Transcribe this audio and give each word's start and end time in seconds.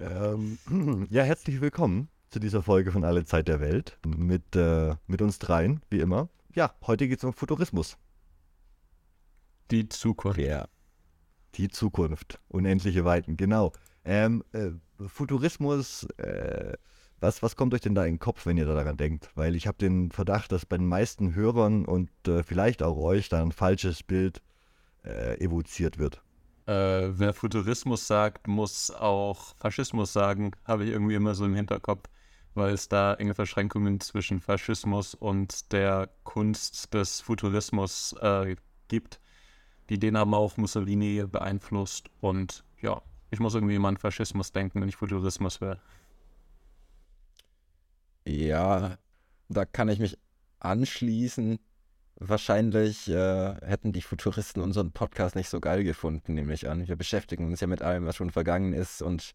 ähm, 0.00 0.58
ja, 1.10 1.22
herzlich 1.24 1.60
willkommen 1.60 2.08
zu 2.30 2.38
dieser 2.38 2.62
Folge 2.62 2.92
von 2.92 3.04
Alle 3.04 3.24
Zeit 3.24 3.48
der 3.48 3.60
Welt 3.60 3.98
mit, 4.06 4.54
äh, 4.54 4.94
mit 5.06 5.20
uns 5.20 5.38
dreien, 5.38 5.80
wie 5.90 6.00
immer. 6.00 6.28
Ja, 6.54 6.74
heute 6.86 7.08
geht 7.08 7.18
es 7.18 7.24
um 7.24 7.32
Futurismus. 7.32 7.96
Die 9.70 9.88
Zukunft. 9.88 10.38
Ja. 10.38 10.68
Die 11.56 11.68
Zukunft. 11.68 12.40
Unendliche 12.48 13.04
Weiten, 13.04 13.36
genau. 13.36 13.72
Ähm, 14.04 14.44
äh, 14.52 14.70
Futurismus, 15.08 16.04
äh, 16.18 16.74
was, 17.18 17.42
was 17.42 17.56
kommt 17.56 17.74
euch 17.74 17.80
denn 17.80 17.94
da 17.94 18.04
in 18.04 18.14
den 18.14 18.18
Kopf, 18.20 18.46
wenn 18.46 18.58
ihr 18.58 18.66
da 18.66 18.74
daran 18.74 18.96
denkt? 18.96 19.30
Weil 19.34 19.56
ich 19.56 19.66
habe 19.66 19.78
den 19.78 20.12
Verdacht, 20.12 20.52
dass 20.52 20.66
bei 20.66 20.76
den 20.76 20.86
meisten 20.86 21.34
Hörern 21.34 21.84
und 21.84 22.10
äh, 22.28 22.42
vielleicht 22.42 22.82
auch 22.82 22.96
euch 22.96 23.28
da 23.28 23.42
ein 23.42 23.52
falsches 23.52 24.02
Bild 24.02 24.42
äh, 25.04 25.40
evoziert 25.40 25.98
wird. 25.98 26.22
Äh, 26.66 27.18
wer 27.18 27.32
Futurismus 27.32 28.06
sagt, 28.06 28.48
muss 28.48 28.90
auch 28.90 29.54
Faschismus 29.56 30.12
sagen, 30.12 30.50
habe 30.64 30.84
ich 30.84 30.90
irgendwie 30.90 31.14
immer 31.14 31.34
so 31.34 31.44
im 31.44 31.54
Hinterkopf, 31.54 32.08
weil 32.54 32.74
es 32.74 32.88
da 32.88 33.14
enge 33.14 33.34
Verschränkungen 33.34 34.00
zwischen 34.00 34.40
Faschismus 34.40 35.14
und 35.14 35.72
der 35.72 36.10
Kunst 36.24 36.92
des 36.92 37.20
Futurismus 37.20 38.14
äh, 38.20 38.56
gibt. 38.88 39.20
Die 39.88 39.94
Ideen 39.94 40.18
haben 40.18 40.34
auch 40.34 40.56
Mussolini 40.56 41.24
beeinflusst 41.26 42.10
und 42.20 42.64
ja, 42.80 43.00
ich 43.30 43.38
muss 43.40 43.54
irgendwie 43.54 43.76
immer 43.76 43.88
an 43.88 43.96
Faschismus 43.96 44.52
denken, 44.52 44.80
wenn 44.80 44.88
ich 44.88 44.96
Futurismus 44.96 45.60
will. 45.60 45.78
Ja, 48.26 48.98
da 49.48 49.64
kann 49.64 49.88
ich 49.88 49.98
mich 50.00 50.18
anschließen. 50.58 51.58
Wahrscheinlich 52.18 53.08
äh, 53.08 53.54
hätten 53.66 53.92
die 53.92 54.00
Futuristen 54.00 54.62
unseren 54.62 54.90
Podcast 54.92 55.36
nicht 55.36 55.50
so 55.50 55.60
geil 55.60 55.84
gefunden, 55.84 56.34
nehme 56.34 56.54
ich 56.54 56.68
an. 56.68 56.88
Wir 56.88 56.96
beschäftigen 56.96 57.46
uns 57.46 57.60
ja 57.60 57.66
mit 57.66 57.82
allem, 57.82 58.06
was 58.06 58.16
schon 58.16 58.30
vergangen 58.30 58.72
ist 58.72 59.02
und 59.02 59.34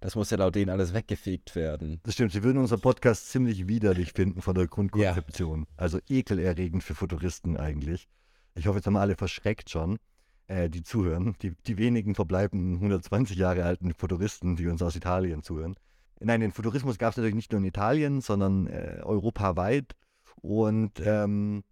das 0.00 0.16
muss 0.16 0.30
ja 0.30 0.38
laut 0.38 0.54
denen 0.54 0.70
alles 0.70 0.94
weggefegt 0.94 1.54
werden. 1.54 2.00
Das 2.04 2.14
stimmt, 2.14 2.32
sie 2.32 2.42
würden 2.42 2.56
unseren 2.56 2.80
Podcast 2.80 3.28
ziemlich 3.30 3.68
widerlich 3.68 4.12
finden 4.14 4.40
von 4.40 4.54
der 4.54 4.66
Grundkonzeption. 4.66 5.60
Ja. 5.60 5.66
Also 5.76 5.98
ekelerregend 6.08 6.82
für 6.82 6.94
Futuristen 6.94 7.58
eigentlich. 7.58 8.08
Ich 8.54 8.66
hoffe, 8.66 8.78
jetzt 8.78 8.86
haben 8.86 8.94
wir 8.94 9.00
alle 9.00 9.16
verschreckt 9.16 9.68
schon, 9.68 9.98
äh, 10.46 10.70
die 10.70 10.82
zuhören. 10.82 11.36
Die, 11.42 11.54
die 11.66 11.76
wenigen 11.76 12.14
verbleibenden 12.14 12.76
120 12.76 13.36
Jahre 13.36 13.64
alten 13.64 13.92
Futuristen, 13.92 14.56
die 14.56 14.68
uns 14.68 14.80
aus 14.80 14.96
Italien 14.96 15.42
zuhören. 15.42 15.76
Nein, 16.18 16.40
den 16.40 16.52
Futurismus 16.52 16.96
gab 16.96 17.10
es 17.10 17.18
natürlich 17.18 17.34
nicht 17.34 17.52
nur 17.52 17.60
in 17.60 17.66
Italien, 17.66 18.22
sondern 18.22 18.68
äh, 18.68 19.00
europaweit. 19.02 19.92
Und 20.40 20.92
ähm, 21.04 21.62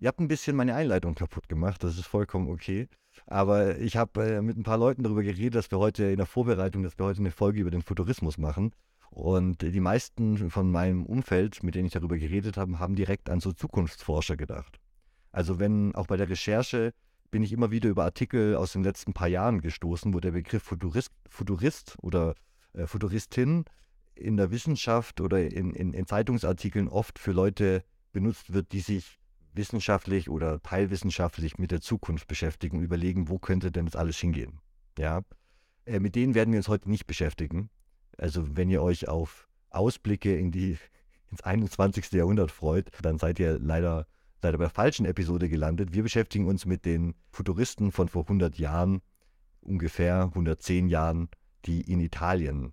Ihr 0.00 0.08
habt 0.08 0.20
ein 0.20 0.28
bisschen 0.28 0.54
meine 0.54 0.76
Einleitung 0.76 1.16
kaputt 1.16 1.48
gemacht, 1.48 1.82
das 1.82 1.98
ist 1.98 2.06
vollkommen 2.06 2.48
okay. 2.48 2.88
Aber 3.26 3.78
ich 3.78 3.96
habe 3.96 4.36
äh, 4.36 4.42
mit 4.42 4.56
ein 4.56 4.62
paar 4.62 4.78
Leuten 4.78 5.02
darüber 5.02 5.24
geredet, 5.24 5.56
dass 5.56 5.72
wir 5.72 5.78
heute 5.78 6.04
in 6.04 6.18
der 6.18 6.26
Vorbereitung, 6.26 6.84
dass 6.84 6.96
wir 6.98 7.06
heute 7.06 7.18
eine 7.18 7.32
Folge 7.32 7.60
über 7.60 7.70
den 7.70 7.82
Futurismus 7.82 8.38
machen. 8.38 8.72
Und 9.10 9.62
die 9.62 9.80
meisten 9.80 10.50
von 10.50 10.70
meinem 10.70 11.04
Umfeld, 11.04 11.62
mit 11.64 11.74
denen 11.74 11.86
ich 11.86 11.92
darüber 11.92 12.16
geredet 12.16 12.56
habe, 12.56 12.78
haben 12.78 12.94
direkt 12.94 13.28
an 13.28 13.40
so 13.40 13.52
Zukunftsforscher 13.52 14.36
gedacht. 14.36 14.78
Also 15.32 15.58
wenn 15.58 15.94
auch 15.96 16.06
bei 16.06 16.16
der 16.16 16.28
Recherche 16.28 16.92
bin 17.30 17.42
ich 17.42 17.52
immer 17.52 17.70
wieder 17.70 17.88
über 17.88 18.04
Artikel 18.04 18.54
aus 18.54 18.72
den 18.72 18.84
letzten 18.84 19.12
paar 19.14 19.28
Jahren 19.28 19.60
gestoßen, 19.60 20.14
wo 20.14 20.20
der 20.20 20.30
Begriff 20.30 20.62
Futurist, 20.62 21.12
Futurist 21.28 21.96
oder 22.00 22.34
äh, 22.72 22.86
Futuristin 22.86 23.64
in 24.14 24.36
der 24.36 24.50
Wissenschaft 24.50 25.20
oder 25.20 25.40
in, 25.40 25.74
in, 25.74 25.92
in 25.92 26.06
Zeitungsartikeln 26.06 26.88
oft 26.88 27.18
für 27.18 27.32
Leute 27.32 27.82
benutzt 28.12 28.52
wird, 28.52 28.72
die 28.72 28.80
sich 28.80 29.17
wissenschaftlich 29.54 30.28
oder 30.28 30.62
teilwissenschaftlich 30.62 31.58
mit 31.58 31.70
der 31.70 31.80
Zukunft 31.80 32.28
beschäftigen, 32.28 32.80
überlegen, 32.80 33.28
wo 33.28 33.38
könnte 33.38 33.70
denn 33.70 33.86
das 33.86 33.96
alles 33.96 34.18
hingehen. 34.18 34.60
Ja, 34.98 35.22
äh, 35.84 36.00
mit 36.00 36.14
denen 36.14 36.34
werden 36.34 36.52
wir 36.52 36.58
uns 36.58 36.68
heute 36.68 36.90
nicht 36.90 37.06
beschäftigen. 37.06 37.70
Also 38.16 38.56
wenn 38.56 38.68
ihr 38.70 38.82
euch 38.82 39.08
auf 39.08 39.48
Ausblicke 39.70 40.36
in 40.36 40.50
die, 40.50 40.78
ins 41.30 41.42
21. 41.42 42.12
Jahrhundert 42.12 42.50
freut, 42.50 42.90
dann 43.02 43.18
seid 43.18 43.38
ihr 43.38 43.58
leider, 43.58 44.06
leider 44.42 44.58
bei 44.58 44.64
der 44.64 44.70
falschen 44.70 45.06
Episode 45.06 45.48
gelandet. 45.48 45.92
Wir 45.92 46.02
beschäftigen 46.02 46.46
uns 46.46 46.66
mit 46.66 46.84
den 46.84 47.14
Futuristen 47.30 47.92
von 47.92 48.08
vor 48.08 48.22
100 48.22 48.58
Jahren, 48.58 49.02
ungefähr 49.60 50.24
110 50.24 50.88
Jahren, 50.88 51.28
die 51.64 51.80
in 51.80 52.00
Italien 52.00 52.72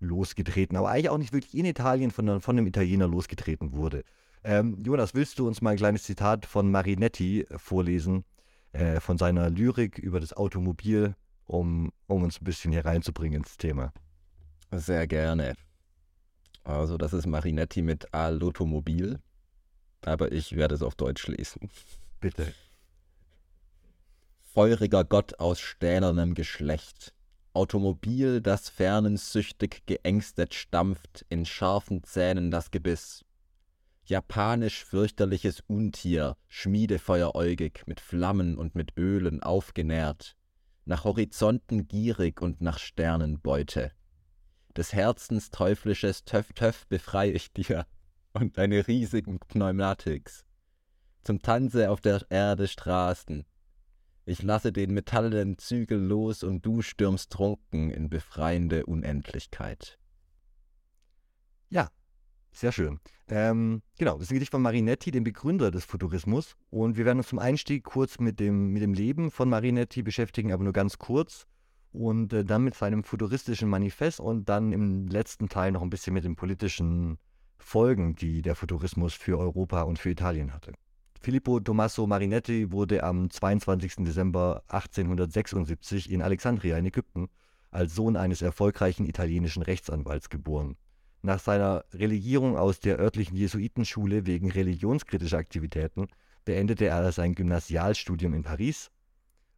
losgetreten, 0.00 0.76
aber 0.76 0.90
eigentlich 0.90 1.10
auch 1.10 1.18
nicht 1.18 1.32
wirklich 1.32 1.54
in 1.54 1.66
Italien, 1.66 2.10
sondern 2.10 2.40
von 2.40 2.56
einem 2.56 2.66
Italiener 2.66 3.06
losgetreten 3.06 3.72
wurde. 3.72 4.02
Ähm, 4.42 4.82
Jonas, 4.82 5.14
willst 5.14 5.38
du 5.38 5.46
uns 5.46 5.60
mal 5.60 5.70
ein 5.70 5.76
kleines 5.76 6.04
Zitat 6.04 6.46
von 6.46 6.70
Marinetti 6.70 7.42
äh, 7.42 7.58
vorlesen, 7.58 8.24
äh, 8.72 9.00
von 9.00 9.18
seiner 9.18 9.50
Lyrik 9.50 9.98
über 9.98 10.20
das 10.20 10.32
Automobil, 10.32 11.14
um, 11.46 11.92
um 12.06 12.22
uns 12.22 12.40
ein 12.40 12.44
bisschen 12.44 12.72
hier 12.72 12.84
reinzubringen 12.84 13.42
ins 13.42 13.56
Thema? 13.58 13.92
Sehr 14.72 15.06
gerne. 15.06 15.54
Also, 16.64 16.96
das 16.96 17.12
ist 17.12 17.26
Marinetti 17.26 17.82
mit 17.82 18.14
Al-Automobil, 18.14 19.18
aber 20.02 20.32
ich 20.32 20.56
werde 20.56 20.74
es 20.74 20.82
auf 20.82 20.94
Deutsch 20.94 21.26
lesen. 21.26 21.68
Bitte. 22.20 22.54
Feuriger 24.42 25.04
Gott 25.04 25.38
aus 25.38 25.60
stählernem 25.60 26.34
Geschlecht, 26.34 27.14
Automobil, 27.52 28.40
das 28.40 28.68
fernensüchtig 28.68 29.84
geängstet 29.86 30.54
stampft, 30.54 31.24
in 31.28 31.44
scharfen 31.44 32.02
Zähnen 32.04 32.50
das 32.50 32.70
Gebiss, 32.70 33.24
japanisch 34.10 34.84
fürchterliches 34.84 35.60
Untier, 35.66 36.36
schmiedefeueräugig, 36.48 37.84
mit 37.86 38.00
Flammen 38.00 38.58
und 38.58 38.74
mit 38.74 38.96
Ölen 38.98 39.42
aufgenährt, 39.42 40.36
nach 40.84 41.04
Horizonten 41.04 41.88
gierig 41.88 42.42
und 42.42 42.60
nach 42.60 42.78
Sternenbeute. 42.78 43.92
Des 44.76 44.92
Herzens 44.92 45.50
teuflisches 45.50 46.24
Töff 46.24 46.52
Töff 46.52 46.86
befrei 46.88 47.30
ich 47.32 47.52
dir 47.52 47.86
und 48.32 48.58
deine 48.58 48.86
riesigen 48.86 49.38
Pneumatiks. 49.38 50.44
Zum 51.22 51.40
Tanze 51.42 51.90
auf 51.90 52.00
der 52.00 52.26
Erde 52.30 52.68
Straßen. 52.68 53.44
Ich 54.24 54.42
lasse 54.42 54.72
den 54.72 54.92
metallenen 54.92 55.58
Zügel 55.58 55.98
los 55.98 56.42
und 56.42 56.64
du 56.64 56.82
stürmst 56.82 57.30
trunken 57.32 57.90
in 57.90 58.08
befreiende 58.08 58.86
Unendlichkeit. 58.86 59.98
Ja, 61.68 61.90
sehr 62.52 62.72
schön. 62.72 63.00
Ähm, 63.28 63.82
genau, 63.96 64.14
das 64.14 64.24
ist 64.24 64.30
ein 64.30 64.34
Gedicht 64.34 64.50
von 64.50 64.62
Marinetti, 64.62 65.10
dem 65.10 65.24
Begründer 65.24 65.70
des 65.70 65.84
Futurismus. 65.84 66.56
Und 66.70 66.96
wir 66.96 67.04
werden 67.04 67.18
uns 67.18 67.28
zum 67.28 67.38
Einstieg 67.38 67.84
kurz 67.84 68.18
mit 68.18 68.40
dem, 68.40 68.72
mit 68.72 68.82
dem 68.82 68.92
Leben 68.92 69.30
von 69.30 69.48
Marinetti 69.48 70.02
beschäftigen, 70.02 70.52
aber 70.52 70.64
nur 70.64 70.72
ganz 70.72 70.98
kurz. 70.98 71.46
Und 71.92 72.32
äh, 72.32 72.44
dann 72.44 72.64
mit 72.64 72.74
seinem 72.74 73.04
futuristischen 73.04 73.68
Manifest 73.68 74.20
und 74.20 74.48
dann 74.48 74.72
im 74.72 75.06
letzten 75.08 75.48
Teil 75.48 75.72
noch 75.72 75.82
ein 75.82 75.90
bisschen 75.90 76.14
mit 76.14 76.24
den 76.24 76.36
politischen 76.36 77.18
Folgen, 77.58 78.14
die 78.14 78.42
der 78.42 78.54
Futurismus 78.54 79.14
für 79.14 79.38
Europa 79.38 79.82
und 79.82 79.98
für 79.98 80.10
Italien 80.10 80.52
hatte. 80.52 80.72
Filippo 81.20 81.60
Tommaso 81.60 82.06
Marinetti 82.06 82.72
wurde 82.72 83.02
am 83.04 83.28
22. 83.30 83.96
Dezember 83.98 84.62
1876 84.68 86.10
in 86.10 86.22
Alexandria 86.22 86.78
in 86.78 86.86
Ägypten 86.86 87.28
als 87.70 87.94
Sohn 87.94 88.16
eines 88.16 88.42
erfolgreichen 88.42 89.06
italienischen 89.06 89.62
Rechtsanwalts 89.62 90.30
geboren. 90.30 90.76
Nach 91.22 91.38
seiner 91.38 91.84
Relegierung 91.92 92.56
aus 92.56 92.80
der 92.80 92.98
örtlichen 92.98 93.36
Jesuitenschule 93.36 94.26
wegen 94.26 94.50
religionskritischer 94.50 95.38
Aktivitäten 95.38 96.06
beendete 96.44 96.86
er 96.86 97.12
sein 97.12 97.34
Gymnasialstudium 97.34 98.32
in 98.32 98.42
Paris. 98.42 98.90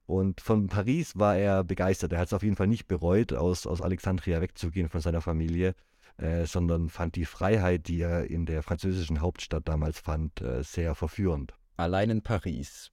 Und 0.06 0.40
von 0.40 0.66
Paris 0.66 1.16
war 1.16 1.36
er 1.36 1.62
begeistert. 1.62 2.12
Er 2.12 2.18
hat 2.18 2.26
es 2.26 2.32
auf 2.32 2.42
jeden 2.42 2.56
Fall 2.56 2.66
nicht 2.66 2.88
bereut, 2.88 3.32
aus, 3.32 3.66
aus 3.66 3.80
Alexandria 3.80 4.40
wegzugehen 4.40 4.88
von 4.88 5.00
seiner 5.00 5.20
Familie, 5.20 5.74
äh, 6.16 6.44
sondern 6.44 6.88
fand 6.88 7.14
die 7.14 7.24
Freiheit, 7.24 7.86
die 7.86 8.00
er 8.00 8.28
in 8.28 8.44
der 8.44 8.62
französischen 8.62 9.20
Hauptstadt 9.20 9.68
damals 9.68 10.00
fand, 10.00 10.40
äh, 10.40 10.62
sehr 10.64 10.94
verführend. 10.96 11.54
Allein 11.76 12.10
in 12.10 12.22
Paris. 12.22 12.90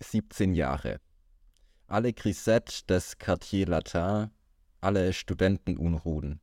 17 0.00 0.54
Jahre. 0.54 1.00
Alle 1.86 2.12
Grisettes 2.12 2.84
des 2.86 3.18
Quartier 3.18 3.66
Latin, 3.66 4.30
alle 4.80 5.12
Studentenunruhen. 5.12 6.40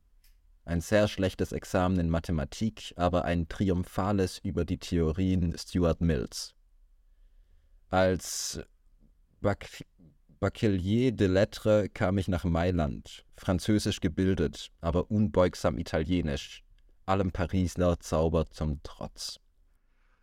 Ein 0.64 0.80
sehr 0.80 1.08
schlechtes 1.08 1.52
Examen 1.52 1.98
in 1.98 2.08
Mathematik, 2.08 2.94
aber 2.96 3.24
ein 3.24 3.48
triumphales 3.48 4.38
über 4.38 4.64
die 4.64 4.78
Theorien 4.78 5.54
Stuart 5.58 6.00
Mills. 6.00 6.54
Als 7.90 8.60
Bac 9.40 9.84
Bachelier 10.40 11.12
de 11.12 11.28
Lettres 11.28 11.88
kam 11.94 12.18
ich 12.18 12.28
nach 12.28 12.44
Mailand, 12.44 13.24
französisch 13.36 14.00
gebildet, 14.00 14.70
aber 14.80 15.10
unbeugsam 15.10 15.78
italienisch, 15.78 16.62
allem 17.06 17.30
Parisler 17.30 17.98
Zauber 18.00 18.46
zum 18.46 18.82
Trotz. 18.82 19.40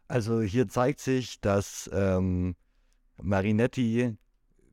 Also 0.07 0.41
hier 0.41 0.67
zeigt 0.67 0.99
sich, 0.99 1.39
dass 1.39 1.89
ähm, 1.93 2.55
Marinetti 3.17 4.17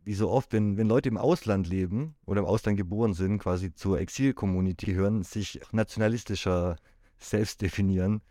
wie 0.08 0.14
so 0.14 0.30
oft, 0.30 0.54
wenn, 0.54 0.78
wenn 0.78 0.88
Leute 0.88 1.10
im 1.10 1.18
Ausland 1.18 1.68
leben 1.68 2.16
oder 2.24 2.40
im 2.40 2.46
Ausland 2.46 2.78
geboren 2.78 3.12
sind, 3.12 3.40
quasi 3.40 3.74
zur 3.74 4.00
Exil-Community 4.00 4.86
gehören, 4.86 5.22
sich 5.22 5.60
nationalistischer 5.70 6.76
selbst 7.18 7.60
definieren, 7.60 8.22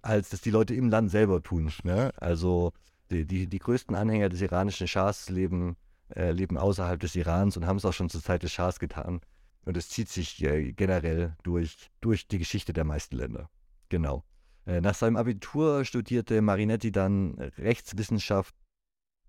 als 0.00 0.30
das 0.30 0.40
die 0.40 0.50
Leute 0.50 0.74
im 0.74 0.88
Land 0.88 1.10
selber 1.10 1.42
tun. 1.42 1.70
Ne? 1.82 2.10
Also 2.16 2.72
die, 3.10 3.26
die, 3.26 3.46
die 3.48 3.58
größten 3.58 3.94
Anhänger 3.94 4.30
des 4.30 4.40
iranischen 4.40 4.88
Schahs 4.88 5.28
leben 5.28 5.76
äh, 6.14 6.30
leben 6.30 6.56
außerhalb 6.56 6.98
des 7.00 7.14
Irans 7.16 7.58
und 7.58 7.66
haben 7.66 7.76
es 7.76 7.84
auch 7.84 7.92
schon 7.92 8.08
zur 8.08 8.22
Zeit 8.22 8.42
des 8.42 8.52
Schahs 8.52 8.78
getan. 8.78 9.20
Und 9.64 9.76
es 9.76 9.90
zieht 9.90 10.08
sich 10.08 10.42
äh, 10.42 10.72
generell 10.72 11.36
durch, 11.42 11.90
durch 12.00 12.28
die 12.28 12.38
Geschichte 12.38 12.72
der 12.72 12.84
meisten 12.84 13.16
Länder. 13.16 13.50
Genau. 13.90 14.24
Äh, 14.64 14.80
nach 14.80 14.94
seinem 14.94 15.16
Abitur 15.16 15.84
studierte 15.84 16.40
Marinetti 16.40 16.92
dann 16.92 17.34
Rechtswissenschaft 17.58 18.54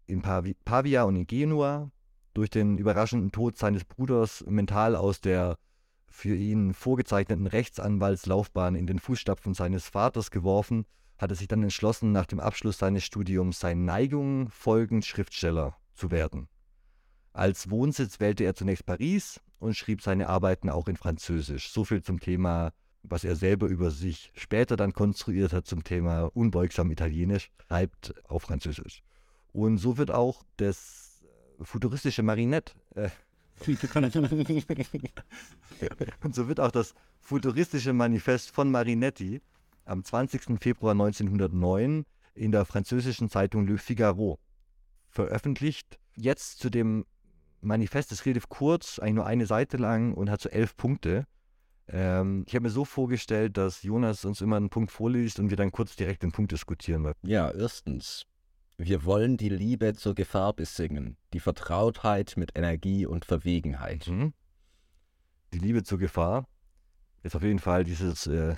in 0.05 0.21
Pavi 0.21 0.53
Pavia 0.53 1.03
und 1.03 1.15
in 1.15 1.27
Genua. 1.27 1.91
Durch 2.37 2.51
den 2.51 2.77
überraschenden 2.77 3.31
Tod 3.31 3.57
seines 3.57 3.83
Bruders 3.83 4.45
mental 4.47 4.95
aus 4.95 5.21
der 5.21 5.57
für 6.07 6.35
ihn 6.35 6.75
vorgezeichneten 6.75 7.47
Rechtsanwaltslaufbahn 7.47 8.75
in 8.75 8.85
den 8.85 8.99
Fußstapfen 8.99 9.55
seines 9.55 9.87
Vaters 9.87 10.29
geworfen, 10.29 10.85
hat 11.17 11.31
er 11.31 11.35
sich 11.35 11.47
dann 11.47 11.63
entschlossen, 11.63 12.11
nach 12.11 12.27
dem 12.27 12.39
Abschluss 12.39 12.77
seines 12.77 13.03
Studiums 13.03 13.59
seinen 13.59 13.85
Neigungen 13.85 14.49
folgend 14.49 15.03
Schriftsteller 15.03 15.77
zu 15.95 16.11
werden. 16.11 16.47
Als 17.33 17.71
Wohnsitz 17.71 18.19
wählte 18.19 18.43
er 18.43 18.53
zunächst 18.53 18.85
Paris 18.85 19.41
und 19.57 19.75
schrieb 19.75 20.03
seine 20.03 20.29
Arbeiten 20.29 20.69
auch 20.69 20.87
in 20.87 20.95
Französisch. 20.95 21.71
So 21.71 21.85
viel 21.85 22.03
zum 22.03 22.19
Thema, 22.19 22.71
was 23.01 23.23
er 23.23 23.35
selber 23.35 23.65
über 23.65 23.89
sich 23.89 24.31
später 24.35 24.77
dann 24.77 24.93
konstruiert 24.93 25.53
hat 25.53 25.65
zum 25.65 25.83
Thema 25.83 26.25
unbeugsam 26.35 26.91
Italienisch, 26.91 27.49
schreibt 27.65 28.13
auf 28.27 28.43
Französisch. 28.43 29.01
Und 29.53 29.79
so 29.79 29.97
wird 29.97 30.11
auch 30.11 30.43
das 30.57 31.06
futuristische 31.61 32.23
Marinette 32.23 32.73
äh, 32.95 33.09
und 36.23 36.35
so 36.35 36.47
wird 36.47 36.59
auch 36.59 36.71
das 36.71 36.93
futuristische 37.19 37.93
Manifest 37.93 38.51
von 38.51 38.69
Marinetti 38.69 39.41
am 39.85 40.03
20. 40.03 40.61
Februar 40.61 40.91
1909 40.91 42.05
in 42.35 42.51
der 42.51 42.65
französischen 42.65 43.29
Zeitung 43.29 43.65
Le 43.67 43.77
Figaro 43.77 44.39
veröffentlicht. 45.09 45.97
Jetzt 46.15 46.59
zu 46.59 46.69
dem 46.69 47.05
Manifest 47.61 48.11
ist 48.11 48.25
relativ 48.25 48.49
kurz, 48.49 48.99
eigentlich 48.99 49.15
nur 49.15 49.25
eine 49.25 49.45
Seite 49.47 49.77
lang 49.77 50.13
und 50.13 50.29
hat 50.29 50.41
so 50.41 50.49
elf 50.49 50.77
Punkte. 50.77 51.25
Ähm, 51.87 52.43
ich 52.47 52.53
habe 52.53 52.63
mir 52.63 52.69
so 52.69 52.85
vorgestellt, 52.85 53.57
dass 53.57 53.81
Jonas 53.81 54.25
uns 54.25 54.41
immer 54.41 54.57
einen 54.57 54.69
Punkt 54.69 54.91
vorliest 54.91 55.39
und 55.39 55.49
wir 55.49 55.57
dann 55.57 55.71
kurz 55.71 55.95
direkt 55.95 56.21
den 56.23 56.31
Punkt 56.31 56.51
diskutieren. 56.51 57.11
Ja, 57.23 57.49
erstens. 57.49 58.25
Wir 58.77 59.05
wollen 59.05 59.37
die 59.37 59.49
Liebe 59.49 59.95
zur 59.95 60.13
Gefahr 60.13 60.53
besingen, 60.53 61.17
die 61.33 61.39
Vertrautheit 61.39 62.35
mit 62.37 62.51
Energie 62.55 63.07
und 63.07 63.25
Verwegenheit. 63.25 64.07
Mhm. 64.07 64.33
Die 65.51 65.57
Liebe 65.57 65.83
zur 65.83 65.97
Gefahr 65.97 66.47
ist 67.23 67.35
auf 67.35 67.41
jeden 67.41 67.57
Fall 67.57 67.83
dieses 67.83 68.27
äh, 68.27 68.55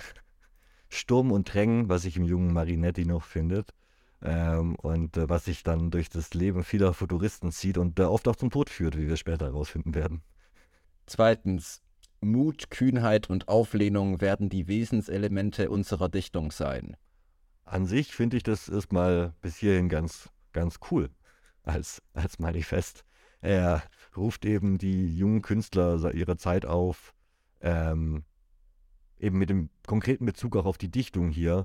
Sturm 0.90 1.32
und 1.32 1.52
Drängen, 1.52 1.88
was 1.88 2.02
sich 2.02 2.18
im 2.18 2.24
jungen 2.24 2.52
Marinetti 2.52 3.06
noch 3.06 3.24
findet. 3.24 3.72
Ähm, 4.22 4.74
und 4.74 5.16
äh, 5.16 5.30
was 5.30 5.46
sich 5.46 5.62
dann 5.62 5.90
durch 5.90 6.10
das 6.10 6.34
Leben 6.34 6.62
vieler 6.62 6.92
Futuristen 6.92 7.52
zieht 7.52 7.78
und 7.78 7.98
äh, 7.98 8.02
oft 8.02 8.28
auch 8.28 8.36
zum 8.36 8.50
Tod 8.50 8.68
führt, 8.68 8.98
wie 8.98 9.08
wir 9.08 9.16
später 9.16 9.46
herausfinden 9.46 9.94
werden. 9.94 10.20
Zweitens, 11.06 11.80
Mut, 12.20 12.70
Kühnheit 12.70 13.30
und 13.30 13.48
Auflehnung 13.48 14.20
werden 14.20 14.50
die 14.50 14.68
Wesenselemente 14.68 15.70
unserer 15.70 16.10
Dichtung 16.10 16.50
sein. 16.50 16.98
An 17.70 17.86
sich 17.86 18.16
finde 18.16 18.36
ich 18.36 18.42
das 18.42 18.68
erstmal 18.68 19.32
bis 19.42 19.56
hierhin 19.56 19.88
ganz, 19.88 20.28
ganz 20.52 20.80
cool 20.90 21.08
als, 21.62 22.02
als 22.14 22.40
Manifest. 22.40 23.04
Er 23.42 23.84
ruft 24.16 24.44
eben 24.44 24.76
die 24.76 25.16
jungen 25.16 25.40
Künstler 25.40 26.12
ihrer 26.12 26.36
Zeit 26.36 26.66
auf, 26.66 27.14
ähm, 27.60 28.24
eben 29.20 29.38
mit 29.38 29.50
dem 29.50 29.70
konkreten 29.86 30.26
Bezug 30.26 30.56
auch 30.56 30.64
auf 30.64 30.78
die 30.78 30.90
Dichtung 30.90 31.28
hier, 31.28 31.64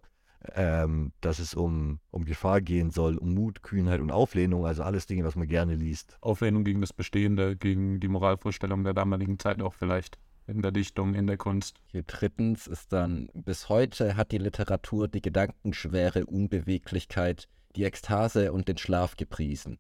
ähm, 0.54 1.12
dass 1.22 1.40
es 1.40 1.56
um, 1.56 2.00
um 2.12 2.24
Gefahr 2.24 2.62
gehen 2.62 2.92
soll, 2.92 3.18
um 3.18 3.34
Mut, 3.34 3.64
Kühnheit 3.64 4.00
und 4.00 4.12
Auflehnung, 4.12 4.68
also 4.68 4.84
alles 4.84 5.08
Dinge, 5.08 5.24
was 5.24 5.36
man 5.36 5.48
gerne 5.48 5.74
liest. 5.74 6.20
Auflehnung 6.22 6.66
gegen 6.66 6.82
das 6.82 6.94
Bestehende, 6.94 7.56
gegen 7.58 8.00
die 8.00 8.10
Moralvorstellung 8.10 8.84
der 8.84 8.94
damaligen 8.94 9.40
Zeit 9.40 9.60
auch 9.60 9.74
vielleicht 9.74 10.20
in 10.48 10.62
der 10.62 10.72
Dichtung, 10.72 11.14
in 11.14 11.28
der 11.28 11.38
Kunst. 11.38 11.78
Hier 11.88 12.04
drittens 12.04 12.68
ist 12.68 12.94
dann, 12.94 13.30
bis 13.34 13.70
heute 13.70 14.16
hat 14.16 14.32
die 14.32 14.38
Literatur 14.38 15.08
die 15.08 15.22
gedankenschwere 15.22 16.26
Unbeweglichkeit, 16.26 17.48
die 17.76 17.84
Ekstase 17.84 18.52
und 18.52 18.68
den 18.68 18.78
Schlaf 18.78 19.18
gepriesen. 19.18 19.80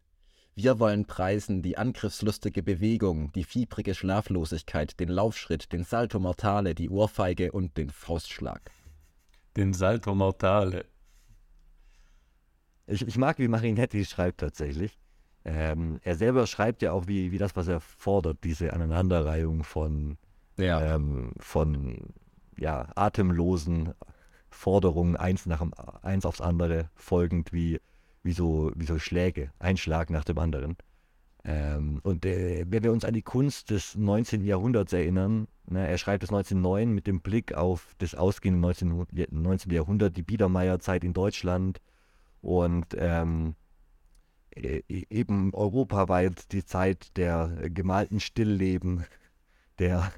Wir 0.55 0.79
wollen 0.79 1.05
preisen 1.05 1.61
die 1.61 1.77
angriffslustige 1.77 2.63
Bewegung, 2.63 3.31
die 3.33 3.43
fiebrige 3.43 3.93
Schlaflosigkeit, 3.93 4.99
den 4.99 5.09
Laufschritt, 5.09 5.73
den 5.73 5.83
Salto 5.83 6.19
Mortale, 6.19 6.75
die 6.75 6.89
Ohrfeige 6.89 7.51
und 7.51 7.77
den 7.77 7.89
Faustschlag 7.89 8.71
den 9.55 9.73
Salto 9.73 10.13
Mortale. 10.13 10.85
Ich, 12.87 13.07
ich 13.07 13.17
mag, 13.17 13.39
wie 13.39 13.47
Marinetti 13.47 14.05
schreibt 14.05 14.39
tatsächlich. 14.41 14.97
Ähm, 15.43 15.99
er 16.03 16.15
selber 16.15 16.47
schreibt 16.47 16.81
ja 16.81 16.91
auch 16.91 17.07
wie, 17.07 17.31
wie 17.31 17.37
das, 17.37 17.55
was 17.55 17.67
er 17.67 17.79
fordert, 17.79 18.43
diese 18.43 18.73
Aneinanderreihung 18.73 19.63
von, 19.63 20.17
ja. 20.57 20.95
ähm, 20.95 21.33
von 21.39 22.13
ja, 22.57 22.87
atemlosen 22.95 23.93
Forderungen, 24.49 25.15
eins, 25.15 25.45
nach 25.45 25.59
dem, 25.59 25.73
eins 26.01 26.25
aufs 26.25 26.41
andere 26.41 26.89
folgend, 26.95 27.51
wie, 27.53 27.79
wie, 28.23 28.33
so, 28.33 28.71
wie 28.75 28.85
so 28.85 28.97
Schläge, 28.99 29.51
ein 29.59 29.77
Schlag 29.77 30.09
nach 30.09 30.23
dem 30.23 30.37
anderen. 30.37 30.77
Ähm, 31.43 31.99
und 32.01 32.25
äh, 32.25 32.65
wenn 32.67 32.83
wir 32.83 32.91
uns 32.91 33.05
an 33.05 33.13
die 33.13 33.21
Kunst 33.21 33.69
des 33.69 33.95
19. 33.95 34.43
Jahrhunderts 34.43 34.93
erinnern, 34.93 35.47
ne, 35.67 35.87
er 35.87 35.97
schreibt 35.99 36.23
es 36.23 36.29
1909 36.29 36.89
mit 36.89 37.05
dem 37.05 37.21
Blick 37.21 37.53
auf 37.53 37.93
das 37.99 38.15
ausgehende 38.15 38.59
19. 38.59 39.05
19. 39.29 39.71
Jahrhundert, 39.71 40.17
die 40.17 40.23
Biedermeierzeit 40.23 41.03
in 41.03 41.13
Deutschland 41.13 41.81
und 42.41 42.87
ähm, 42.97 43.55
e, 44.55 44.81
e, 44.87 45.05
eben 45.09 45.53
europaweit 45.53 46.51
die 46.51 46.65
Zeit 46.65 47.15
der 47.15 47.69
gemalten 47.69 48.19
Stillleben, 48.19 49.05
der, 49.77 50.11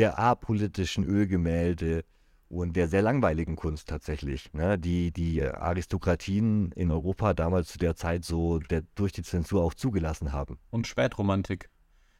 der 0.00 0.18
apolitischen 0.18 1.04
Ölgemälde, 1.04 2.04
und 2.50 2.74
der 2.74 2.88
sehr 2.88 3.02
langweiligen 3.02 3.54
Kunst 3.54 3.88
tatsächlich, 3.88 4.52
ne? 4.52 4.76
die 4.76 5.12
die 5.12 5.42
Aristokratien 5.42 6.72
in 6.72 6.90
Europa 6.90 7.32
damals 7.32 7.68
zu 7.68 7.78
der 7.78 7.94
Zeit 7.94 8.24
so 8.24 8.58
der, 8.58 8.82
durch 8.96 9.12
die 9.12 9.22
Zensur 9.22 9.62
auch 9.62 9.72
zugelassen 9.72 10.32
haben. 10.32 10.58
Und 10.70 10.88
Spätromantik. 10.88 11.70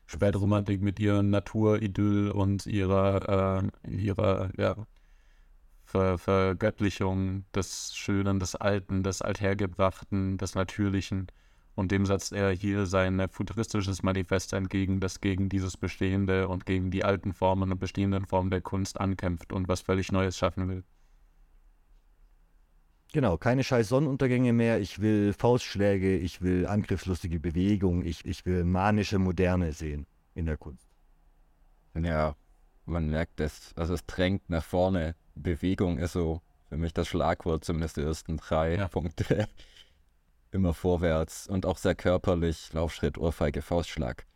Spätromantik 0.06 0.82
mit 0.82 1.00
ihrer 1.00 1.24
Naturidyll 1.24 2.30
und 2.30 2.66
ihrer, 2.66 3.64
äh, 3.84 3.90
ihrer 3.90 4.50
ja, 4.56 4.76
Ver 5.84 6.18
Vergöttlichung 6.18 7.44
des 7.52 7.96
Schönen, 7.96 8.38
des 8.38 8.54
Alten, 8.54 9.02
des 9.02 9.22
Althergebrachten, 9.22 10.38
des 10.38 10.54
Natürlichen. 10.54 11.26
Und 11.80 11.92
dem 11.92 12.04
setzt 12.04 12.34
er 12.34 12.50
hier 12.50 12.84
sein 12.84 13.26
futuristisches 13.30 14.02
Manifest 14.02 14.52
entgegen, 14.52 15.00
das 15.00 15.22
gegen 15.22 15.48
dieses 15.48 15.78
Bestehende 15.78 16.46
und 16.46 16.66
gegen 16.66 16.90
die 16.90 17.04
alten 17.04 17.32
Formen 17.32 17.72
und 17.72 17.78
bestehenden 17.78 18.26
Formen 18.26 18.50
der 18.50 18.60
Kunst 18.60 19.00
ankämpft 19.00 19.50
und 19.50 19.66
was 19.66 19.80
völlig 19.80 20.12
Neues 20.12 20.36
schaffen 20.36 20.68
will. 20.68 20.84
Genau, 23.14 23.38
keine 23.38 23.64
scheiß 23.64 23.88
Sonnenuntergänge 23.88 24.52
mehr. 24.52 24.78
Ich 24.78 25.00
will 25.00 25.32
Faustschläge, 25.32 26.18
ich 26.18 26.42
will 26.42 26.66
angriffslustige 26.66 27.40
Bewegung, 27.40 28.04
ich, 28.04 28.26
ich 28.26 28.44
will 28.44 28.64
manische 28.64 29.18
Moderne 29.18 29.72
sehen 29.72 30.06
in 30.34 30.44
der 30.44 30.58
Kunst. 30.58 30.86
Ja, 31.98 32.36
man 32.84 33.08
merkt 33.08 33.40
es. 33.40 33.72
Also 33.74 33.94
es 33.94 34.04
drängt 34.04 34.50
nach 34.50 34.64
vorne. 34.64 35.14
Bewegung 35.34 35.96
ist 35.96 36.12
so 36.12 36.42
für 36.68 36.76
mich 36.76 36.92
das 36.92 37.08
Schlagwort, 37.08 37.64
zumindest 37.64 37.96
die 37.96 38.02
ersten 38.02 38.36
drei 38.36 38.76
ja. 38.76 38.88
Punkte 38.88 39.48
immer 40.52 40.74
vorwärts 40.74 41.46
und 41.46 41.66
auch 41.66 41.78
sehr 41.78 41.94
körperlich, 41.94 42.72
Laufschritt, 42.72 43.18
Ohrfeige, 43.18 43.62
Faustschlag. 43.62 44.26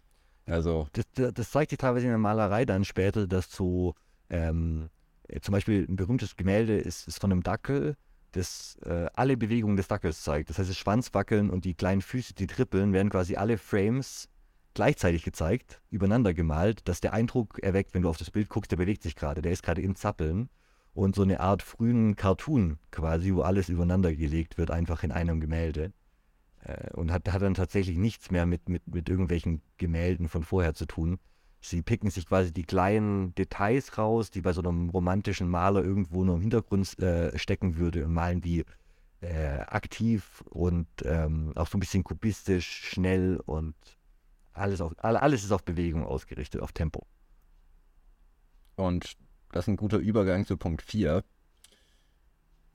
Also. 0.46 0.88
Das, 0.92 1.32
das 1.34 1.50
zeigt 1.50 1.70
sich 1.70 1.78
teilweise 1.78 2.06
in 2.06 2.12
der 2.12 2.18
Malerei 2.18 2.64
dann 2.64 2.84
später, 2.84 3.26
dass 3.26 3.50
so 3.50 3.94
ähm, 4.30 4.90
zum 5.40 5.52
Beispiel 5.52 5.86
ein 5.88 5.96
berühmtes 5.96 6.36
Gemälde 6.36 6.76
ist, 6.76 7.08
ist 7.08 7.20
von 7.20 7.32
einem 7.32 7.42
Dackel, 7.42 7.96
das 8.32 8.76
äh, 8.84 9.06
alle 9.14 9.36
Bewegungen 9.36 9.76
des 9.76 9.88
Dackels 9.88 10.22
zeigt. 10.22 10.50
Das 10.50 10.58
heißt, 10.58 10.68
das 10.68 10.76
Schwanzwackeln 10.76 11.50
und 11.50 11.64
die 11.64 11.74
kleinen 11.74 12.02
Füße, 12.02 12.34
die 12.34 12.46
trippeln, 12.46 12.92
werden 12.92 13.10
quasi 13.10 13.36
alle 13.36 13.58
Frames 13.58 14.28
gleichzeitig 14.74 15.22
gezeigt, 15.22 15.80
übereinander 15.90 16.34
gemalt, 16.34 16.88
dass 16.88 17.00
der 17.00 17.12
Eindruck 17.12 17.60
erweckt, 17.60 17.94
wenn 17.94 18.02
du 18.02 18.08
auf 18.08 18.16
das 18.16 18.30
Bild 18.30 18.48
guckst, 18.48 18.72
der 18.72 18.76
bewegt 18.76 19.04
sich 19.04 19.14
gerade, 19.14 19.40
der 19.40 19.52
ist 19.52 19.62
gerade 19.62 19.82
im 19.82 19.94
Zappeln. 19.94 20.50
Und 20.94 21.16
so 21.16 21.22
eine 21.22 21.40
Art 21.40 21.62
frühen 21.62 22.14
Cartoon 22.14 22.78
quasi, 22.92 23.34
wo 23.34 23.42
alles 23.42 23.68
übereinander 23.68 24.14
gelegt 24.14 24.58
wird, 24.58 24.70
einfach 24.70 25.02
in 25.02 25.10
einem 25.10 25.40
Gemälde. 25.40 25.92
Äh, 26.64 26.90
und 26.94 27.12
hat, 27.12 27.30
hat 27.32 27.42
dann 27.42 27.54
tatsächlich 27.54 27.96
nichts 27.96 28.30
mehr 28.30 28.46
mit, 28.46 28.68
mit, 28.68 28.86
mit 28.92 29.08
irgendwelchen 29.08 29.62
Gemälden 29.78 30.28
von 30.28 30.42
vorher 30.42 30.74
zu 30.74 30.86
tun. 30.86 31.18
Sie 31.60 31.82
picken 31.82 32.10
sich 32.10 32.26
quasi 32.26 32.52
die 32.52 32.64
kleinen 32.64 33.34
Details 33.34 33.96
raus, 33.96 34.30
die 34.30 34.42
bei 34.42 34.52
so 34.52 34.60
einem 34.60 34.90
romantischen 34.90 35.48
Maler 35.48 35.82
irgendwo 35.82 36.24
nur 36.24 36.34
im 36.36 36.42
Hintergrund 36.42 36.98
äh, 36.98 37.36
stecken 37.38 37.76
würde 37.78 38.04
und 38.04 38.12
malen 38.12 38.42
die 38.42 38.64
äh, 39.22 39.60
aktiv 39.60 40.44
und 40.50 40.86
ähm, 41.04 41.52
auch 41.54 41.66
so 41.66 41.78
ein 41.78 41.80
bisschen 41.80 42.04
kubistisch, 42.04 42.90
schnell 42.90 43.40
und 43.46 43.74
alles, 44.52 44.80
auf, 44.80 44.92
alles 44.98 45.44
ist 45.44 45.52
auf 45.52 45.64
Bewegung 45.64 46.04
ausgerichtet, 46.04 46.60
auf 46.60 46.72
Tempo. 46.72 47.06
Und 48.76 49.16
das 49.52 49.64
ist 49.64 49.68
ein 49.68 49.76
guter 49.76 49.98
Übergang 49.98 50.44
zu 50.44 50.56
Punkt 50.56 50.82
4. 50.82 51.24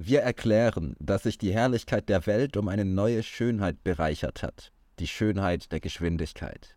Wir 0.01 0.21
erklären, 0.21 0.95
dass 0.99 1.23
sich 1.23 1.37
die 1.37 1.53
Herrlichkeit 1.53 2.07
der 2.07 2.25
Welt 2.25 2.55
um 2.55 2.69
eine 2.69 2.85
neue 2.85 3.21
Schönheit 3.21 3.83
bereichert 3.83 4.43
hat. 4.43 4.71
die 4.99 5.07
Schönheit 5.07 5.71
der 5.71 5.79
Geschwindigkeit. 5.79 6.75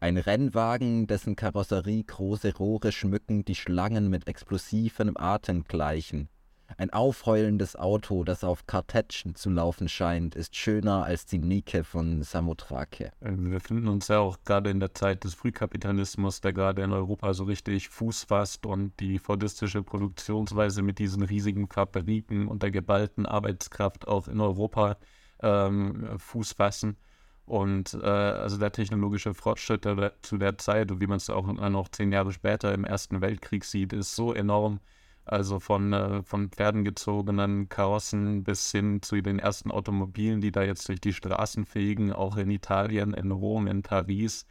Ein 0.00 0.16
Rennwagen, 0.16 1.06
dessen 1.06 1.36
Karosserie 1.36 2.04
große 2.04 2.54
Rohre 2.54 2.92
schmücken, 2.92 3.44
die 3.44 3.54
Schlangen 3.54 4.08
mit 4.08 4.28
explosivem 4.28 5.16
Atem 5.16 5.64
gleichen. 5.64 6.28
Ein 6.76 6.90
aufheulendes 6.90 7.76
Auto, 7.76 8.24
das 8.24 8.44
auf 8.44 8.66
Kartätschen 8.66 9.34
zu 9.34 9.50
laufen 9.50 9.88
scheint, 9.88 10.34
ist 10.34 10.56
schöner 10.56 11.04
als 11.04 11.26
die 11.26 11.38
Nike 11.38 11.84
von 11.84 12.22
Samothrake. 12.22 13.12
Äh, 13.20 13.32
wir 13.36 13.50
befinden 13.50 13.88
uns 13.88 14.08
ja 14.08 14.18
auch 14.18 14.38
gerade 14.44 14.70
in 14.70 14.80
der 14.80 14.94
Zeit 14.94 15.24
des 15.24 15.34
Frühkapitalismus, 15.34 16.40
der 16.40 16.52
gerade 16.52 16.82
in 16.82 16.92
Europa 16.92 17.34
so 17.34 17.44
richtig 17.44 17.88
Fuß 17.88 18.24
fasst 18.24 18.66
und 18.66 18.98
die 19.00 19.18
fordistische 19.18 19.82
Produktionsweise 19.82 20.82
mit 20.82 20.98
diesen 20.98 21.22
riesigen 21.22 21.68
Fabriken 21.68 22.48
und 22.48 22.62
der 22.62 22.70
geballten 22.70 23.26
Arbeitskraft 23.26 24.08
auch 24.08 24.28
in 24.28 24.40
Europa 24.40 24.96
ähm, 25.40 26.18
Fuß 26.18 26.52
fassen. 26.52 26.96
Und 27.44 27.94
äh, 27.94 28.06
also 28.06 28.56
der 28.56 28.72
technologische 28.72 29.34
Fortschritt 29.34 29.86
zu 30.22 30.38
der 30.38 30.58
Zeit, 30.58 31.00
wie 31.00 31.06
man 31.06 31.16
es 31.16 31.28
auch 31.28 31.46
noch 31.46 31.88
zehn 31.88 32.12
Jahre 32.12 32.32
später 32.32 32.72
im 32.72 32.84
Ersten 32.84 33.20
Weltkrieg 33.20 33.64
sieht, 33.64 33.92
ist 33.92 34.14
so 34.14 34.32
enorm. 34.32 34.80
Also 35.24 35.60
von, 35.60 35.92
äh, 35.92 36.22
von 36.24 36.50
Pferden 36.50 36.84
gezogenen 36.84 37.68
Karossen 37.68 38.42
bis 38.42 38.70
hin 38.72 39.02
zu 39.02 39.20
den 39.22 39.38
ersten 39.38 39.70
Automobilen, 39.70 40.40
die 40.40 40.50
da 40.50 40.62
jetzt 40.62 40.88
durch 40.88 41.00
die 41.00 41.12
Straßen 41.12 41.64
fegen, 41.64 42.12
auch 42.12 42.36
in 42.36 42.50
Italien, 42.50 43.14
in 43.14 43.30
Rom, 43.30 43.66
in 43.66 43.82
Paris. 43.82 44.46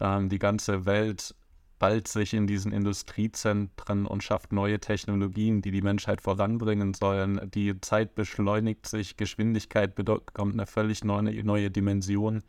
Ähm, 0.00 0.28
die 0.28 0.38
ganze 0.38 0.84
Welt 0.84 1.34
ballt 1.78 2.08
sich 2.08 2.34
in 2.34 2.46
diesen 2.46 2.72
Industriezentren 2.72 4.06
und 4.06 4.22
schafft 4.22 4.52
neue 4.52 4.80
Technologien, 4.80 5.62
die 5.62 5.70
die 5.70 5.82
Menschheit 5.82 6.20
voranbringen 6.22 6.94
sollen. 6.94 7.50
Die 7.54 7.80
Zeit 7.80 8.14
beschleunigt 8.14 8.86
sich, 8.86 9.16
Geschwindigkeit 9.16 9.94
bekommt 9.94 10.54
eine 10.54 10.66
völlig 10.66 11.04
neue, 11.04 11.44
neue 11.44 11.70
Dimension. 11.70 12.42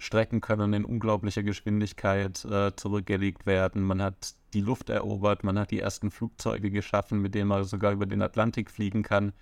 Strecken 0.00 0.40
können 0.40 0.72
in 0.72 0.84
unglaublicher 0.86 1.42
Geschwindigkeit 1.42 2.42
äh, 2.46 2.74
zurückgelegt 2.74 3.44
werden. 3.44 3.82
Man 3.82 4.00
hat 4.00 4.34
die 4.54 4.62
Luft 4.62 4.88
erobert, 4.88 5.44
man 5.44 5.58
hat 5.58 5.70
die 5.70 5.80
ersten 5.80 6.10
Flugzeuge 6.10 6.70
geschaffen, 6.70 7.20
mit 7.20 7.34
denen 7.34 7.48
man 7.48 7.64
sogar 7.64 7.92
über 7.92 8.06
den 8.06 8.22
Atlantik 8.22 8.70
fliegen 8.70 9.02
kann. 9.02 9.32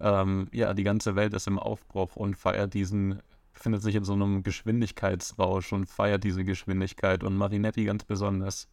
Ähm, 0.00 0.48
ja, 0.52 0.72
die 0.72 0.84
ganze 0.84 1.16
Welt 1.16 1.34
ist 1.34 1.46
im 1.46 1.58
Aufbruch 1.58 2.16
und 2.16 2.34
feiert 2.34 2.72
diesen, 2.72 3.20
befindet 3.52 3.82
sich 3.82 3.94
in 3.94 4.04
so 4.04 4.14
einem 4.14 4.42
Geschwindigkeitsrausch 4.42 5.74
und 5.74 5.86
feiert 5.86 6.24
diese 6.24 6.44
Geschwindigkeit 6.44 7.22
und 7.22 7.36
Marinetti 7.36 7.84
ganz 7.84 8.04
besonders. 8.04 8.68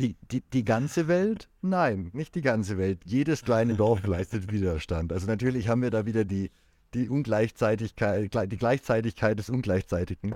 Die, 0.00 0.16
die, 0.32 0.40
die 0.40 0.64
ganze 0.64 1.06
Welt? 1.06 1.48
Nein, 1.62 2.10
nicht 2.12 2.34
die 2.34 2.42
ganze 2.42 2.76
Welt. 2.76 3.00
Jedes 3.04 3.44
kleine 3.44 3.74
Dorf 3.74 4.04
leistet 4.06 4.50
Widerstand. 4.50 5.12
Also 5.12 5.28
natürlich 5.28 5.68
haben 5.68 5.82
wir 5.82 5.90
da 5.90 6.06
wieder 6.06 6.24
die, 6.24 6.50
die 6.94 7.08
Ungleichzeitigkeit, 7.08 8.32
die 8.50 8.56
Gleichzeitigkeit 8.56 9.38
des 9.38 9.50
Ungleichzeitigen. 9.50 10.34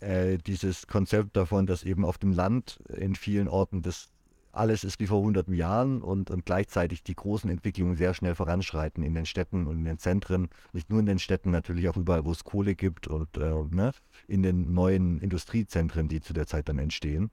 Äh, 0.00 0.38
dieses 0.38 0.86
Konzept 0.86 1.36
davon, 1.36 1.66
dass 1.66 1.82
eben 1.82 2.04
auf 2.04 2.18
dem 2.18 2.32
Land 2.32 2.78
in 2.88 3.14
vielen 3.14 3.48
Orten 3.48 3.82
das 3.82 4.10
alles 4.52 4.84
ist 4.84 5.00
wie 5.00 5.06
vor 5.08 5.20
hunderten 5.20 5.54
Jahren 5.54 6.00
und, 6.00 6.30
und 6.30 6.46
gleichzeitig 6.46 7.02
die 7.02 7.16
großen 7.16 7.50
Entwicklungen 7.50 7.96
sehr 7.96 8.14
schnell 8.14 8.36
voranschreiten 8.36 9.02
in 9.02 9.14
den 9.14 9.26
Städten 9.26 9.66
und 9.66 9.78
in 9.78 9.84
den 9.84 9.98
Zentren. 9.98 10.48
Nicht 10.72 10.90
nur 10.90 11.00
in 11.00 11.06
den 11.06 11.18
Städten, 11.18 11.50
natürlich 11.50 11.88
auch 11.88 11.96
überall, 11.96 12.24
wo 12.24 12.30
es 12.30 12.44
Kohle 12.44 12.76
gibt 12.76 13.08
und 13.08 13.36
äh, 13.36 13.52
ne, 13.70 13.90
in 14.28 14.42
den 14.44 14.72
neuen 14.72 15.18
Industriezentren, 15.20 16.06
die 16.08 16.20
zu 16.20 16.32
der 16.32 16.46
Zeit 16.46 16.68
dann 16.68 16.78
entstehen. 16.78 17.30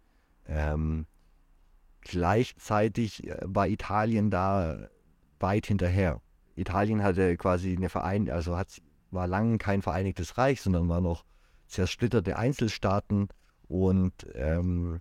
Ähm, 0.47 1.05
Gleichzeitig 2.01 3.27
äh, 3.27 3.37
war 3.43 3.67
Italien 3.67 4.29
da 4.29 4.89
weit 5.39 5.67
hinterher. 5.67 6.19
Italien 6.55 7.03
hatte 7.03 7.37
quasi 7.37 7.75
eine 7.75 7.89
Verein, 7.89 8.29
also 8.29 8.57
hat, 8.57 8.81
war 9.11 9.27
lange 9.27 9.57
kein 9.57 9.81
Vereinigtes 9.81 10.37
Reich, 10.37 10.61
sondern 10.61 10.89
war 10.89 11.01
noch 11.01 11.23
zersplitterte 11.67 12.37
Einzelstaaten 12.37 13.29
und 13.67 14.13
ähm, 14.35 14.99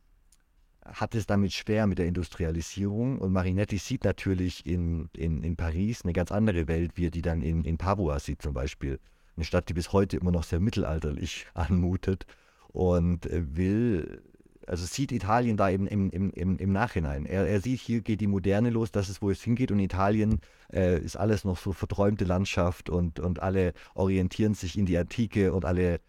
hat 0.84 1.14
es 1.14 1.26
damit 1.26 1.52
schwer 1.52 1.86
mit 1.86 1.98
der 1.98 2.06
Industrialisierung. 2.06 3.18
Und 3.18 3.32
Marinetti 3.32 3.78
sieht 3.78 4.04
natürlich 4.04 4.64
in, 4.66 5.08
in, 5.16 5.42
in 5.42 5.56
Paris 5.56 6.02
eine 6.04 6.12
ganz 6.12 6.32
andere 6.32 6.68
Welt, 6.68 6.92
wie 6.94 7.06
er 7.06 7.10
die 7.10 7.22
dann 7.22 7.42
in, 7.42 7.64
in 7.64 7.78
Padua 7.78 8.18
sieht 8.18 8.42
zum 8.42 8.54
Beispiel. 8.54 9.00
Eine 9.36 9.44
Stadt, 9.44 9.68
die 9.68 9.74
bis 9.74 9.92
heute 9.92 10.16
immer 10.16 10.32
noch 10.32 10.44
sehr 10.44 10.60
mittelalterlich 10.60 11.46
anmutet 11.54 12.26
und 12.68 13.26
äh, 13.26 13.56
will 13.56 14.22
also 14.66 14.86
sieht 14.86 15.10
Italien 15.10 15.56
da 15.56 15.68
eben 15.68 15.88
im, 15.88 16.10
im, 16.10 16.30
im, 16.30 16.56
im 16.56 16.72
Nachhinein. 16.72 17.26
Er, 17.26 17.44
er, 17.44 17.60
sieht, 17.60 17.80
hier 17.80 18.02
geht 18.02 18.20
die 18.20 18.28
Moderne 18.28 18.70
los, 18.70 18.92
das 18.92 19.08
ist, 19.08 19.20
wo 19.20 19.30
es 19.30 19.42
hingeht. 19.42 19.72
Und 19.72 19.80
Italien 19.80 20.40
äh, 20.72 20.98
ist 20.98 21.16
alles 21.16 21.44
noch 21.44 21.58
so 21.58 21.72
verträumte 21.72 22.24
Landschaft 22.24 22.90
und, 22.90 23.20
und 23.20 23.40
alle 23.40 23.72
orientieren 23.94 24.54
sich 24.54 24.78
in 24.78 24.86
die 24.86 24.98
Antike 24.98 25.52
und 25.52 25.64
alle 25.64 25.94
äh, 25.94 26.00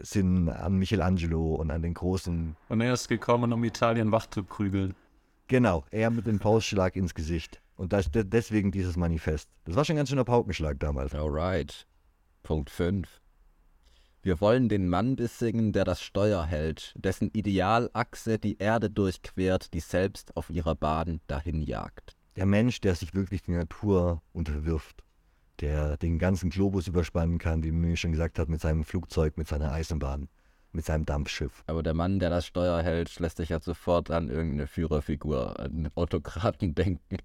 sind 0.00 0.48
an 0.48 0.74
Michelangelo 0.78 1.54
und 1.54 1.70
an 1.70 1.82
den 1.82 1.94
großen. 1.94 2.56
Und 2.68 2.80
er 2.80 2.94
ist 2.94 3.08
gekommen, 3.08 3.52
um 3.52 3.64
Italien 3.64 4.12
wach 4.12 4.26
zu 4.26 4.44
prügeln. 4.44 4.94
Genau, 5.48 5.84
er 5.90 6.10
mit 6.10 6.26
dem 6.26 6.40
Faustschlag 6.40 6.96
ins 6.96 7.14
Gesicht. 7.14 7.60
Und 7.76 7.92
das, 7.92 8.10
deswegen 8.12 8.70
dieses 8.70 8.96
Manifest. 8.96 9.48
Das 9.64 9.74
war 9.74 9.84
schon 9.84 9.94
ein 9.94 9.98
ganz 9.98 10.10
schöner 10.10 10.24
Paukenschlag 10.24 10.78
damals. 10.78 11.14
Alright. 11.14 11.86
Punkt 12.42 12.70
5. 12.70 13.08
Wir 14.22 14.40
wollen 14.40 14.68
den 14.68 14.88
Mann 14.88 15.16
besingen, 15.16 15.72
der 15.72 15.84
das 15.84 16.00
Steuer 16.00 16.44
hält, 16.44 16.94
dessen 16.96 17.30
Idealachse 17.32 18.38
die 18.38 18.56
Erde 18.58 18.88
durchquert, 18.88 19.74
die 19.74 19.80
selbst 19.80 20.36
auf 20.36 20.48
ihrer 20.48 20.76
Bahn 20.76 21.20
dahinjagt. 21.26 22.14
Der 22.36 22.46
Mensch, 22.46 22.80
der 22.80 22.94
sich 22.94 23.14
wirklich 23.14 23.42
der 23.42 23.58
Natur 23.58 24.22
unterwirft, 24.32 25.02
der 25.60 25.96
den 25.96 26.18
ganzen 26.18 26.50
Globus 26.50 26.88
überspannen 26.88 27.38
kann, 27.38 27.62
wie 27.62 27.70
mir 27.70 27.96
schon 27.96 28.12
gesagt 28.12 28.38
hat, 28.38 28.48
mit 28.48 28.60
seinem 28.60 28.84
Flugzeug, 28.84 29.36
mit 29.36 29.48
seiner 29.48 29.72
Eisenbahn, 29.72 30.28
mit 30.72 30.84
seinem 30.84 31.04
Dampfschiff. 31.04 31.62
Aber 31.66 31.82
der 31.82 31.94
Mann, 31.94 32.18
der 32.18 32.30
das 32.30 32.46
Steuer 32.46 32.82
hält, 32.82 33.18
lässt 33.20 33.36
sich 33.36 33.50
ja 33.50 33.60
sofort 33.60 34.10
an 34.10 34.28
irgendeine 34.28 34.66
Führerfigur, 34.66 35.60
an 35.60 35.90
Autokraten 35.94 36.74
denken. 36.74 37.18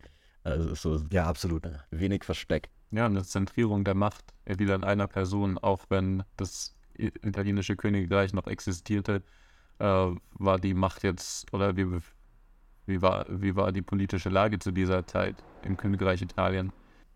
Also 0.44 0.76
so 0.76 1.06
ja, 1.12 1.26
absolut. 1.26 1.70
wenig 1.92 2.24
versteckt. 2.24 2.72
Ja, 2.92 3.06
eine 3.06 3.24
Zentrierung 3.24 3.84
der 3.84 3.96
Macht 3.96 4.34
wieder 4.46 4.76
in 4.76 4.84
einer 4.84 5.08
Person, 5.08 5.58
auch 5.58 5.86
wenn 5.90 6.24
das 6.38 6.76
italienische 6.98 7.76
Königreich 7.76 8.34
noch 8.34 8.48
existierte, 8.48 9.24
äh, 9.80 10.08
war 10.32 10.60
die 10.60 10.74
Macht 10.74 11.04
jetzt, 11.04 11.52
oder 11.54 11.76
wie, 11.76 12.00
wie, 12.88 13.02
war, 13.02 13.26
wie 13.30 13.56
war 13.56 13.72
die 13.72 13.82
politische 13.82 14.30
Lage 14.30 14.60
zu 14.60 14.72
dieser 14.72 15.06
Zeit 15.06 15.36
im 15.64 15.78
Königreich 15.78 16.22
Italien? 16.22 16.72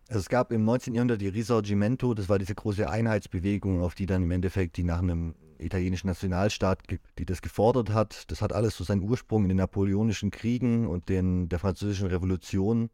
Also 0.08 0.20
es 0.20 0.28
gab 0.28 0.52
im 0.52 0.64
19. 0.64 0.94
Jahrhundert 0.94 1.20
die 1.20 1.28
Risorgimento, 1.28 2.12
das 2.14 2.28
war 2.28 2.38
diese 2.38 2.54
große 2.54 2.88
Einheitsbewegung, 2.88 3.80
auf 3.82 3.94
die 3.94 4.06
dann 4.06 4.22
im 4.22 4.30
Endeffekt 4.30 4.76
die 4.76 4.84
nach 4.84 4.98
einem 4.98 5.34
italienischen 5.58 6.08
Nationalstaat, 6.08 6.80
die 7.18 7.24
das 7.24 7.40
gefordert 7.40 7.90
hat. 7.90 8.30
Das 8.30 8.42
hat 8.42 8.52
alles 8.52 8.76
so 8.76 8.84
seinen 8.84 9.02
Ursprung 9.02 9.44
in 9.44 9.48
den 9.48 9.58
napoleonischen 9.58 10.30
Kriegen 10.30 10.86
und 10.86 11.08
den, 11.08 11.48
der 11.48 11.58
französischen 11.58 12.08
Revolution. 12.08 12.90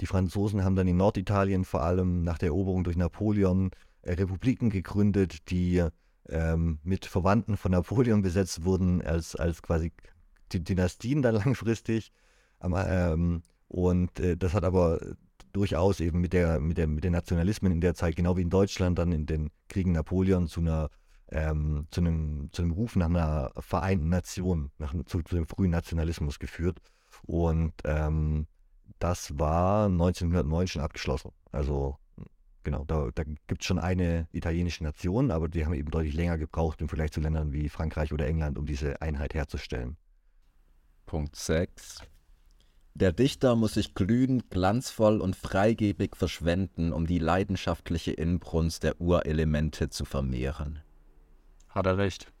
Die 0.00 0.06
Franzosen 0.06 0.64
haben 0.64 0.76
dann 0.76 0.86
in 0.86 0.96
Norditalien 0.96 1.64
vor 1.64 1.82
allem 1.82 2.22
nach 2.22 2.38
der 2.38 2.48
Eroberung 2.48 2.84
durch 2.84 2.96
Napoleon 2.96 3.70
äh, 4.02 4.12
Republiken 4.12 4.70
gegründet, 4.70 5.50
die 5.50 5.84
ähm, 6.28 6.78
mit 6.84 7.06
Verwandten 7.06 7.56
von 7.56 7.72
Napoleon 7.72 8.22
besetzt 8.22 8.64
wurden, 8.64 9.02
als, 9.02 9.34
als 9.36 9.62
quasi 9.62 9.92
die 10.52 10.64
Dynastien 10.64 11.22
dann 11.22 11.34
langfristig. 11.44 12.12
Ähm, 12.62 13.42
und 13.68 14.20
äh, 14.20 14.36
das 14.36 14.54
hat 14.54 14.64
aber 14.64 15.00
durchaus 15.52 16.00
eben 16.00 16.20
mit, 16.20 16.32
der, 16.32 16.60
mit, 16.60 16.78
der, 16.78 16.86
mit 16.86 17.04
den 17.04 17.12
Nationalismen 17.12 17.72
in 17.72 17.80
der 17.80 17.94
Zeit, 17.94 18.16
genau 18.16 18.36
wie 18.36 18.42
in 18.42 18.50
Deutschland, 18.50 18.98
dann 18.98 19.12
in 19.12 19.26
den 19.26 19.50
Kriegen 19.68 19.92
Napoleon 19.92 20.46
zu 20.46 20.60
einer 20.60 20.90
ähm, 21.32 21.86
zu, 21.92 22.00
einem, 22.00 22.48
zu 22.50 22.62
einem 22.62 22.72
Ruf 22.72 22.96
nach 22.96 23.06
einer 23.06 23.52
vereinten 23.58 24.08
Nation, 24.08 24.72
nach, 24.78 24.92
zu, 25.06 25.22
zu 25.22 25.36
dem 25.36 25.46
frühen 25.46 25.70
Nationalismus 25.70 26.40
geführt. 26.40 26.78
Und 27.22 27.72
ähm, 27.84 28.46
das 28.98 29.38
war 29.38 29.86
1909 29.86 30.66
schon 30.66 30.82
abgeschlossen. 30.82 31.30
Also 31.52 32.00
Genau, 32.62 32.84
da, 32.84 33.08
da 33.14 33.22
gibt 33.24 33.62
es 33.62 33.66
schon 33.66 33.78
eine 33.78 34.28
italienische 34.32 34.84
Nation, 34.84 35.30
aber 35.30 35.48
die 35.48 35.64
haben 35.64 35.72
eben 35.72 35.90
deutlich 35.90 36.14
länger 36.14 36.36
gebraucht 36.36 36.80
im 36.82 36.88
Vergleich 36.88 37.10
zu 37.10 37.20
Ländern 37.20 37.52
wie 37.52 37.70
Frankreich 37.70 38.12
oder 38.12 38.26
England, 38.26 38.58
um 38.58 38.66
diese 38.66 39.00
Einheit 39.00 39.32
herzustellen. 39.32 39.96
Punkt 41.10 41.34
6. 41.34 42.02
Der 42.94 43.10
Dichter 43.10 43.56
muss 43.56 43.74
sich 43.74 43.94
glühend, 43.94 44.48
glanzvoll 44.48 45.20
und 45.20 45.34
freigebig 45.34 46.14
verschwenden, 46.14 46.92
um 46.92 47.08
die 47.08 47.18
leidenschaftliche 47.18 48.12
Inbrunst 48.12 48.84
der 48.84 49.00
Urelemente 49.00 49.90
zu 49.90 50.04
vermehren. 50.04 50.80
Hat 51.68 51.86
er 51.86 51.98
recht. 51.98 52.32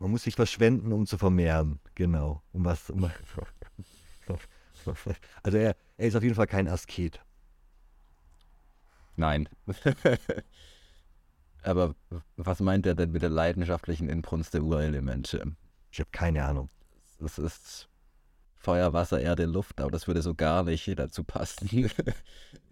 Man 0.00 0.10
muss 0.10 0.24
sich 0.24 0.34
verschwenden, 0.34 0.92
um 0.92 1.06
zu 1.06 1.18
vermehren. 1.18 1.78
Genau. 1.94 2.42
Um 2.52 2.64
was. 2.64 2.90
Um, 2.90 3.04
also 5.44 5.56
er, 5.56 5.76
er 5.98 6.08
ist 6.08 6.16
auf 6.16 6.24
jeden 6.24 6.34
Fall 6.34 6.48
kein 6.48 6.66
Asket. 6.66 7.20
Nein. 9.14 9.48
Aber 11.62 11.94
was 12.34 12.58
meint 12.58 12.86
er 12.86 12.96
denn 12.96 13.12
mit 13.12 13.22
der 13.22 13.30
leidenschaftlichen 13.30 14.08
Inbrunst 14.08 14.52
der 14.52 14.64
Urelemente? 14.64 15.54
Ich 15.92 16.00
habe 16.00 16.10
keine 16.10 16.44
Ahnung. 16.44 16.70
Es 17.24 17.38
ist 17.38 17.88
Feuer, 18.56 18.92
Wasser, 18.92 19.20
Erde, 19.20 19.44
Luft, 19.46 19.80
aber 19.80 19.90
das 19.90 20.06
würde 20.06 20.22
so 20.22 20.34
gar 20.34 20.64
nicht 20.64 20.98
dazu 20.98 21.22
passen. 21.24 21.88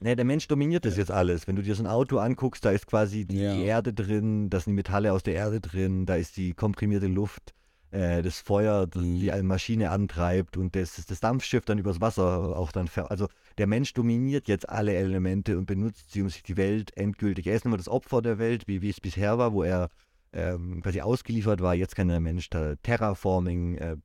nee, 0.01 0.15
der 0.17 0.25
Mensch 0.25 0.49
dominiert 0.49 0.85
das 0.85 0.97
jetzt 0.97 1.11
alles. 1.11 1.47
Wenn 1.47 1.57
du 1.57 1.63
dir 1.63 1.75
so 1.75 1.83
ein 1.83 1.87
Auto 1.87 2.19
anguckst, 2.19 2.65
da 2.65 2.71
ist 2.71 2.87
quasi 2.87 3.27
die, 3.27 3.39
Ja. 3.43 3.55
die 3.55 3.65
Erde 3.65 3.93
drin, 3.93 4.51
da 4.51 4.59
sind 4.61 4.73
die 4.73 4.77
Metalle 4.77 5.13
aus 5.13 5.23
der 5.23 5.35
Erde 5.35 5.61
drin, 5.61 6.05
da 6.07 6.17
ist 6.17 6.37
die 6.37 6.53
komprimierte 6.53 7.07
Luft, 7.07 7.55
äh, 7.93 8.23
das 8.23 8.41
Feuer, 8.41 8.89
das 8.89 9.03
Mhm. 9.03 9.21
die 9.21 9.31
eine 9.31 9.45
Maschine 9.45 9.91
antreibt 9.91 10.57
und 10.57 10.75
das, 10.75 11.05
das 11.07 11.21
Dampfschiff 11.21 11.65
dann 11.65 11.79
übers 11.79 12.01
Wasser 12.01 12.57
auch 12.57 12.73
dann 12.73 12.89
ver 12.89 13.11
Also 13.11 13.29
der 13.57 13.69
Mensch 13.69 13.93
dominiert 13.95 14.49
jetzt 14.49 14.69
alle 14.69 14.95
Elemente 14.95 15.57
und 15.57 15.67
benutzt 15.67 16.11
sie, 16.11 16.23
um 16.23 16.29
sich 16.29 16.43
die 16.43 16.57
Welt 16.57 16.97
endgültig. 16.97 17.47
Er 17.47 17.55
ist 17.55 17.65
mehr 17.67 17.77
das 17.77 17.89
Opfer 17.89 18.21
der 18.21 18.39
Welt, 18.39 18.67
wie, 18.67 18.83
wie 18.83 18.91
es 18.91 19.01
bisher 19.01 19.39
war, 19.39 19.53
wo 19.53 19.63
er 19.63 19.91
ähm, 20.33 20.83
quasi 20.83 21.01
ausgeliefert 21.03 21.61
war. 21.61 21.75
Jetzt 21.77 21.95
kann 21.95 22.09
der 22.09 22.19
Mensch 22.19 22.51
da 22.51 22.75
Terraforming 22.83 23.77
äh, 23.77 23.97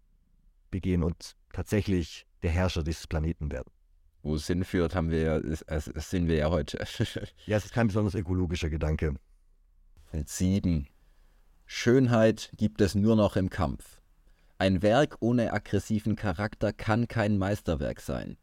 begehen 0.72 1.04
und 1.04 1.36
tatsächlich 1.54 2.26
der 2.44 2.52
Herrscher 2.52 2.84
dieses 2.84 3.08
Planeten 3.08 3.52
werden. 3.52 3.72
Wo 4.22 4.36
es 4.36 4.48
hinführt, 4.48 4.96
haben 4.96 5.12
wir, 5.12 5.22
ja- 5.22 5.80
sehen 5.80 6.28
wir 6.28 6.36
ja 6.36 6.50
heute. 6.50 6.78
Ja, 7.46 7.58
es 7.58 7.66
ist 7.66 7.74
kein 7.74 7.88
besonders 7.88 8.16
ökologischer 8.16 8.70
Gedanke. 8.70 9.16
Feld 10.12 10.30
7. 10.30 10.88
Schönheit 11.66 12.52
gibt 12.58 12.82
es 12.82 12.96
nur 12.96 13.16
noch 13.16 13.36
im 13.36 13.50
Kampf. 13.50 14.02
Ein 14.58 14.82
Werk 14.82 15.18
ohne 15.22 15.54
aggressiven 15.54 16.16
Charakter 16.16 16.74
kann 16.74 17.08
kein 17.08 17.38
Meisterwerk 17.38 18.02
sein. 18.02 18.38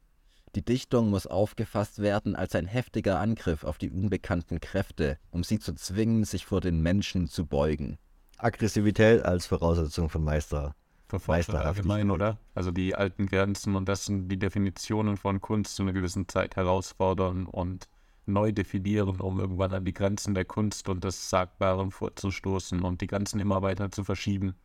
Die 0.55 0.65
Dichtung 0.65 1.11
muss 1.11 1.27
aufgefasst 1.27 1.99
werden 1.99 2.35
als 2.35 2.55
ein 2.55 2.67
heftiger 2.67 3.19
Angriff 3.21 3.65
auf 3.65 3.77
die 3.77 3.91
unbekannten 3.91 4.61
Kräfte, 4.61 5.19
um 5.31 5.45
sie 5.45 5.59
zu 5.59 5.75
zwingen, 5.75 6.25
sich 6.25 6.47
vor 6.47 6.63
den 6.63 6.81
Menschen 6.81 7.29
zu 7.29 7.45
beugen. 7.45 7.99
Aggressivität 8.39 9.23
als 9.23 9.45
Voraussetzung 9.47 10.09
von 10.09 10.25
Meister. 10.25 10.75
Für 11.09 11.21
Forscher 11.21 11.65
allgemein, 11.65 12.11
oder? 12.11 12.39
Also 12.55 12.73
die 12.73 12.95
alten 12.95 13.27
Grenzen 13.27 13.77
und 13.77 13.89
dessen 13.89 14.29
die 14.29 14.39
Definitionen 14.39 15.17
von 15.17 15.41
Kunst 15.41 15.77
zu 15.77 15.83
einer 15.83 15.93
gewissen 15.93 16.29
Zeit 16.29 16.57
herausfordern 16.57 17.47
und 17.47 17.89
neu 18.27 18.51
definieren, 18.51 19.21
um 19.21 19.39
irgendwann 19.39 19.73
an 19.73 19.85
die 19.85 19.95
Grenzen 19.95 20.35
der 20.35 20.45
Kunst 20.45 20.89
und 20.89 21.05
des 21.05 21.31
Sagbaren 21.31 21.93
vorzustoßen 21.93 22.83
und 22.83 23.01
die 23.01 23.07
Grenzen 23.07 23.39
immer 23.39 23.63
weiter 23.63 23.91
zu 23.93 24.03
verschieben. 24.03 24.57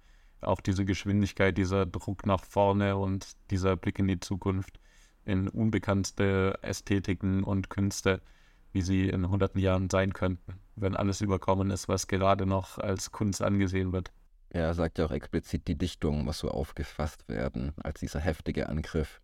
Auch 0.41 0.61
diese 0.61 0.85
Geschwindigkeit, 0.85 1.57
dieser 1.57 1.85
Druck 1.85 2.25
nach 2.25 2.43
vorne 2.43 2.97
und 2.97 3.27
dieser 3.51 3.75
Blick 3.75 3.99
in 3.99 4.07
die 4.07 4.19
Zukunft 4.19 4.79
in 5.25 5.47
unbekannte 5.47 6.57
Ästhetiken 6.63 7.43
und 7.43 7.69
Künste, 7.69 8.21
wie 8.73 8.81
sie 8.81 9.09
in 9.09 9.29
hunderten 9.29 9.61
Jahren 9.61 9.91
sein 9.91 10.13
könnten, 10.13 10.55
wenn 10.75 10.95
alles 10.95 11.21
überkommen 11.21 11.69
ist, 11.69 11.87
was 11.87 12.07
gerade 12.07 12.47
noch 12.47 12.79
als 12.79 13.11
Kunst 13.11 13.43
angesehen 13.43 13.93
wird. 13.93 14.11
Er 14.53 14.73
sagt 14.73 14.97
ja 14.97 15.05
auch 15.05 15.11
explizit, 15.11 15.67
die 15.69 15.77
Dichtung 15.77 16.25
muss 16.25 16.39
so 16.39 16.49
aufgefasst 16.49 17.27
werden 17.29 17.71
als 17.81 18.01
dieser 18.01 18.19
heftige 18.19 18.67
Angriff. 18.67 19.21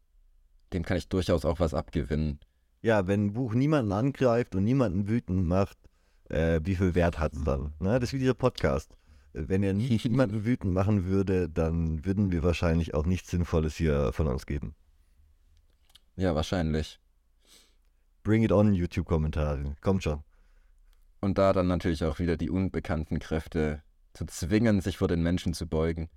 Dem 0.72 0.84
kann 0.84 0.96
ich 0.98 1.10
durchaus 1.10 1.43
auch 1.43 1.60
was 1.60 1.74
abgewinnen. 1.74 2.39
Ja, 2.81 3.07
wenn 3.07 3.25
ein 3.27 3.34
Buch 3.34 3.53
niemanden 3.53 3.91
angreift 3.91 4.55
und 4.55 4.63
niemanden 4.63 5.10
wütend 5.10 5.46
macht, 5.46 5.77
äh, 6.29 6.62
wie 6.63 6.75
viel 6.75 6.96
Wert 6.96 7.19
hat 7.19 7.34
es 7.34 7.43
dann? 7.43 7.74
Ne? 7.79 8.00
Das 8.00 8.10
ist 8.10 8.13
wie 8.13 8.19
dieser 8.19 8.34
Podcast. 8.36 8.96
Äh, 9.34 9.43
Wenn 9.48 9.63
er 9.63 9.74
nie- 9.74 10.00
niemanden 10.03 10.46
wütend 10.46 10.74
machen 10.74 11.05
würde, 11.05 11.50
dann 11.50 12.05
würden 12.05 12.31
wir 12.31 12.43
wahrscheinlich 12.43 12.93
auch 12.93 13.05
nichts 13.05 13.29
Sinnvolles 13.31 13.75
hier 13.75 14.13
von 14.13 14.27
uns 14.27 14.46
geben. 14.46 14.75
Ja, 16.15 16.36
wahrscheinlich. 16.36 17.00
Bring 18.24 18.43
it 18.43 18.51
on, 18.53 18.74
YouTube-Kommentare. 18.74 19.75
Kommt 19.81 20.03
schon. 20.03 20.24
Und 21.19 21.38
da 21.38 21.51
dann 21.51 21.67
natürlich 21.67 22.03
auch 22.05 22.19
wieder 22.19 22.38
die 22.38 22.50
unbekannten 22.50 23.19
Kräfte 23.19 23.81
zu 24.17 24.25
zwingen, 24.25 24.81
sich 24.81 24.97
vor 24.97 25.07
den 25.07 25.21
Menschen 25.21 25.53
zu 25.53 25.67
beugen. 25.67 26.09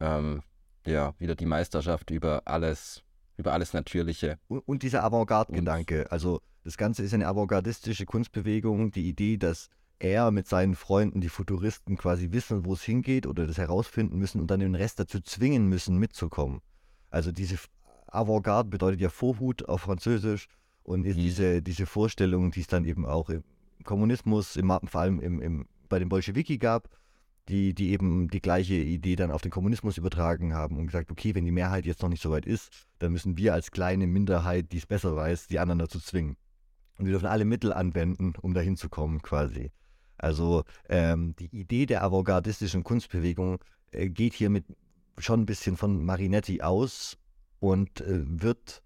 Ähm, 0.00 0.42
ja, 0.86 1.14
wieder 1.18 1.34
die 1.34 1.46
Meisterschaft 1.46 2.10
über 2.10 2.42
alles, 2.44 3.02
über 3.36 3.52
alles 3.52 3.72
Natürliche. 3.72 4.38
Und, 4.46 4.60
und 4.60 4.82
dieser 4.82 5.02
Avantgarde-Gedanke. 5.04 6.10
Also 6.12 6.40
das 6.64 6.76
Ganze 6.76 7.02
ist 7.02 7.12
eine 7.14 7.26
avantgardistische 7.26 8.06
Kunstbewegung. 8.06 8.92
Die 8.92 9.08
Idee, 9.08 9.36
dass 9.36 9.68
er 9.98 10.30
mit 10.30 10.46
seinen 10.46 10.76
Freunden, 10.76 11.20
die 11.20 11.28
Futuristen, 11.28 11.96
quasi 11.96 12.30
wissen, 12.30 12.64
wo 12.64 12.74
es 12.74 12.82
hingeht 12.82 13.26
oder 13.26 13.46
das 13.46 13.58
herausfinden 13.58 14.16
müssen 14.16 14.40
und 14.40 14.48
dann 14.50 14.60
den 14.60 14.76
Rest 14.76 15.00
dazu 15.00 15.20
zwingen 15.20 15.66
müssen, 15.66 15.98
mitzukommen. 15.98 16.60
Also 17.10 17.32
diese 17.32 17.58
Avantgarde 18.06 18.70
bedeutet 18.70 19.00
ja 19.00 19.08
Vorhut 19.08 19.68
auf 19.68 19.80
Französisch 19.82 20.46
und 20.84 21.00
Mhm. 21.00 21.14
diese, 21.14 21.62
diese 21.62 21.86
Vorstellung, 21.86 22.52
die 22.52 22.60
es 22.60 22.68
dann 22.68 22.84
eben 22.84 23.04
auch 23.04 23.28
im 23.28 23.42
Kommunismus, 23.82 24.56
im, 24.56 24.68
vor 24.68 25.00
allem 25.00 25.20
im, 25.20 25.40
im, 25.40 25.66
bei 25.88 25.98
den 25.98 26.08
Bolschewiki 26.08 26.58
gab, 26.58 26.88
die, 27.48 27.74
die 27.74 27.90
eben 27.90 28.28
die 28.28 28.40
gleiche 28.40 28.74
Idee 28.74 29.16
dann 29.16 29.30
auf 29.30 29.42
den 29.42 29.50
Kommunismus 29.50 29.96
übertragen 29.96 30.54
haben 30.54 30.76
und 30.76 30.86
gesagt, 30.86 31.10
okay, 31.10 31.34
wenn 31.34 31.44
die 31.44 31.50
Mehrheit 31.50 31.86
jetzt 31.86 32.02
noch 32.02 32.08
nicht 32.08 32.22
so 32.22 32.30
weit 32.30 32.46
ist, 32.46 32.86
dann 32.98 33.12
müssen 33.12 33.36
wir 33.36 33.54
als 33.54 33.70
kleine 33.70 34.06
Minderheit, 34.06 34.72
die 34.72 34.78
es 34.78 34.86
besser 34.86 35.16
weiß, 35.16 35.46
die 35.46 35.58
anderen 35.58 35.78
dazu 35.78 35.98
zwingen. 35.98 36.36
Und 36.98 37.06
wir 37.06 37.12
dürfen 37.12 37.26
alle 37.26 37.44
Mittel 37.44 37.72
anwenden, 37.72 38.34
um 38.40 38.54
dahin 38.54 38.76
zu 38.76 38.88
kommen, 38.88 39.22
quasi. 39.22 39.70
Also 40.18 40.64
ähm, 40.88 41.34
die 41.36 41.46
Idee 41.56 41.86
der 41.86 42.02
avantgardistischen 42.02 42.82
Kunstbewegung 42.82 43.58
äh, 43.92 44.08
geht 44.08 44.34
hier 44.34 44.50
mit 44.50 44.64
schon 45.16 45.40
ein 45.40 45.46
bisschen 45.46 45.76
von 45.76 46.04
Marinetti 46.04 46.60
aus 46.60 47.16
und 47.60 48.00
äh, 48.00 48.22
wird 48.24 48.82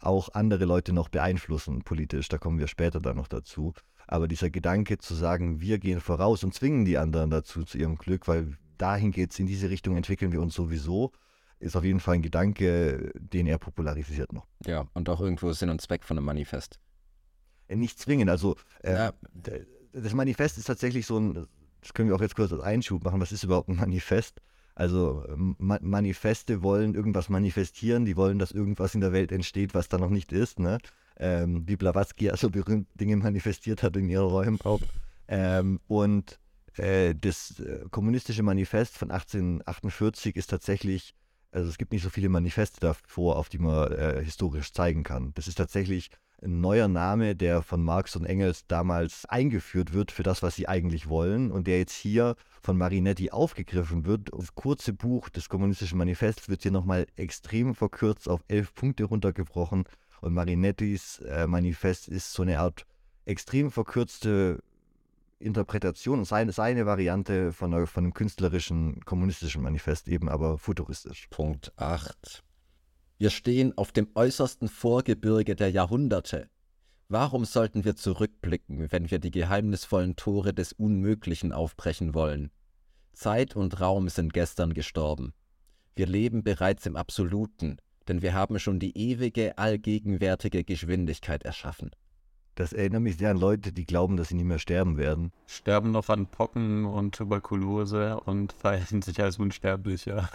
auch 0.00 0.30
andere 0.34 0.64
Leute 0.64 0.92
noch 0.92 1.08
beeinflussen 1.08 1.82
politisch. 1.82 2.28
Da 2.28 2.38
kommen 2.38 2.58
wir 2.58 2.66
später 2.66 3.00
dann 3.00 3.16
noch 3.16 3.28
dazu. 3.28 3.74
Aber 4.06 4.26
dieser 4.26 4.50
Gedanke 4.50 4.98
zu 4.98 5.14
sagen, 5.14 5.60
wir 5.60 5.78
gehen 5.78 6.00
voraus 6.00 6.42
und 6.42 6.54
zwingen 6.54 6.84
die 6.84 6.98
anderen 6.98 7.30
dazu 7.30 7.64
zu 7.64 7.78
ihrem 7.78 7.96
Glück, 7.96 8.26
weil 8.26 8.56
dahin 8.76 9.12
geht 9.12 9.32
es, 9.32 9.38
in 9.38 9.46
diese 9.46 9.70
Richtung 9.70 9.96
entwickeln 9.96 10.32
wir 10.32 10.40
uns 10.40 10.54
sowieso, 10.54 11.12
ist 11.60 11.76
auf 11.76 11.84
jeden 11.84 12.00
Fall 12.00 12.14
ein 12.14 12.22
Gedanke, 12.22 13.12
den 13.14 13.46
er 13.46 13.58
popularisiert 13.58 14.32
noch. 14.32 14.46
Ja, 14.66 14.86
und 14.94 15.08
auch 15.08 15.20
irgendwo 15.20 15.52
Sinn 15.52 15.68
und 15.70 15.80
Zweck 15.80 16.04
von 16.04 16.16
einem 16.16 16.24
Manifest. 16.24 16.80
Äh, 17.68 17.76
Nicht 17.76 17.98
zwingen, 17.98 18.28
also 18.28 18.56
äh, 18.82 18.94
Ja, 18.94 19.12
das 19.92 20.14
Manifest 20.14 20.58
ist 20.58 20.64
tatsächlich 20.64 21.06
so 21.06 21.18
ein, 21.18 21.46
das 21.82 21.92
können 21.92 22.08
wir 22.08 22.16
auch 22.16 22.20
jetzt 22.20 22.34
kurz 22.34 22.52
als 22.52 22.62
Einschub 22.62 23.04
machen, 23.04 23.20
was 23.20 23.32
ist 23.32 23.44
überhaupt 23.44 23.68
ein 23.68 23.76
Manifest? 23.76 24.40
Also 24.80 25.22
ähm, 25.28 25.56
Ma 25.58 25.78
Manifeste 25.82 26.62
wollen 26.62 26.94
irgendwas 26.94 27.28
manifestieren, 27.28 28.06
die 28.06 28.16
wollen, 28.16 28.38
dass 28.38 28.50
irgendwas 28.50 28.94
in 28.94 29.02
der 29.02 29.12
Welt 29.12 29.30
entsteht, 29.30 29.74
was 29.74 29.90
da 29.90 29.98
noch 29.98 30.08
nicht 30.08 30.32
ist, 30.32 30.58
ne? 30.58 30.78
Ähm, 31.18 31.68
wie 31.68 31.76
Blavatsky 31.76 32.24
ja 32.24 32.36
so 32.38 32.48
berühmt 32.48 32.88
Dinge 32.94 33.16
manifestiert 33.16 33.82
hat 33.82 33.94
in 33.98 34.08
ihren 34.08 34.24
Räumen. 34.24 34.58
Ähm, 35.28 35.80
und 35.86 36.40
äh, 36.78 37.14
das 37.14 37.60
äh, 37.60 37.84
kommunistische 37.90 38.42
Manifest 38.42 38.96
von 38.96 39.10
1848 39.10 40.34
ist 40.36 40.48
tatsächlich, 40.48 41.14
also 41.52 41.68
es 41.68 41.76
gibt 41.76 41.92
nicht 41.92 42.02
so 42.02 42.08
viele 42.08 42.30
Manifeste 42.30 42.80
davor, 42.80 43.36
auf 43.36 43.50
die 43.50 43.58
man 43.58 43.92
äh, 43.92 44.24
historisch 44.24 44.72
zeigen 44.72 45.02
kann. 45.02 45.32
Das 45.34 45.46
ist 45.46 45.56
tatsächlich 45.56 46.08
ein 46.42 46.60
neuer 46.60 46.88
Name, 46.88 47.36
der 47.36 47.62
von 47.62 47.82
Marx 47.82 48.16
und 48.16 48.24
Engels 48.24 48.66
damals 48.66 49.26
eingeführt 49.26 49.92
wird 49.92 50.10
für 50.10 50.22
das, 50.22 50.42
was 50.42 50.56
sie 50.56 50.68
eigentlich 50.68 51.08
wollen 51.08 51.50
und 51.50 51.66
der 51.66 51.78
jetzt 51.78 51.94
hier 51.94 52.36
von 52.62 52.76
Marinetti 52.76 53.30
aufgegriffen 53.30 54.04
wird. 54.06 54.30
Das 54.32 54.54
kurze 54.54 54.92
Buch 54.92 55.28
des 55.28 55.48
Kommunistischen 55.48 55.98
Manifests 55.98 56.48
wird 56.48 56.62
hier 56.62 56.72
nochmal 56.72 57.06
extrem 57.16 57.74
verkürzt 57.74 58.28
auf 58.28 58.42
elf 58.48 58.74
Punkte 58.74 59.04
runtergebrochen 59.04 59.84
und 60.20 60.34
Marinettis 60.34 61.20
äh, 61.20 61.46
Manifest 61.46 62.08
ist 62.08 62.32
so 62.32 62.42
eine 62.42 62.58
Art 62.60 62.86
extrem 63.24 63.70
verkürzte 63.70 64.62
Interpretation, 65.38 66.24
seine, 66.24 66.52
seine 66.52 66.84
Variante 66.84 67.52
von, 67.52 67.86
von 67.86 68.04
einem 68.04 68.14
künstlerischen 68.14 69.00
kommunistischen 69.06 69.62
Manifest, 69.62 70.06
eben 70.08 70.28
aber 70.28 70.58
futuristisch. 70.58 71.28
Punkt 71.30 71.72
8. 71.76 72.42
Wir 73.20 73.28
stehen 73.28 73.76
auf 73.76 73.92
dem 73.92 74.08
äußersten 74.14 74.66
Vorgebirge 74.66 75.54
der 75.54 75.70
Jahrhunderte. 75.70 76.48
Warum 77.10 77.44
sollten 77.44 77.84
wir 77.84 77.94
zurückblicken, 77.94 78.90
wenn 78.92 79.10
wir 79.10 79.18
die 79.18 79.30
geheimnisvollen 79.30 80.16
Tore 80.16 80.54
des 80.54 80.72
Unmöglichen 80.72 81.52
aufbrechen 81.52 82.14
wollen? 82.14 82.50
Zeit 83.12 83.56
und 83.56 83.78
Raum 83.78 84.08
sind 84.08 84.32
gestern 84.32 84.72
gestorben. 84.72 85.34
Wir 85.94 86.06
leben 86.06 86.42
bereits 86.42 86.86
im 86.86 86.96
Absoluten, 86.96 87.76
denn 88.08 88.22
wir 88.22 88.32
haben 88.32 88.58
schon 88.58 88.78
die 88.78 88.96
ewige, 88.96 89.58
allgegenwärtige 89.58 90.64
Geschwindigkeit 90.64 91.42
erschaffen. 91.42 91.90
Das 92.54 92.72
erinnert 92.72 93.02
mich 93.02 93.18
sehr 93.18 93.32
an 93.32 93.36
Leute, 93.36 93.70
die 93.70 93.84
glauben, 93.84 94.16
dass 94.16 94.28
sie 94.28 94.34
nicht 94.34 94.46
mehr 94.46 94.58
sterben 94.58 94.96
werden. 94.96 95.30
sterben 95.46 95.90
noch 95.90 96.08
an 96.08 96.26
Pocken 96.26 96.86
und 96.86 97.16
Tuberkulose 97.16 98.18
und 98.20 98.54
verhalten 98.54 99.02
sich 99.02 99.20
als 99.20 99.38
Unsterblicher. 99.38 100.30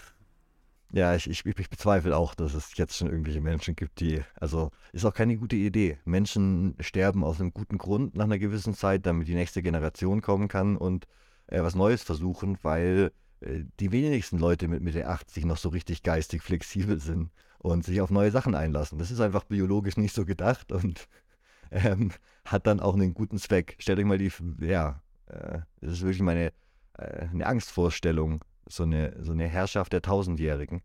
Ja, 0.95 1.13
ich, 1.13 1.29
ich, 1.29 1.45
ich 1.45 1.69
bezweifle 1.69 2.15
auch, 2.15 2.35
dass 2.35 2.53
es 2.53 2.77
jetzt 2.77 2.95
schon 2.95 3.09
irgendwelche 3.09 3.41
Menschen 3.41 3.75
gibt, 3.75 3.99
die, 3.99 4.21
also 4.35 4.71
ist 4.93 5.03
auch 5.03 5.13
keine 5.13 5.35
gute 5.35 5.57
Idee. 5.57 5.97
Menschen 6.05 6.73
sterben 6.79 7.21
aus 7.25 7.41
einem 7.41 7.53
guten 7.53 7.77
Grund 7.77 8.15
nach 8.15 8.23
einer 8.23 8.39
gewissen 8.39 8.73
Zeit, 8.73 9.05
damit 9.05 9.27
die 9.27 9.35
nächste 9.35 9.61
Generation 9.61 10.21
kommen 10.21 10.47
kann 10.47 10.77
und 10.77 11.05
äh, 11.47 11.61
was 11.61 11.75
Neues 11.75 12.01
versuchen, 12.01 12.57
weil 12.61 13.11
äh, 13.41 13.65
die 13.81 13.91
wenigsten 13.91 14.37
Leute 14.37 14.69
mit 14.69 14.81
Mitte 14.81 15.05
80 15.05 15.43
noch 15.43 15.57
so 15.57 15.67
richtig 15.67 16.01
geistig 16.01 16.41
flexibel 16.41 16.97
sind 17.01 17.29
und 17.59 17.83
sich 17.83 17.99
auf 17.99 18.09
neue 18.09 18.31
Sachen 18.31 18.55
einlassen. 18.55 18.97
Das 18.97 19.11
ist 19.11 19.19
einfach 19.19 19.43
biologisch 19.43 19.97
nicht 19.97 20.15
so 20.15 20.23
gedacht 20.23 20.71
und 20.71 21.09
ähm, 21.71 22.11
hat 22.45 22.67
dann 22.67 22.79
auch 22.79 22.93
einen 22.93 23.13
guten 23.13 23.37
Zweck. 23.37 23.75
Stellt 23.79 23.99
euch 23.99 24.05
mal 24.05 24.17
die, 24.17 24.31
ja, 24.61 25.01
äh, 25.25 25.59
das 25.81 25.91
ist 25.91 26.01
wirklich 26.03 26.21
meine 26.21 26.53
äh, 26.97 27.27
eine 27.33 27.47
Angstvorstellung, 27.47 28.45
so 28.67 28.83
eine, 28.83 29.23
so 29.23 29.31
eine 29.31 29.47
Herrschaft 29.47 29.93
der 29.93 30.01
Tausendjährigen. 30.01 30.81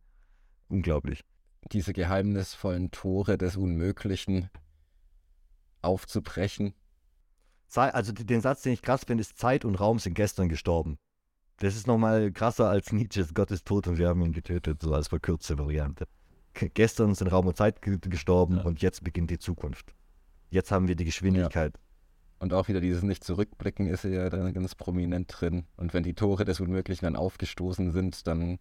Unglaublich. 0.68 1.24
diese 1.72 1.92
geheimnisvollen 1.92 2.90
Tore 2.90 3.36
des 3.36 3.56
Unmöglichen 3.56 4.48
aufzubrechen. 5.82 6.74
Also 7.74 8.12
den 8.12 8.40
Satz, 8.40 8.62
den 8.62 8.72
ich 8.72 8.82
krass 8.82 9.04
finde, 9.04 9.20
ist 9.20 9.38
Zeit 9.38 9.64
und 9.64 9.76
Raum 9.76 9.98
sind 9.98 10.14
gestern 10.14 10.48
gestorben. 10.48 10.98
Das 11.58 11.76
ist 11.76 11.86
nochmal 11.86 12.32
krasser 12.32 12.68
als 12.68 12.92
Nietzsches 12.92 13.34
Gott 13.34 13.50
ist 13.50 13.66
tot 13.66 13.86
und 13.86 13.98
wir 13.98 14.08
haben 14.08 14.22
ihn 14.22 14.32
getötet, 14.32 14.80
so 14.82 14.94
als 14.94 15.08
verkürzte 15.08 15.58
Variante. 15.58 16.06
Gestern 16.54 17.14
sind 17.14 17.28
Raum 17.28 17.46
und 17.46 17.56
Zeit 17.56 17.80
gestorben 17.82 18.56
ja. 18.56 18.62
und 18.62 18.82
jetzt 18.82 19.04
beginnt 19.04 19.30
die 19.30 19.38
Zukunft. 19.38 19.94
Jetzt 20.48 20.72
haben 20.72 20.88
wir 20.88 20.96
die 20.96 21.04
Geschwindigkeit. 21.04 21.74
Ja. 21.76 21.89
Und 22.40 22.55
auch 22.55 22.68
wieder 22.68 22.81
dieses 22.81 23.03
Nicht-Zurückblicken 23.03 23.87
ist 23.87 24.05
ja 24.05 24.29
da 24.31 24.50
ganz 24.50 24.74
prominent 24.74 25.29
drin. 25.29 25.66
Und 25.76 25.94
wenn 25.94 26.03
die 26.03 26.14
Tore 26.14 26.44
des 26.44 26.59
Unmöglichen 26.59 27.05
dann 27.05 27.14
aufgestoßen 27.14 27.92
sind, 27.92 28.26
dann 28.26 28.59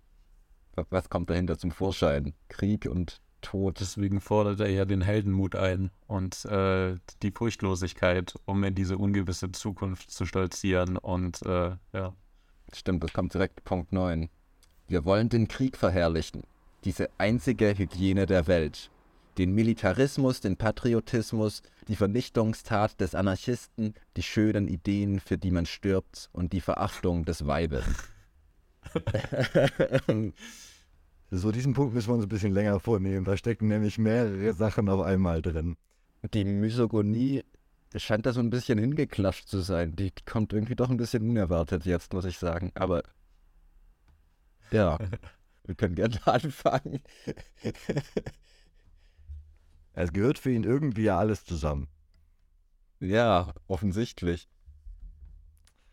was 0.89 1.09
kommt 1.09 1.29
dahinter 1.29 1.57
zum 1.57 1.71
Vorschein? 1.71 2.33
Krieg 2.49 2.85
und 2.85 3.21
Tod. 3.41 3.79
Deswegen 3.79 4.19
fordert 4.19 4.59
er 4.59 4.69
ja 4.69 4.85
den 4.85 5.01
Heldenmut 5.01 5.55
ein 5.55 5.91
und 6.07 6.45
äh, 6.45 6.95
die 7.21 7.31
Furchtlosigkeit, 7.31 8.35
um 8.45 8.63
in 8.63 8.75
diese 8.75 8.97
ungewisse 8.97 9.51
Zukunft 9.51 10.11
zu 10.11 10.25
stolzieren. 10.25 10.97
Und 10.97 11.41
äh, 11.43 11.71
ja. 11.93 12.13
Stimmt, 12.73 13.03
das 13.03 13.13
kommt 13.13 13.33
direkt 13.33 13.63
Punkt 13.63 13.91
9. 13.93 14.29
Wir 14.87 15.05
wollen 15.05 15.29
den 15.29 15.47
Krieg 15.47 15.77
verherrlichen. 15.77 16.43
Diese 16.83 17.09
einzige 17.17 17.77
Hygiene 17.77 18.25
der 18.25 18.47
Welt. 18.47 18.91
Den 19.39 19.55
Militarismus, 19.55 20.41
den 20.41 20.57
Patriotismus, 20.57 21.63
die 21.87 21.95
Vernichtungstat 21.95 22.99
des 22.99 23.15
Anarchisten, 23.15 23.93
die 24.17 24.21
schönen 24.21 24.67
Ideen, 24.67 25.21
für 25.21 25.37
die 25.37 25.51
man 25.51 25.65
stirbt 25.65 26.29
und 26.33 26.51
die 26.51 26.59
Verachtung 26.59 27.23
des 27.23 27.47
Weibes. 27.47 27.85
So, 31.31 31.51
diesen 31.51 31.73
Punkt 31.73 31.93
müssen 31.93 32.09
wir 32.09 32.15
uns 32.15 32.25
ein 32.25 32.29
bisschen 32.29 32.53
länger 32.53 32.79
vornehmen. 32.79 33.23
Da 33.23 33.37
stecken 33.37 33.67
nämlich 33.67 33.99
mehrere 33.99 34.51
Sachen 34.53 34.89
auf 34.89 35.01
einmal 35.01 35.43
drin. 35.43 35.77
Die 36.33 36.43
Misogonie 36.43 37.43
scheint 37.95 38.25
da 38.25 38.33
so 38.33 38.39
ein 38.39 38.49
bisschen 38.49 38.79
hingeklatscht 38.79 39.47
zu 39.47 39.59
sein. 39.59 39.95
Die 39.95 40.11
kommt 40.25 40.53
irgendwie 40.53 40.75
doch 40.75 40.89
ein 40.89 40.97
bisschen 40.97 41.29
unerwartet 41.29 41.85
jetzt, 41.85 42.13
muss 42.13 42.25
ich 42.25 42.39
sagen. 42.39 42.71
Aber 42.73 43.03
ja, 44.71 44.97
wir 45.65 45.75
können 45.75 45.93
gerne 45.93 46.19
anfangen. 46.25 47.01
Es 49.93 50.13
gehört 50.13 50.39
für 50.39 50.51
ihn 50.51 50.63
irgendwie 50.63 51.03
ja 51.03 51.17
alles 51.17 51.43
zusammen. 51.43 51.87
Ja, 52.99 53.53
offensichtlich. 53.67 54.47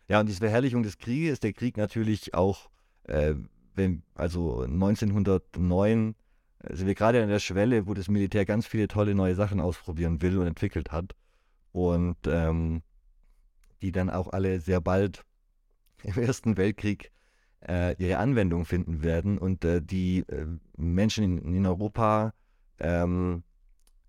Ja, 0.07 0.19
und 0.19 0.27
diese 0.27 0.39
Verherrlichung 0.39 0.83
des 0.83 0.97
Krieges, 0.97 1.39
der 1.39 1.53
Krieg 1.53 1.77
natürlich 1.77 2.33
auch 2.33 2.69
äh, 3.03 3.35
wenn, 3.77 4.03
also 4.15 4.63
1909 4.63 6.15
äh, 6.59 6.75
sind 6.75 6.87
wir 6.87 6.95
gerade 6.95 7.23
an 7.23 7.29
der 7.29 7.39
Schwelle, 7.39 7.87
wo 7.87 7.93
das 7.93 8.09
Militär 8.09 8.45
ganz 8.45 8.67
viele 8.67 8.87
tolle 8.87 9.15
neue 9.15 9.35
Sachen 9.35 9.61
ausprobieren 9.61 10.21
will 10.21 10.37
und 10.37 10.47
entwickelt 10.47 10.91
hat. 10.91 11.15
Und 11.71 12.17
ähm, 12.25 12.81
die 13.81 13.91
dann 13.91 14.09
auch 14.09 14.29
alle 14.29 14.59
sehr 14.59 14.81
bald 14.81 15.23
im 16.03 16.17
Ersten 16.17 16.57
Weltkrieg 16.57 17.11
äh, 17.67 17.95
ihre 18.03 18.17
Anwendung 18.17 18.65
finden 18.65 19.03
werden. 19.03 19.37
Und 19.37 19.63
äh, 19.63 19.81
die 19.81 20.19
äh, 20.27 20.47
Menschen 20.75 21.23
in, 21.23 21.55
in 21.55 21.65
Europa 21.65 22.33
ähm, 22.79 23.43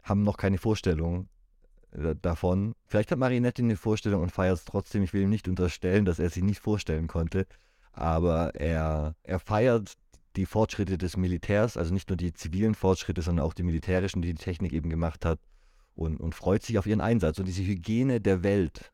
haben 0.09 0.23
noch 0.23 0.37
keine 0.37 0.59
Vorstellung 0.59 1.29
äh, 1.92 2.14
davon. 2.21 2.75
Vielleicht 2.87 3.11
hat 3.11 3.18
Marinetti 3.18 3.62
eine 3.62 3.77
Vorstellung 3.77 4.23
und 4.23 4.33
feiert 4.33 4.59
es 4.59 4.64
trotzdem. 4.64 5.03
Ich 5.03 5.12
will 5.12 5.23
ihm 5.23 5.31
nicht 5.31 5.49
unterstellen, 5.49 6.05
dass 6.05 6.18
er 6.18 6.31
sie 6.31 6.42
nicht 6.42 6.61
vorstellen 6.61 7.07
konnte 7.07 7.47
aber 7.99 8.55
er, 8.55 9.16
er 9.25 9.40
feiert 9.40 9.94
die 10.37 10.47
Fortschritte 10.47 10.99
des 10.99 11.16
Militärs, 11.16 11.77
also 11.77 11.92
nicht 11.92 12.09
nur 12.09 12.16
die 12.16 12.33
zivilen 12.33 12.77
Fortschritte, 12.77 13.23
sondern 13.23 13.44
auch 13.44 13.55
die 13.55 13.64
militärischen, 13.64 14.23
die 14.23 14.35
die 14.35 14.42
Technik 14.42 14.73
eben 14.73 14.88
gemacht 14.88 15.25
hat 15.25 15.40
und, 15.97 16.21
und 16.21 16.35
freut 16.35 16.62
sich 16.62 16.79
auf 16.79 16.87
ihren 16.87 17.01
Einsatz 17.01 17.40
und 17.40 17.47
diese 17.47 17.64
Hygiene 17.64 18.21
der 18.21 18.44
Welt. 18.44 18.92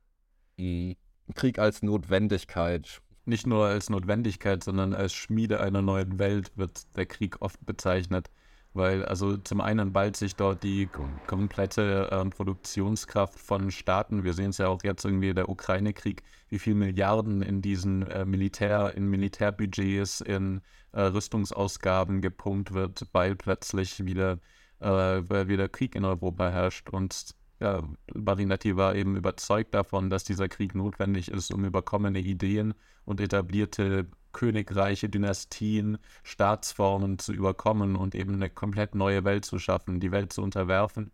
Mhm. 0.56 0.96
Krieg 1.34 1.58
als 1.58 1.82
Notwendigkeit. 1.82 3.02
Nicht 3.26 3.46
nur 3.46 3.66
als 3.66 3.90
Notwendigkeit, 3.90 4.64
sondern 4.64 4.94
als 4.94 5.12
Schmiede 5.12 5.60
einer 5.60 5.82
neuen 5.82 6.18
Welt 6.18 6.52
wird 6.56 6.82
der 6.96 7.06
Krieg 7.06 7.40
oft 7.40 7.64
bezeichnet 7.64 8.30
weil 8.74 9.04
also 9.04 9.36
zum 9.36 9.60
einen 9.60 9.92
ballt 9.92 10.16
sich 10.16 10.36
dort 10.36 10.62
die 10.62 10.88
komplette 11.26 12.10
äh, 12.10 12.24
Produktionskraft 12.28 13.38
von 13.38 13.70
Staaten. 13.70 14.24
Wir 14.24 14.34
sehen 14.34 14.50
es 14.50 14.58
ja 14.58 14.68
auch 14.68 14.82
jetzt 14.82 15.04
irgendwie 15.04 15.32
der 15.32 15.48
Ukraine-Krieg, 15.48 16.22
wie 16.48 16.58
viel 16.58 16.74
Milliarden 16.74 17.40
in 17.40 17.62
diesen 17.62 18.02
äh, 18.08 18.24
Militär, 18.24 18.92
in 18.96 19.08
Militärbudgets, 19.08 20.20
in 20.20 20.60
äh, 20.92 21.02
Rüstungsausgaben 21.02 22.20
gepumpt 22.20 22.74
wird, 22.74 23.06
weil 23.12 23.36
plötzlich 23.36 24.04
wieder, 24.04 24.38
äh, 24.80 24.88
weil 24.88 25.48
wieder 25.48 25.68
Krieg 25.68 25.94
in 25.94 26.04
Europa 26.04 26.50
herrscht 26.50 26.90
und 26.90 27.34
ja, 27.60 27.82
Marinetti 28.12 28.76
war 28.76 28.96
eben 28.96 29.16
überzeugt 29.16 29.74
davon, 29.74 30.10
dass 30.10 30.24
dieser 30.24 30.48
Krieg 30.48 30.74
notwendig 30.74 31.30
ist, 31.30 31.54
um 31.54 31.64
überkommene 31.64 32.18
Ideen 32.18 32.74
und 33.04 33.20
etablierte 33.20 34.06
Königreiche, 34.34 35.08
Dynastien, 35.08 35.96
Staatsformen 36.22 37.18
zu 37.18 37.32
überkommen 37.32 37.96
und 37.96 38.14
eben 38.14 38.34
eine 38.34 38.50
komplett 38.50 38.94
neue 38.94 39.24
Welt 39.24 39.46
zu 39.46 39.58
schaffen, 39.58 40.00
die 40.00 40.12
Welt 40.12 40.34
zu 40.34 40.42
unterwerfen. 40.42 41.10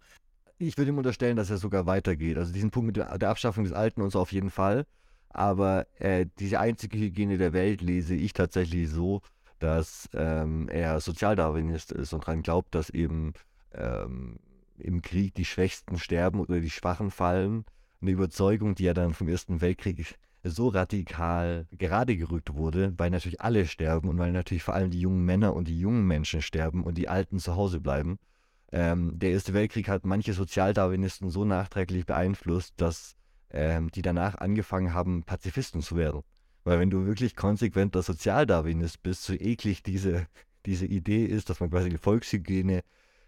Ich 0.58 0.76
würde 0.76 0.90
ihm 0.90 0.98
unterstellen, 0.98 1.36
dass 1.36 1.50
er 1.50 1.58
sogar 1.58 1.86
weitergeht. 1.86 2.36
Also 2.36 2.52
diesen 2.52 2.72
Punkt 2.72 2.88
mit 2.88 2.96
der 2.96 3.30
Abschaffung 3.30 3.62
des 3.62 3.72
Alten 3.72 4.02
und 4.02 4.10
so 4.10 4.18
auf 4.18 4.32
jeden 4.32 4.50
Fall. 4.50 4.84
Aber 5.28 5.86
äh, 6.00 6.26
diese 6.40 6.58
einzige 6.58 6.98
Hygiene 6.98 7.38
der 7.38 7.52
Welt 7.52 7.80
lese 7.80 8.16
ich 8.16 8.32
tatsächlich 8.32 8.90
so, 8.90 9.22
dass 9.60 10.08
ähm, 10.12 10.68
er 10.68 11.00
Sozialdarwinist 11.00 11.92
ist 11.92 12.12
und 12.12 12.24
daran 12.24 12.42
glaubt, 12.42 12.74
dass 12.74 12.90
eben 12.90 13.34
ähm, 13.72 14.38
im 14.78 15.02
Krieg 15.02 15.34
die 15.34 15.44
Schwächsten 15.44 15.98
sterben 15.98 16.40
oder 16.40 16.60
die 16.60 16.70
Schwachen 16.70 17.10
fallen. 17.10 17.64
Eine 18.00 18.10
Überzeugung, 18.12 18.74
die 18.74 18.86
er 18.86 18.94
dann 18.94 19.14
vom 19.14 19.28
Ersten 19.28 19.60
Weltkrieg 19.60 20.16
so 20.42 20.68
radikal 20.68 21.66
gerade 21.70 22.16
gerückt 22.16 22.54
wurde, 22.54 22.94
weil 22.96 23.10
natürlich 23.10 23.40
alle 23.40 23.66
sterben 23.66 24.08
und 24.08 24.18
weil 24.18 24.32
natürlich 24.32 24.62
vor 24.62 24.74
allem 24.74 24.90
die 24.90 25.00
jungen 25.00 25.24
Männer 25.24 25.54
und 25.54 25.68
die 25.68 25.78
jungen 25.78 26.06
Menschen 26.06 26.42
sterben 26.42 26.82
und 26.84 26.96
die 26.96 27.08
Alten 27.08 27.38
zu 27.38 27.56
Hause 27.56 27.80
bleiben. 27.80 28.18
Ähm, 28.72 29.18
der 29.18 29.30
Erste 29.30 29.52
Weltkrieg 29.52 29.88
hat 29.88 30.06
manche 30.06 30.32
Sozialdarwinisten 30.32 31.30
so 31.30 31.44
nachträglich 31.44 32.06
beeinflusst, 32.06 32.74
dass 32.76 33.16
ähm, 33.50 33.90
die 33.90 34.02
danach 34.02 34.36
angefangen 34.36 34.94
haben, 34.94 35.24
Pazifisten 35.24 35.82
zu 35.82 35.96
werden. 35.96 36.22
Weil 36.64 36.78
wenn 36.78 36.90
du 36.90 37.06
wirklich 37.06 37.36
konsequenter 37.36 38.02
Sozialdarwinist 38.02 39.02
bist, 39.02 39.24
so 39.24 39.32
eklig 39.32 39.82
diese, 39.82 40.26
diese 40.66 40.86
Idee 40.86 41.24
ist, 41.24 41.50
dass 41.50 41.60
man 41.60 41.70
quasi 41.70 41.88
die 41.88 41.98
Volkshygiene 41.98 42.82